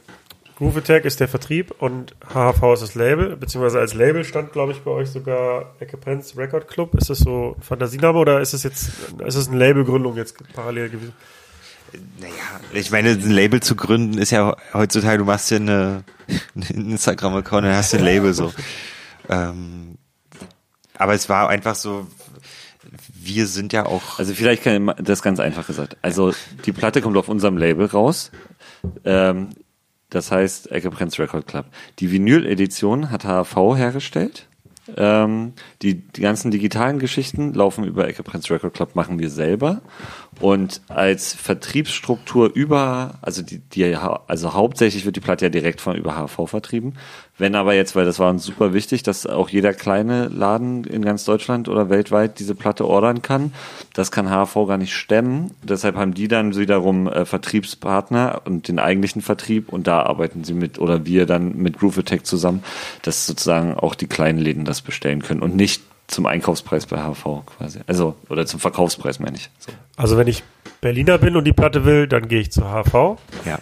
[0.59, 4.73] Groove Attack ist der Vertrieb und HHV ist das Label, beziehungsweise als Label stand, glaube
[4.73, 6.95] ich, bei euch sogar Ecke Prenz Record Club.
[6.95, 8.91] Ist das so ein Fantasiename oder ist es jetzt,
[9.25, 11.13] ist es eine Labelgründung jetzt parallel gewesen?
[12.19, 12.33] Naja,
[12.73, 16.03] ich meine, ein Label zu gründen ist ja heutzutage, du machst ja eine,
[16.53, 18.51] einen Instagram-Account und hast ein Label so.
[19.29, 19.97] ähm,
[20.97, 22.05] aber es war einfach so,
[23.13, 25.95] wir sind ja auch, Also vielleicht kann ich das ganz einfach gesagt.
[26.01, 26.33] Also
[26.65, 28.31] die Platte kommt auf unserem Label raus.
[29.05, 29.51] Ähm,
[30.09, 31.65] das heißt Ecke Prinz Record Club.
[31.99, 34.47] Die Vinyl-Edition hat HV hergestellt.
[34.97, 39.81] Ähm, die, die ganzen digitalen Geschichten laufen über Ecke Prinz Record Club, machen wir selber.
[40.39, 45.95] Und als Vertriebsstruktur über, also die, die, also hauptsächlich wird die Platte ja direkt von
[45.95, 46.93] über HV vertrieben.
[47.37, 51.03] Wenn aber jetzt, weil das war uns super wichtig, dass auch jeder kleine Laden in
[51.03, 53.53] ganz Deutschland oder weltweit diese Platte ordern kann,
[53.93, 55.51] das kann HV gar nicht stemmen.
[55.61, 60.53] Deshalb haben die dann wiederum äh, Vertriebspartner und den eigentlichen Vertrieb und da arbeiten sie
[60.53, 62.63] mit oder wir dann mit Groove Attack zusammen,
[63.01, 67.45] dass sozusagen auch die kleinen Läden das bestellen können und nicht zum Einkaufspreis bei HV
[67.45, 67.79] quasi.
[67.87, 69.49] Also, oder zum Verkaufspreis meine ich.
[69.59, 69.71] So.
[69.95, 70.43] Also wenn ich
[70.81, 73.17] Berliner bin und die Platte will, dann gehe ich zur HV.
[73.45, 73.59] ja.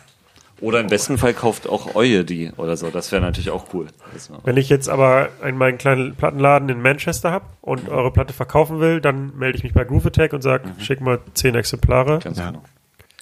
[0.59, 2.89] Oder im besten Fall kauft auch Eue die oder so.
[2.89, 3.85] Das wäre natürlich auch cool.
[4.11, 8.33] Wär- Wenn ich jetzt aber einen meinen kleinen Plattenladen in Manchester habe und eure Platte
[8.33, 12.17] verkaufen will, dann melde ich mich bei Groove Attack und sage, schick mal zehn Exemplare.
[12.23, 12.47] Ganz Ja.
[12.49, 12.63] genau.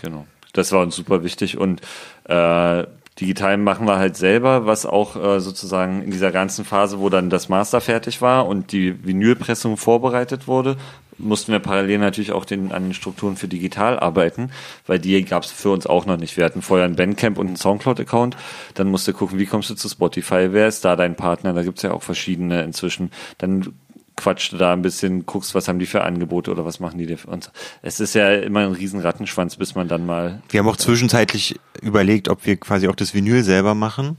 [0.01, 0.25] Genau.
[0.53, 1.81] Das war uns super wichtig und
[2.23, 2.83] äh,
[3.19, 7.29] digital machen wir halt selber, was auch äh, sozusagen in dieser ganzen Phase, wo dann
[7.29, 10.75] das Master fertig war und die Vinylpressung vorbereitet wurde,
[11.17, 14.51] mussten wir parallel natürlich auch den, an den Strukturen für digital arbeiten,
[14.85, 16.35] weil die gab es für uns auch noch nicht.
[16.35, 18.35] Wir hatten vorher ein Bandcamp und einen Soundcloud-Account,
[18.73, 21.63] dann musst du gucken, wie kommst du zu Spotify, wer ist da dein Partner, da
[21.63, 23.11] gibt's ja auch verschiedene inzwischen.
[23.37, 23.73] Dann
[24.15, 27.17] quatscht da ein bisschen, guckst, was haben die für Angebote oder was machen die dir
[27.17, 27.51] für uns.
[27.81, 31.59] Es ist ja immer ein riesen Rattenschwanz, bis man dann mal Wir haben auch zwischenzeitlich
[31.81, 34.17] überlegt, ob wir quasi auch das Vinyl selber machen.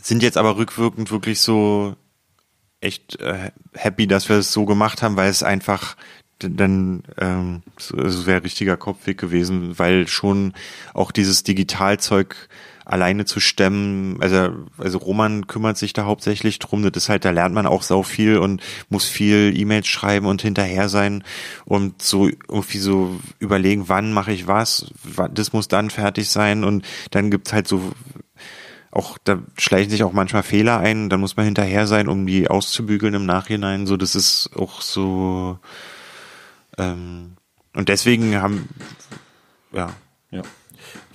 [0.00, 1.96] Sind jetzt aber rückwirkend wirklich so
[2.80, 5.96] echt äh, happy, dass wir es so gemacht haben, weil es einfach
[6.40, 10.52] dann ähm, so- wäre richtiger Kopfweg gewesen, weil schon
[10.92, 12.48] auch dieses Digitalzeug
[12.84, 17.30] alleine zu stemmen, also also Roman kümmert sich da hauptsächlich drum, das ist halt, da
[17.30, 21.24] lernt man auch sau viel und muss viel E-Mails schreiben und hinterher sein
[21.64, 26.62] und so irgendwie so überlegen, wann mache ich was, wa- das muss dann fertig sein
[26.64, 27.92] und dann gibt's halt so
[28.90, 32.48] auch, da schleichen sich auch manchmal Fehler ein, dann muss man hinterher sein, um die
[32.48, 35.58] auszubügeln im Nachhinein, so, das ist auch so,
[36.78, 37.32] ähm,
[37.74, 38.68] und deswegen haben,
[39.72, 39.90] ja,
[40.30, 40.42] Ja.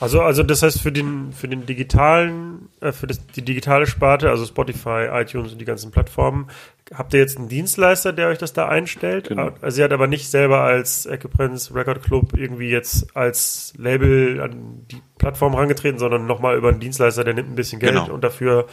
[0.02, 4.30] Also, also das heißt für den für den digitalen, äh, für das, die digitale Sparte,
[4.30, 6.48] also Spotify, iTunes und die ganzen Plattformen,
[6.94, 9.28] habt ihr jetzt einen Dienstleister, der euch das da einstellt?
[9.28, 9.52] Genau.
[9.62, 14.40] Also ihr habt aber nicht selber als Ecke Prince Record Club irgendwie jetzt als Label
[14.42, 18.14] an die Plattform herangetreten, sondern nochmal über einen Dienstleister, der nimmt ein bisschen Geld Genau.
[18.14, 18.68] und dafür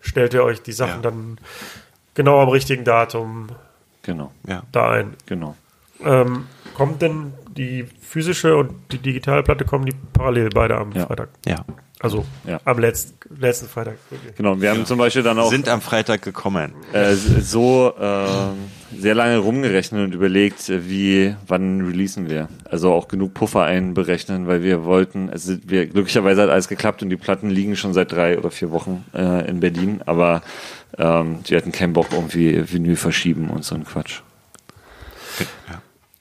[0.00, 1.10] stellt ihr euch die Sachen Ja.
[1.10, 1.38] dann
[2.14, 3.48] genau am richtigen Datum
[4.02, 4.62] Genau, Ja.
[4.72, 5.14] da ein.
[5.24, 5.56] genau.
[6.04, 11.06] Ähm, kommt denn die physische und die digitale Platte kommen die parallel beide am Ja.
[11.06, 11.28] Freitag?
[11.46, 11.64] Ja.
[11.98, 12.60] Also Ja.
[12.66, 13.96] am letzten, letzten Freitag.
[14.36, 16.72] Genau, und wir haben zum Beispiel dann auch Sind am Freitag gekommen.
[16.92, 18.50] äh, so äh,
[18.94, 22.48] sehr lange rumgerechnet und überlegt, wie, wann releasen wir.
[22.66, 27.08] Also auch genug Puffer einberechnen, weil wir wollten, also wir, glücklicherweise hat alles geklappt und
[27.08, 30.42] die Platten liegen schon seit drei oder vier Wochen äh, in Berlin, aber
[30.98, 34.20] ähm, wir hatten keinen Bock irgendwie Vinyl verschieben und so ein Quatsch.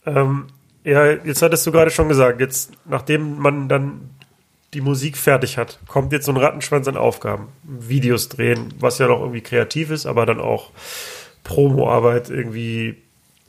[0.06, 0.46] Ähm,
[0.86, 4.12] ja, jetzt hattest du gerade schon gesagt, jetzt, nachdem man dann
[4.74, 7.48] die Musik fertig hat, kommt jetzt so ein Rattenschwanz an Aufgaben.
[7.64, 10.72] Videos drehen, was ja noch irgendwie kreativ ist, aber dann auch
[11.44, 13.02] Promo-Arbeit irgendwie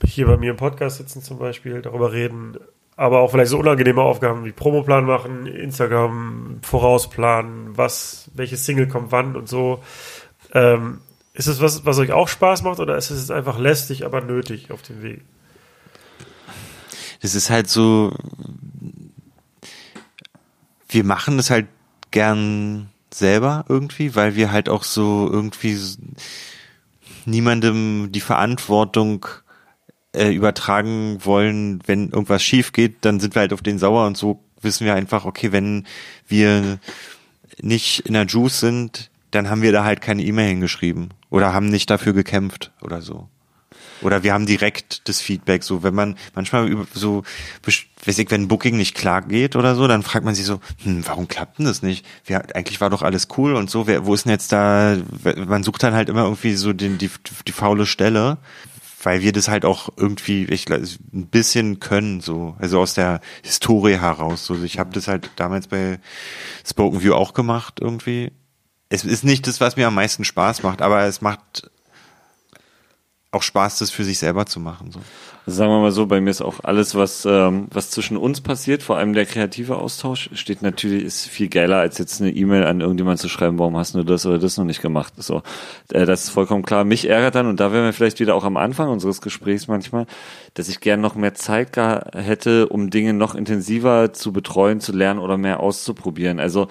[0.02, 2.56] hier bei mir im Podcast sitzen zum Beispiel, darüber reden,
[2.96, 9.12] aber auch vielleicht so unangenehme Aufgaben wie Promoplan machen, Instagram vorausplanen, was, welche Single kommt
[9.12, 9.82] wann und so.
[10.54, 11.00] Ähm,
[11.34, 14.70] ist es was, was euch auch Spaß macht oder ist es einfach lästig, aber nötig
[14.70, 15.22] auf dem Weg?
[17.20, 18.12] Das ist halt so,
[20.88, 21.66] wir machen es halt
[22.10, 25.78] gern selber irgendwie, weil wir halt auch so irgendwie
[27.24, 29.26] niemandem die Verantwortung
[30.12, 34.16] äh, übertragen wollen, wenn irgendwas schief geht, dann sind wir halt auf den sauer und
[34.16, 35.86] so wissen wir einfach, okay, wenn
[36.26, 36.78] wir
[37.60, 41.68] nicht in der Juice sind, dann haben wir da halt keine E-Mail hingeschrieben oder haben
[41.68, 43.28] nicht dafür gekämpft oder so.
[44.02, 47.22] Oder wir haben direkt das Feedback, so wenn man manchmal über so,
[47.64, 51.06] weiß ich, wenn Booking nicht klar geht oder so, dann fragt man sich so, hm,
[51.06, 52.04] warum klappt denn das nicht?
[52.24, 54.96] Wir, eigentlich war doch alles cool und so, wer, wo ist denn jetzt da,
[55.46, 57.10] man sucht dann halt immer irgendwie so den, die,
[57.46, 58.38] die faule Stelle,
[59.06, 63.98] weil wir das halt auch irgendwie, ich ein bisschen können, so, also aus der Historie
[64.00, 64.44] heraus.
[64.46, 66.00] So, ich habe das halt damals bei
[66.66, 68.32] Spoken View auch gemacht irgendwie.
[68.88, 71.70] Es ist nicht das, was mir am meisten Spaß macht, aber es macht
[73.30, 74.90] auch Spaß, das für sich selber zu machen.
[74.92, 75.00] So.
[75.48, 78.82] Sagen wir mal so, bei mir ist auch alles, was, ähm, was zwischen uns passiert,
[78.82, 82.80] vor allem der kreative Austausch, steht natürlich, ist viel geiler, als jetzt eine E-Mail an
[82.80, 85.12] irgendjemand zu schreiben, warum hast du das oder das noch nicht gemacht.
[85.18, 85.42] So,
[85.92, 86.82] äh, das ist vollkommen klar.
[86.82, 90.06] Mich ärgert dann, und da wären wir vielleicht wieder auch am Anfang unseres Gesprächs manchmal,
[90.54, 94.90] dass ich gern noch mehr Zeit gar hätte, um Dinge noch intensiver zu betreuen, zu
[94.90, 96.40] lernen oder mehr auszuprobieren.
[96.40, 96.66] Also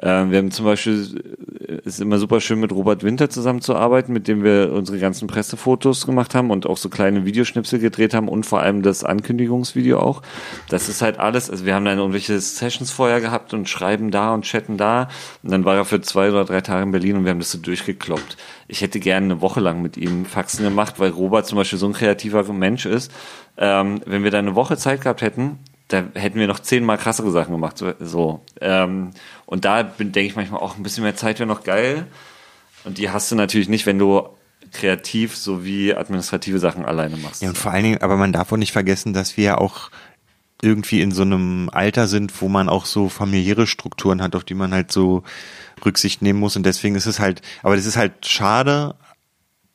[0.00, 1.22] ähm, wir haben zum Beispiel,
[1.66, 6.06] äh, ist immer super schön mit Robert Winter zusammenzuarbeiten, mit dem wir unsere ganzen Pressefotos
[6.06, 10.22] gemacht haben und auch so kleine Videoschnipsel gedreht haben und vor allem das Ankündigungsvideo auch.
[10.70, 14.32] Das ist halt alles, also wir haben dann irgendwelche Sessions vorher gehabt und schreiben da
[14.32, 15.08] und chatten da
[15.42, 17.52] und dann war er für zwei oder drei Tage in Berlin und wir haben das
[17.52, 18.38] so durchgekloppt.
[18.66, 21.86] Ich hätte gerne eine Woche lang mit ihm Faxen gemacht, weil Robert zum Beispiel so
[21.86, 23.12] ein kreativer Mensch ist.
[23.58, 25.58] Ähm, wenn wir da eine Woche Zeit gehabt hätten,
[25.88, 27.82] da hätten wir noch zehnmal krassere Sachen gemacht.
[27.98, 28.40] So.
[28.60, 29.10] Ähm,
[29.46, 32.06] und da denke ich manchmal auch ein bisschen mehr Zeit wäre noch geil.
[32.84, 34.28] Und die hast du natürlich nicht, wenn du
[34.72, 37.42] kreativ sowie administrative Sachen alleine machst.
[37.42, 39.90] Ja, und vor allen Dingen, aber man darf auch nicht vergessen, dass wir ja auch
[40.60, 44.54] irgendwie in so einem Alter sind, wo man auch so familiäre Strukturen hat, auf die
[44.54, 45.22] man halt so
[45.84, 46.56] Rücksicht nehmen muss.
[46.56, 48.96] Und deswegen ist es halt, aber das ist halt schade,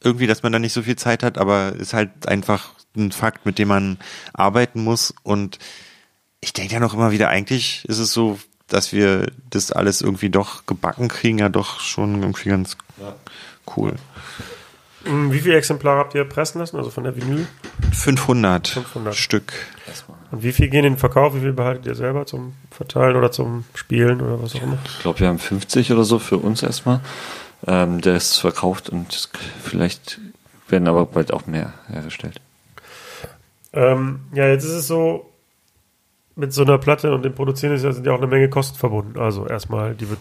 [0.03, 3.45] irgendwie, dass man da nicht so viel Zeit hat, aber ist halt einfach ein Fakt,
[3.45, 3.97] mit dem man
[4.33, 5.13] arbeiten muss.
[5.23, 5.59] Und
[6.41, 8.37] ich denke ja noch immer wieder, eigentlich ist es so,
[8.67, 12.77] dass wir das alles irgendwie doch gebacken kriegen, ja doch schon irgendwie ganz
[13.77, 13.95] cool.
[15.03, 17.47] Hm, Wie viele Exemplare habt ihr pressen lassen, also von der Vinyl?
[17.91, 19.15] 500, 500.
[19.15, 19.53] Stück.
[20.31, 23.31] Und wie viel gehen in den Verkauf, wie viel behaltet ihr selber zum Verteilen oder
[23.31, 24.77] zum Spielen oder was auch immer?
[24.85, 27.01] Ich glaube, wir haben 50 oder so für uns erstmal.
[27.67, 29.29] Ähm, der ist verkauft und
[29.61, 30.19] vielleicht
[30.67, 32.41] werden aber bald auch mehr hergestellt.
[33.73, 35.29] Ähm, ja, jetzt ist es so,
[36.35, 38.77] mit so einer Platte und dem Produzieren ist ja, sind ja auch eine Menge Kosten
[38.77, 39.19] verbunden.
[39.19, 40.19] Also erstmal, die wird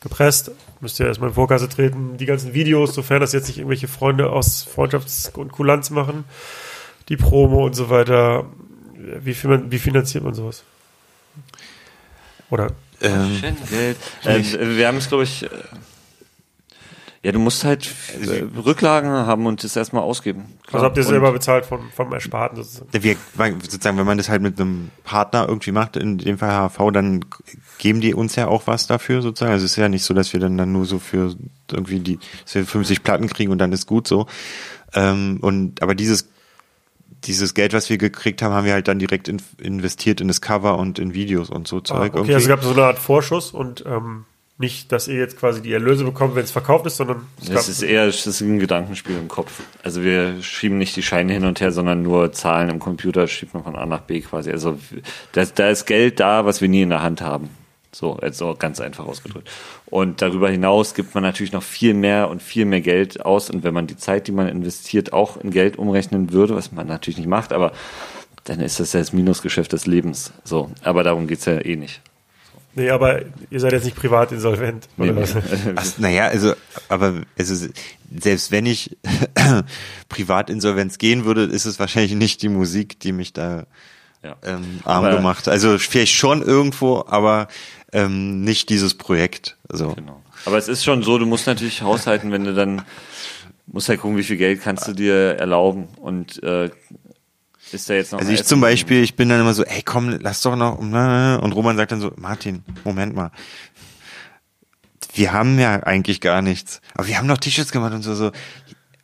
[0.00, 0.50] gepresst,
[0.80, 4.30] müsst ihr erstmal in Vorkasse treten, die ganzen Videos, sofern das jetzt nicht irgendwelche Freunde
[4.30, 6.24] aus Freundschafts- und Kulanz machen,
[7.08, 8.46] die Promo und so weiter.
[8.94, 10.62] Wie, wie finanziert man sowas?
[12.50, 12.68] Oder
[13.00, 13.40] Ähm,
[13.70, 13.96] Geld.
[14.24, 15.48] Äh, wir haben es, glaube ich, äh,
[17.22, 17.92] ja, du musst halt
[18.22, 20.58] äh, Rücklagen haben und das erstmal ausgeben.
[20.72, 22.88] also habt ihr Und- selber bezahlt vom, vom Ersparten sozusagen?
[22.92, 23.16] wir,
[23.62, 27.24] sozusagen, wenn man das halt mit einem Partner irgendwie macht, in dem Fall HV, dann
[27.78, 29.52] geben die uns ja auch was dafür sozusagen.
[29.52, 31.34] Also es ist ja nicht so, dass wir dann, dann nur so für
[31.70, 34.26] irgendwie die, dass wir 50 Platten kriegen und dann ist gut so.
[34.94, 36.28] Ähm, und aber dieses
[37.24, 40.40] dieses Geld, was wir gekriegt haben, haben wir halt dann direkt in, investiert in das
[40.40, 41.98] Cover und in Videos und so Ah, Zeug.
[42.12, 42.34] okay, irgendwie.
[42.34, 44.24] also es gab so eine Art Vorschuss und ähm,
[44.60, 47.68] nicht, dass ihr jetzt quasi die Erlöse bekommt, wenn es verkauft ist, sondern es Das
[47.68, 49.62] ist eher das ist ein Gedankenspiel im Kopf.
[49.82, 53.54] Also wir schieben nicht die Scheine hin und her, sondern nur Zahlen im Computer schiebt
[53.54, 54.50] man von A nach B quasi.
[54.50, 54.78] Also
[55.32, 57.48] da, da ist Geld da, was wir nie in der Hand haben.
[57.92, 59.50] So, also ganz einfach ausgedrückt.
[59.86, 63.50] Und darüber hinaus gibt man natürlich noch viel mehr und viel mehr Geld aus.
[63.50, 66.86] Und wenn man die Zeit, die man investiert, auch in Geld umrechnen würde, was man
[66.86, 67.72] natürlich nicht macht, aber
[68.44, 70.32] dann ist das ja das Minusgeschäft des Lebens.
[70.44, 72.00] So, aber darum geht's ja eh nicht.
[72.80, 73.20] Nee, aber
[73.50, 74.88] ihr seid jetzt nicht privat insolvent.
[74.96, 75.34] Oder was?
[75.76, 76.54] Ach, naja, also,
[76.88, 77.68] aber also,
[78.18, 78.96] selbst wenn ich
[80.08, 83.66] Privatinsolvenz gehen würde, ist es wahrscheinlich nicht die Musik, die mich da
[84.24, 84.36] Ja.
[84.44, 85.46] ähm, arm Aber- gemacht.
[85.48, 87.48] Also vielleicht schon irgendwo, aber
[87.92, 89.56] ähm, nicht dieses Projekt.
[89.68, 89.94] So.
[89.94, 90.22] Genau.
[90.46, 92.82] Aber es ist schon so, du musst natürlich haushalten, wenn du dann
[93.66, 96.70] musst halt gucken, wie viel Geld kannst du dir erlauben und äh,
[97.74, 98.60] ist da jetzt noch Also ich zum?
[98.60, 102.00] Beispiel, ich bin dann immer so, ey komm, lass doch noch, und Roman sagt dann
[102.00, 103.30] so, Martin, Moment mal,
[105.14, 108.32] wir haben ja eigentlich gar nichts, aber wir haben noch T-Shirts gemacht und so, so,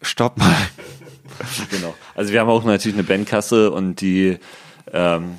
[0.02, 0.56] stopp mal.
[1.70, 1.94] Genau.
[2.14, 4.38] Also wir haben auch natürlich eine Bandkasse und die
[4.90, 5.36] ähm,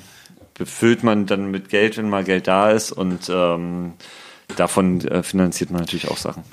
[0.54, 3.94] befüllt man dann mit Geld, wenn mal Geld da ist und ähm,
[4.56, 6.44] davon äh, finanziert man natürlich auch Sachen.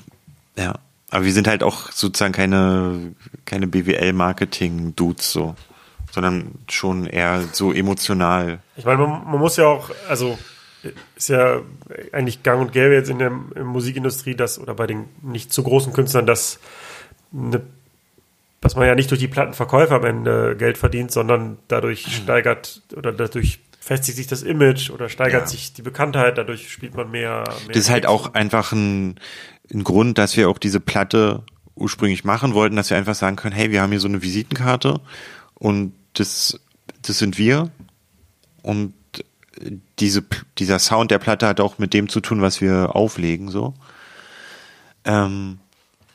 [0.56, 0.80] Ja,
[1.10, 5.54] aber wir sind halt auch sozusagen keine, keine BWL-Marketing-Dudes so,
[6.16, 8.60] sondern schon eher so emotional.
[8.76, 10.38] Ich meine, man, man muss ja auch, also
[11.14, 11.60] ist ja
[12.12, 15.52] eigentlich gang und gäbe jetzt in der in der Musikindustrie, dass, oder bei den nicht
[15.52, 16.58] zu großen Künstlern, dass,
[17.34, 17.60] eine,
[18.62, 23.12] dass man ja nicht durch die Plattenverkäufe am Ende Geld verdient, sondern dadurch steigert oder
[23.12, 25.46] dadurch festigt sich das Image oder steigert Ja.
[25.46, 27.44] sich die Bekanntheit, dadurch spielt man mehr.
[27.44, 29.20] mehr Das ist halt auch einfach ein,
[29.70, 31.42] ein Grund, dass wir auch diese Platte
[31.74, 35.00] ursprünglich machen wollten, dass wir einfach sagen können, hey, wir haben hier so eine Visitenkarte
[35.54, 36.60] und das,
[37.02, 37.70] das sind wir
[38.62, 38.94] und
[39.98, 40.24] diese,
[40.58, 43.74] dieser Sound der Platte hat auch mit dem zu tun, was wir auflegen, so.
[45.04, 45.60] Ähm,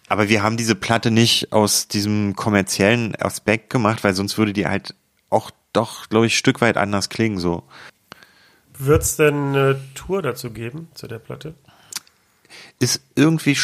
[0.07, 4.67] aber wir haben diese Platte nicht aus diesem kommerziellen Aspekt gemacht, weil sonst würde die
[4.67, 4.93] halt
[5.29, 7.63] auch doch, glaube ich, ein Stück weit anders klingen, so.
[8.77, 11.55] Wird es denn eine Tour dazu geben, zu der Platte?
[12.79, 13.57] ist irgendwie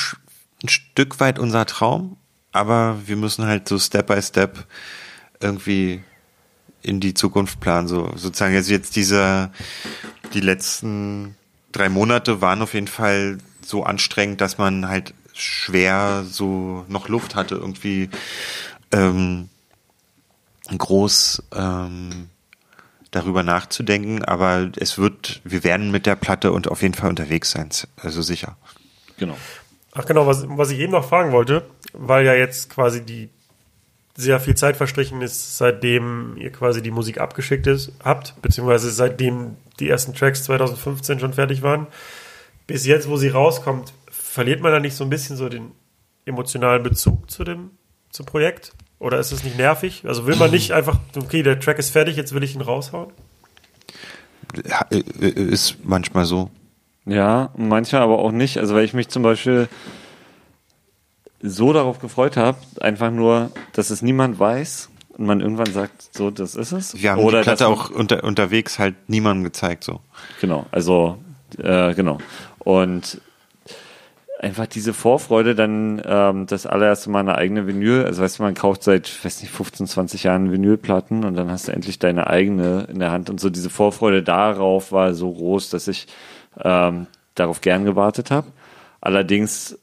[0.64, 2.18] ein Stück weit unser Traum,
[2.52, 4.66] aber wir müssen halt so Step by Step
[5.40, 6.04] irgendwie
[6.82, 7.88] in die Zukunft planen.
[7.88, 9.52] So sozusagen also jetzt diese
[10.34, 11.36] die letzten
[11.72, 17.36] drei Monate waren auf jeden Fall so anstrengend, dass man halt schwer so noch Luft
[17.36, 18.10] hatte irgendwie
[18.92, 19.50] ähm,
[20.76, 22.30] groß ähm,
[23.12, 27.52] darüber nachzudenken, aber es wird, wir werden mit der Platte und auf jeden Fall unterwegs
[27.52, 28.58] sein, also sicher.
[29.18, 29.38] Genau.
[29.94, 33.30] Ach genau, was, was ich eben noch fragen wollte, weil ja jetzt quasi die
[34.18, 39.56] sehr viel Zeit verstrichen ist, seitdem ihr quasi die Musik abgeschickt ist, habt, beziehungsweise seitdem
[39.80, 41.86] die ersten Tracks 2015 schon fertig waren.
[42.66, 45.72] Bis jetzt, wo sie rauskommt, verliert man da nicht so ein bisschen so den
[46.26, 47.70] emotionalen Bezug zu dem
[48.10, 48.74] zum Projekt?
[49.00, 50.04] Oder ist es nicht nervig?
[50.06, 53.12] Also will man nicht einfach, okay, der Track ist fertig, jetzt will ich ihn raushauen?
[54.68, 56.50] Ja, äh, äh, Ist manchmal so.
[57.06, 58.58] Ja, manchmal aber auch nicht.
[58.58, 59.70] Also weil ich mich zum Beispiel
[61.42, 66.32] so darauf gefreut habe, einfach nur, dass es niemand weiß und man irgendwann sagt, so,
[66.32, 67.02] das ist es.
[67.02, 70.02] Wir haben Oder die Platte auch unter, unterwegs halt niemandem gezeigt, so.
[70.42, 71.18] Genau, also
[71.58, 72.20] äh, genau.
[72.60, 73.22] Und
[74.40, 78.54] einfach diese Vorfreude, dann ähm, das allererste Mal eine eigene Vinyl, also weißt du, man
[78.54, 82.88] kauft seit, weiß nicht, 15, 20 Jahren Vinylplatten und dann hast du endlich deine eigene
[82.92, 86.08] in der Hand und so diese Vorfreude darauf war so groß, dass ich
[86.64, 88.48] ähm, darauf gern gewartet habe.
[89.02, 89.78] Allerdings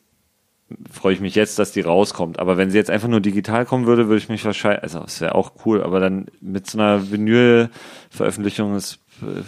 [0.90, 2.38] freue ich mich jetzt, dass die rauskommt.
[2.38, 5.20] Aber wenn sie jetzt einfach nur digital kommen würde, würde ich mich wahrscheinlich, also es
[5.20, 9.42] wäre auch cool, aber dann mit so einer Vinyl-Veröffentlichung ist äh,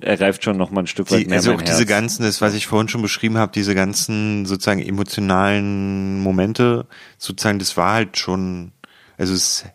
[0.00, 2.54] erreift schon noch mal ein Stück weit Die, mehr also auch diese ganzen, das, was
[2.54, 6.86] ich vorhin schon beschrieben habe, diese ganzen sozusagen emotionalen Momente,
[7.18, 8.72] sozusagen, das war halt schon,
[9.18, 9.66] also es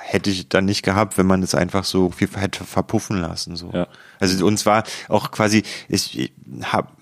[0.00, 3.56] hätte ich dann nicht gehabt, wenn man es einfach so viel hätte verpuffen lassen.
[3.56, 3.70] So.
[3.72, 3.86] Ja.
[4.18, 6.32] Also uns war auch quasi, ich, ich
[6.64, 6.92] hab,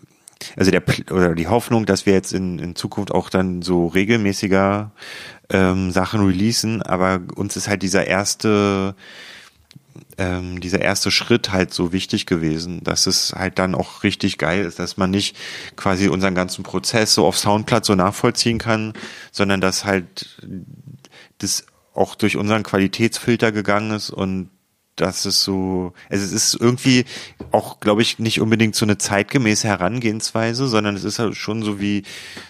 [0.56, 4.92] also der oder die Hoffnung, dass wir jetzt in, in Zukunft auch dann so regelmäßiger
[5.50, 8.94] ähm, Sachen releasen, aber uns ist halt dieser erste
[10.18, 14.64] ähm, dieser erste Schritt halt so wichtig gewesen, dass es halt dann auch richtig geil
[14.64, 15.36] ist, dass man nicht
[15.76, 18.92] quasi unseren ganzen Prozess so auf Soundplatz so nachvollziehen kann,
[19.32, 20.38] sondern dass halt
[21.38, 21.64] das
[21.94, 24.50] auch durch unseren Qualitätsfilter gegangen ist und
[25.00, 27.04] dass es so, also es ist irgendwie
[27.50, 31.80] auch, glaube ich, nicht unbedingt so eine zeitgemäße Herangehensweise, sondern es ist halt schon so
[31.80, 32.02] wie,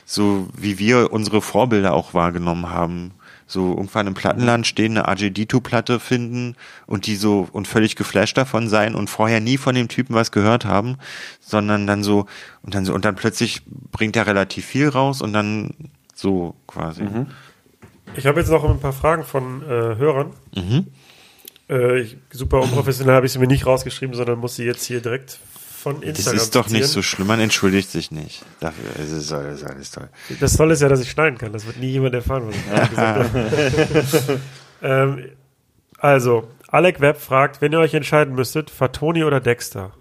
[0.05, 3.13] so wie wir unsere Vorbilder auch wahrgenommen haben.
[3.47, 6.55] so irgendwann im Plattenland stehen, eine RJD2-Platte finden
[6.87, 10.31] und die so und völlig geflasht davon sein und vorher nie von dem Typen was
[10.31, 10.99] gehört haben,
[11.41, 12.27] sondern dann so
[12.63, 15.75] und dann so und dann plötzlich bringt er relativ viel raus und dann
[16.15, 17.03] so quasi.
[18.15, 20.31] Ich habe jetzt noch ein paar Fragen von äh, Hörern.
[21.71, 25.01] Äh, ich, super unprofessionell habe ich sie mir nicht rausgeschrieben, sondern muss sie jetzt hier
[25.01, 25.39] direkt
[25.81, 28.45] von Das Instagram ist doch nicht so schlimm, man entschuldigt sich nicht.
[28.59, 30.09] Dafür es ist alles, alles toll.
[30.41, 31.53] Das Tolle ist ja, dass ich schneiden kann.
[31.53, 34.41] Das wird nie jemand erfahren, was ich gerade gesagt habe.
[34.83, 35.31] ähm,
[35.99, 39.93] also, Alec Webb fragt, wenn ihr euch entscheiden müsstet, Fatoni oder Dexter?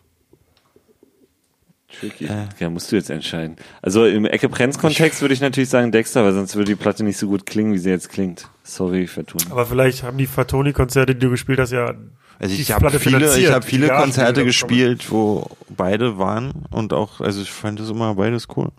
[1.97, 2.29] Tricky.
[2.59, 3.55] Ja, musst du jetzt entscheiden.
[3.81, 7.27] Also im Ecke-Prenz-Kontext würde ich natürlich sagen Dexter, weil sonst würde die Platte nicht so
[7.27, 8.47] gut klingen, wie sie jetzt klingt.
[8.63, 9.41] Sorry, Vertun.
[9.49, 11.95] Aber vielleicht haben die Fatoni-Konzerte, die du gespielt hast, ja.
[12.37, 17.41] Also ich habe viele, ich habe viele Konzerte gespielt, wo beide waren und auch, also
[17.41, 18.69] ich fand das immer beides cool.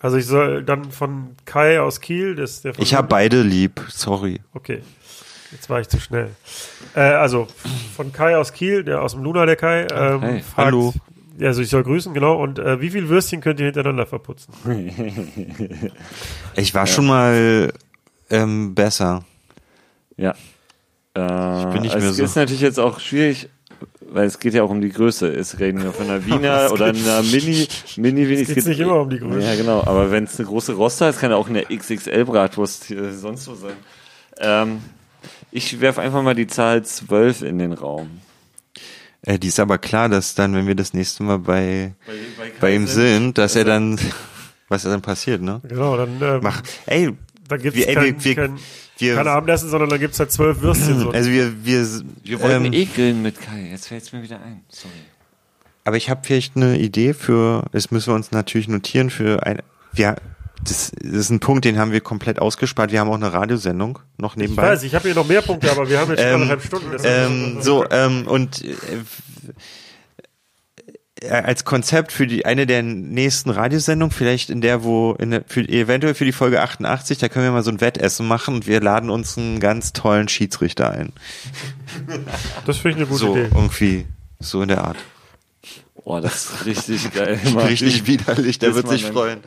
[0.00, 3.40] Also ich soll dann von Kai aus Kiel, das ist der von Ich habe beide
[3.40, 4.40] lieb, sorry.
[4.52, 4.82] Okay.
[5.56, 6.28] Jetzt war ich zu schnell.
[6.94, 7.46] Äh, also
[7.96, 10.42] von Kai aus Kiel, der aus dem Luna, der Kai, ähm, Hi.
[10.42, 10.92] fragt, Hallo.
[11.38, 12.42] Ja, also ich soll grüßen, genau.
[12.42, 14.52] Und äh, wie viel Würstchen könnt ihr hintereinander verputzen?
[16.56, 17.72] Ich war schon mal
[18.30, 19.24] ähm, besser.
[20.16, 20.34] Ja.
[21.14, 22.24] Äh, bin nicht also mehr es so.
[22.24, 23.50] ist natürlich jetzt auch schwierig,
[24.00, 25.28] weil es geht ja auch um die Größe.
[25.28, 27.66] Es reden wir von einer Wiener oder einer Mini,
[27.96, 28.42] Mini, Mini.
[28.42, 29.46] Es geht nicht immer um die Größe.
[29.46, 29.80] Ja, genau.
[29.84, 33.54] Aber wenn es eine große Roster ist, kann ja auch eine XXL-Bratwurst hier sonst so
[33.54, 33.76] sein.
[34.38, 34.80] Ähm,
[35.56, 38.20] ich werfe einfach mal die Zahl 12 in den Raum.
[39.22, 42.52] Äh, die ist aber klar, dass dann, wenn wir das nächste Mal bei, Bei, bei,
[42.60, 43.98] bei ihm sind, dass er dann,
[44.68, 45.60] was dann passiert, ne?
[45.68, 47.12] Genau, dann, ähm, Mach, ey,
[47.48, 48.58] dann gibt wir- kein, wir- wir- kein,
[48.98, 51.00] wir- kein Abendessen, sondern dann gibt es halt zwölf Würstchen.
[51.00, 51.10] So.
[51.10, 51.86] also wir, wir,
[52.22, 53.68] Wir wollten ähm, eh grillen mit Kai.
[53.70, 54.60] Jetzt fällt es mir wieder ein.
[54.68, 54.92] Sorry.
[55.84, 59.60] Aber ich habe vielleicht eine Idee für, das müssen wir uns natürlich notieren für ein,
[59.94, 60.16] ja,
[60.64, 62.90] das, das ist ein Punkt, den haben wir komplett ausgespart.
[62.92, 64.62] Wir haben auch eine Radiosendung noch ich nebenbei.
[64.62, 66.96] weiß, ich habe hier noch mehr Punkte, aber wir haben jetzt schon Ähm, anderthalb Stunden.
[67.04, 68.70] ähm, so, ähm, und äh,
[71.28, 75.60] als Konzept für die eine der nächsten Radiosendungen, vielleicht in der, wo, in der, für,
[75.66, 78.80] eventuell für die Folge 88, da können wir mal so ein Wettessen machen und wir
[78.80, 81.12] laden uns einen ganz tollen Schiedsrichter ein.
[82.66, 83.48] das finde ich eine gute so Idee.
[83.54, 84.06] irgendwie,
[84.40, 84.98] so in der Art.
[86.04, 87.40] Boah, das ist richtig geil.
[87.66, 89.40] Richtig widerlich, der Das wird sich freuen.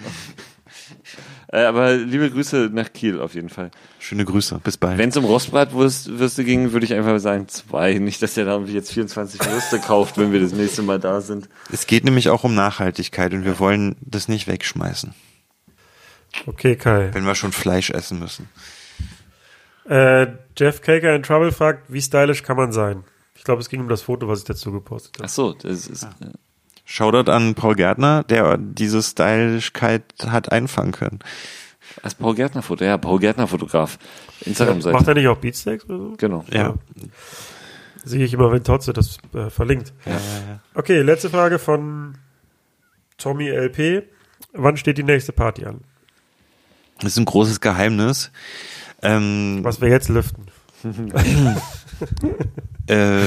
[1.52, 3.72] Äh, aber liebe Grüße nach Kiel auf jeden Fall.
[3.98, 5.00] Schöne Grüße, bis bald.
[5.00, 7.96] Wenn es um Rostbratwürste ging, würde ich einfach sagen zwei.
[7.96, 11.22] Nicht, dass der da irgendwie jetzt 24 Würste kauft, wenn wir das nächste Mal da
[11.22, 11.50] sind.
[11.72, 15.16] Es geht nämlich auch um Nachhaltigkeit und wir wollen das nicht wegschmeißen,
[16.46, 17.10] Okay, Kai.
[17.14, 18.48] wenn wir schon Fleisch essen müssen.
[19.86, 23.04] Äh, Jeff Kaker in Trouble fragt, wie stylisch kann man sein?
[23.34, 25.26] Ich glaube, es ging um das Foto, was ich dazu gepostet habe.
[25.26, 26.04] Ach so, das ist.
[26.04, 26.14] Ah.
[26.92, 31.20] Shoutout an Paul Gärtner, der diese Stylischkeit hat einfangen können.
[32.02, 34.00] Das Paul Gärtner Foto, ja, Paul Gärtner Fotograf.
[34.42, 34.98] Instagram-Seite.
[34.98, 36.16] Macht er nicht auch Beatsteaks oder so?
[36.18, 36.46] Genau.
[36.52, 36.74] Ja.
[38.04, 39.94] Sehe ich immer, wenn Totze das äh, verlinkt.
[40.74, 42.18] Okay, letzte Frage von
[43.20, 44.06] Tommy LP.
[44.54, 45.82] Wann steht die nächste Party an?
[47.02, 48.32] Das ist ein großes Geheimnis.
[49.04, 50.48] Ähm, Was wir jetzt lüften.
[52.88, 53.22] äh,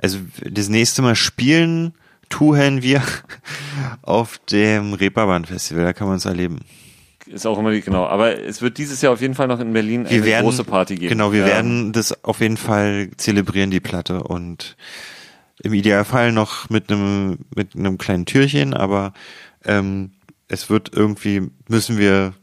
[0.00, 1.92] also das nächste Mal spielen
[2.28, 3.02] tun wir
[4.02, 6.60] auf dem Reeperbahn Festival, da kann man es erleben.
[7.26, 8.04] Ist auch immer die, genau.
[8.06, 10.64] Aber es wird dieses Jahr auf jeden Fall noch in Berlin Wir eine werden, große
[10.64, 11.08] Party geben.
[11.08, 11.46] Genau, wir Ja.
[11.46, 14.76] werden das auf jeden Fall zelebrieren, die Platte und
[15.62, 19.14] im Idealfall noch mit einem mit einem kleinen Türchen, aber
[19.64, 20.10] ähm,
[20.48, 22.34] es wird irgendwie müssen wir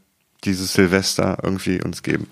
[0.44, 2.26] dieses Silvester irgendwie uns geben.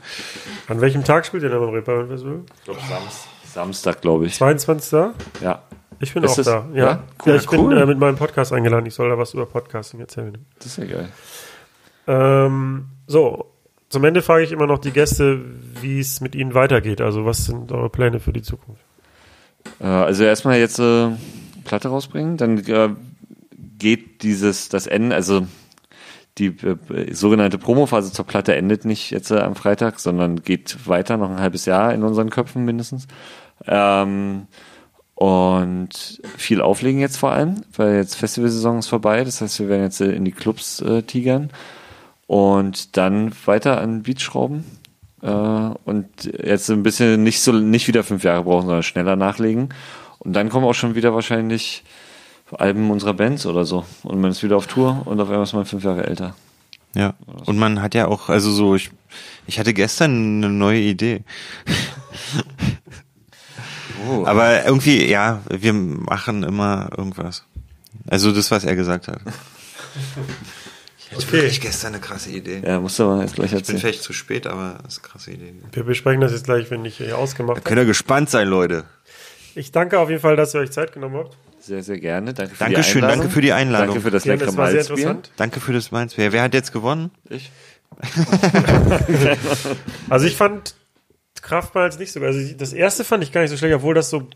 [0.66, 2.40] An welchem Tag spielt ihr denn beim Reeperbahn Festival?
[2.58, 4.34] Ich glaube, Samstag, Samstag glaube ich.
[4.34, 5.12] 22.
[5.40, 5.62] Ja,
[6.02, 6.66] Ich bin Ist auch das- da.
[6.72, 6.84] Ja, ja?
[6.90, 7.68] ja, Cool, ich cool.
[7.68, 8.86] bin äh, mit meinem Podcast eingeladen.
[8.86, 10.38] Ich soll da was über Podcasting erzählen.
[10.58, 11.08] das ist ja geil.
[12.06, 13.52] Ähm, so,
[13.88, 15.40] zum Ende frage ich immer noch die Gäste,
[15.80, 17.00] wie es mit ihnen weitergeht.
[17.00, 18.82] Also, was sind eure Pläne für die Zukunft?
[19.80, 21.10] Äh, also erstmal jetzt äh,
[21.64, 22.90] Platte rausbringen, dann äh,
[23.78, 25.46] geht dieses, das Ende, also
[26.38, 31.16] die äh, sogenannte Promophase zur Platte endet nicht jetzt äh, am Freitag, sondern geht weiter
[31.18, 33.06] noch ein halbes Jahr in unseren Köpfen mindestens.
[33.66, 34.46] Ähm,
[35.20, 39.22] und viel auflegen jetzt vor allem, weil jetzt Festivalsaison ist vorbei.
[39.22, 41.50] Das heißt, wir werden jetzt äh, in die Clubs äh, tigern
[42.26, 44.64] und dann weiter an Beats schrauben.
[45.20, 49.68] Äh, und jetzt ein bisschen nicht so nicht wieder fünf Jahre brauchen, sondern schneller nachlegen.
[50.20, 51.84] Und dann kommen auch schon wieder wahrscheinlich
[52.52, 53.84] Alben unserer Bands oder so.
[54.02, 56.34] Und man ist wieder auf Tour und auf einmal ist man fünf Jahre älter.
[56.94, 57.12] Ja.
[57.44, 58.90] Und man hat ja auch, also so, ich,
[59.46, 61.24] ich hatte gestern eine neue Idee.
[64.08, 64.24] Oh.
[64.26, 67.44] Aber irgendwie, ja, wir machen immer irgendwas.
[68.08, 69.20] Also das, was er gesagt hat.
[71.30, 72.62] Wirklich gestern eine krasse Idee.
[72.64, 73.78] Ja, musst du aber jetzt gleich Ich bin erzählen.
[73.80, 75.54] vielleicht zu spät, aber das ist eine krasse Idee.
[75.72, 77.68] Wir besprechen das jetzt gleich, wenn ich hier ausgemacht habe.
[77.68, 78.84] Könnt ihr gespannt sein, Leute.
[79.56, 81.36] Ich danke auf jeden Fall, dass ihr euch Zeit genommen habt.
[81.60, 82.32] Sehr, sehr gerne.
[82.32, 83.18] Danke für Dankeschön, die Einladung.
[83.20, 83.86] danke für die Einladung.
[83.88, 84.80] Danke für das Ja, leckere Malzbier.
[84.80, 85.30] interessant.
[85.36, 86.16] Danke für das Mainz.
[86.16, 87.10] Wer, wer hat jetzt gewonnen?
[87.28, 87.50] Ich?
[90.08, 90.74] Also ich fand
[91.42, 92.20] Kraftmalz nicht so.
[92.20, 94.28] Also das erste fand ich gar nicht so schlecht, obwohl das so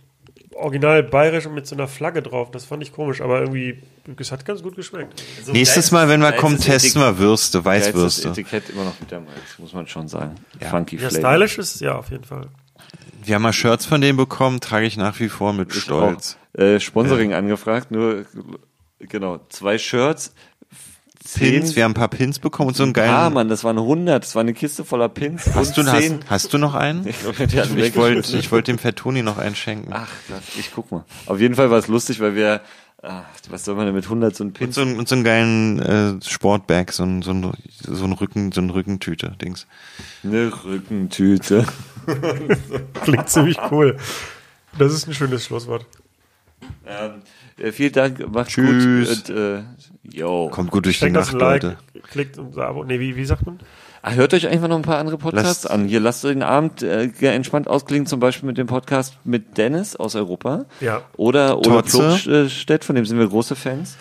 [0.55, 2.51] original bayerisch und mit so einer Flagge drauf.
[2.51, 3.83] Das fand ich komisch, aber irgendwie,
[4.19, 5.23] es hat ganz gut geschmeckt.
[5.53, 8.29] Nächstes Mal, wenn wir kommen, testen wir Würste, Weißwürste.
[8.29, 10.37] Etikett immer noch mit der Malz, muss man schon sagen.
[10.61, 10.69] Ja.
[10.71, 11.31] Funky Ja, Flavor.
[11.31, 12.47] stylisch ist es ja auf jeden Fall.
[13.25, 16.37] Wir haben mal Shirts von denen bekommen, trage ich nach wie vor mit Ich Stolz.
[16.57, 16.61] auch.
[16.61, 18.25] Äh, Sponsoring angefragt, nur
[19.01, 20.35] genau, zwei Shirts,
[21.39, 23.11] Pins, wir haben ein paar Pins bekommen und so einen geilen.
[23.11, 25.47] Ah, Mann, das waren 100, das war eine Kiste voller Pins.
[25.55, 27.07] hast, du, und hast, hast du noch einen?
[27.09, 29.91] Ich Ich wollte ich wollte dem Fettoni noch einen schenken.
[29.93, 31.05] Ach, das, ich guck mal.
[31.27, 32.61] Auf jeden Fall war es lustig, weil wir,
[33.03, 34.75] ach, was soll man denn mit 100 so ein Und Pins?
[34.75, 38.53] so, einen- und so einen geilen äh, Sportbag, so ein, so ein, so ein Rücken,
[38.53, 39.67] so ein Rückentüte-Dings.
[40.25, 41.65] Eine Rückentüte.
[43.03, 43.97] Klingt ziemlich cool.
[44.79, 45.87] Das ist ein schönes Schlusswort.
[46.87, 47.23] ähm,
[47.59, 49.25] äh, vielen Dank, macht's Tschüss.
[49.27, 49.31] gut.
[49.31, 49.63] Und, äh,
[50.13, 50.49] yo.
[50.51, 51.77] Kommt gut durch die Schenkt das Nacht, Like, Leute.
[52.11, 52.85] klickt und Abo.
[52.85, 53.59] Nee, wie, wie sagt man?
[54.03, 55.87] Ah, hört euch einfach noch ein paar andere Podcasts Lasst- an.
[55.89, 60.15] Hier lasst den Abend äh, entspannt ausklingen, zum Beispiel mit dem Podcast mit Dennis aus
[60.15, 60.67] Europa.
[60.81, 61.03] Ja.
[61.17, 61.83] Oder Ole.
[61.83, 63.97] Plogstedt, von dem sind wir große Fans.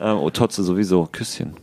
[0.00, 1.08] Ähm, oh, Totze sowieso.
[1.10, 1.56] Küsschen.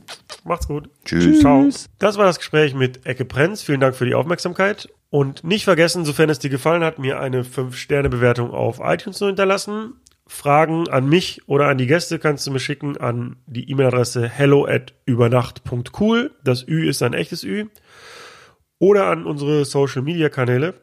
[0.43, 0.89] Macht's gut.
[1.05, 1.39] Tschüss.
[1.39, 1.69] Ciao.
[1.99, 3.61] Das war das Gespräch mit Ecke Prenz.
[3.61, 4.89] Vielen Dank für die Aufmerksamkeit.
[5.09, 9.93] Und nicht vergessen, sofern es dir gefallen hat, mir eine 5-Sterne-Bewertung auf iTunes zu hinterlassen.
[10.27, 14.65] Fragen an mich oder an die Gäste kannst du mir schicken an die E-Mail-Adresse hello
[14.65, 16.31] at übernacht.cool.
[16.43, 17.65] Das Ü ist ein echtes Ü.
[18.79, 20.73] Oder an unsere Social-Media-Kanäle.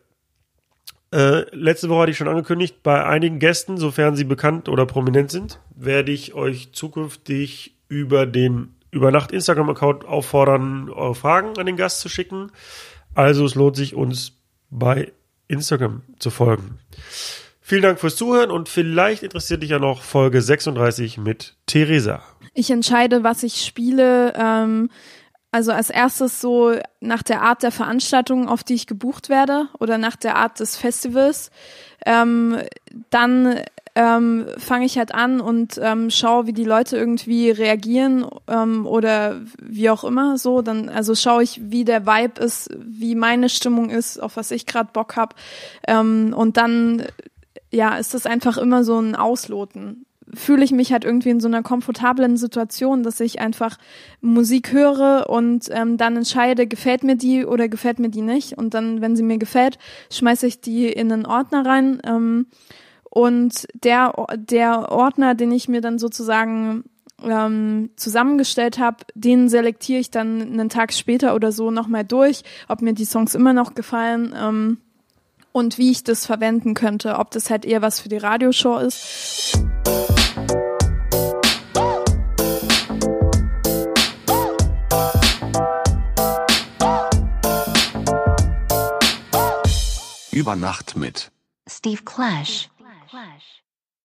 [1.13, 5.31] Äh, letzte Woche hatte ich schon angekündigt, bei einigen Gästen, sofern sie bekannt oder prominent
[5.31, 12.01] sind, werde ich euch zukünftig über den Übernacht Instagram-Account auffordern, eure Fragen an den Gast
[12.01, 12.51] zu schicken.
[13.15, 14.39] Also es lohnt sich, uns
[14.71, 15.13] bei
[15.49, 16.79] Instagram zu folgen.
[17.73, 22.21] Vielen Dank fürs Zuhören und vielleicht interessiert dich ja noch Folge 36 mit Theresa.
[22.53, 24.35] Ich entscheide, was ich spiele.
[24.37, 24.91] Ähm,
[25.53, 29.97] also als erstes so nach der Art der Veranstaltung, auf die ich gebucht werde oder
[29.97, 31.51] nach der Art des Festivals.
[32.05, 32.59] Ähm,
[33.09, 33.63] dann
[33.95, 39.41] ähm, fange ich halt an und ähm, schaue, wie die Leute irgendwie reagieren ähm, oder
[39.63, 40.61] wie auch immer so.
[40.61, 44.67] Dann also schaue ich, wie der Vibe ist, wie meine Stimmung ist, auf was ich
[44.67, 45.37] gerade Bock hab.
[45.89, 47.07] Ähm, und dann
[47.73, 50.05] ja, ist das einfach immer so ein Ausloten.
[50.35, 53.77] Fühle ich mich halt irgendwie in so einer komfortablen Situation, dass ich einfach
[54.21, 58.57] Musik höre und ähm, dann entscheide, gefällt mir die oder gefällt mir die nicht.
[58.57, 59.79] Und dann, wenn sie mir gefällt,
[60.11, 62.01] schmeiße ich die in einen Ordner rein.
[62.05, 62.47] Ähm,
[63.11, 66.85] und der, der Ordner, den ich mir dann sozusagen
[67.23, 72.83] ähm, zusammengestellt habe, den selektiere ich dann einen Tag später oder so nochmal durch, ob
[72.83, 74.35] mir die Songs immer noch gefallen.
[74.39, 74.79] Ähm,
[75.53, 79.59] und wie ich das verwenden könnte, ob das halt eher was für die Radioshow ist.
[90.33, 91.31] Über Nacht mit.
[91.69, 92.69] Steve Clash.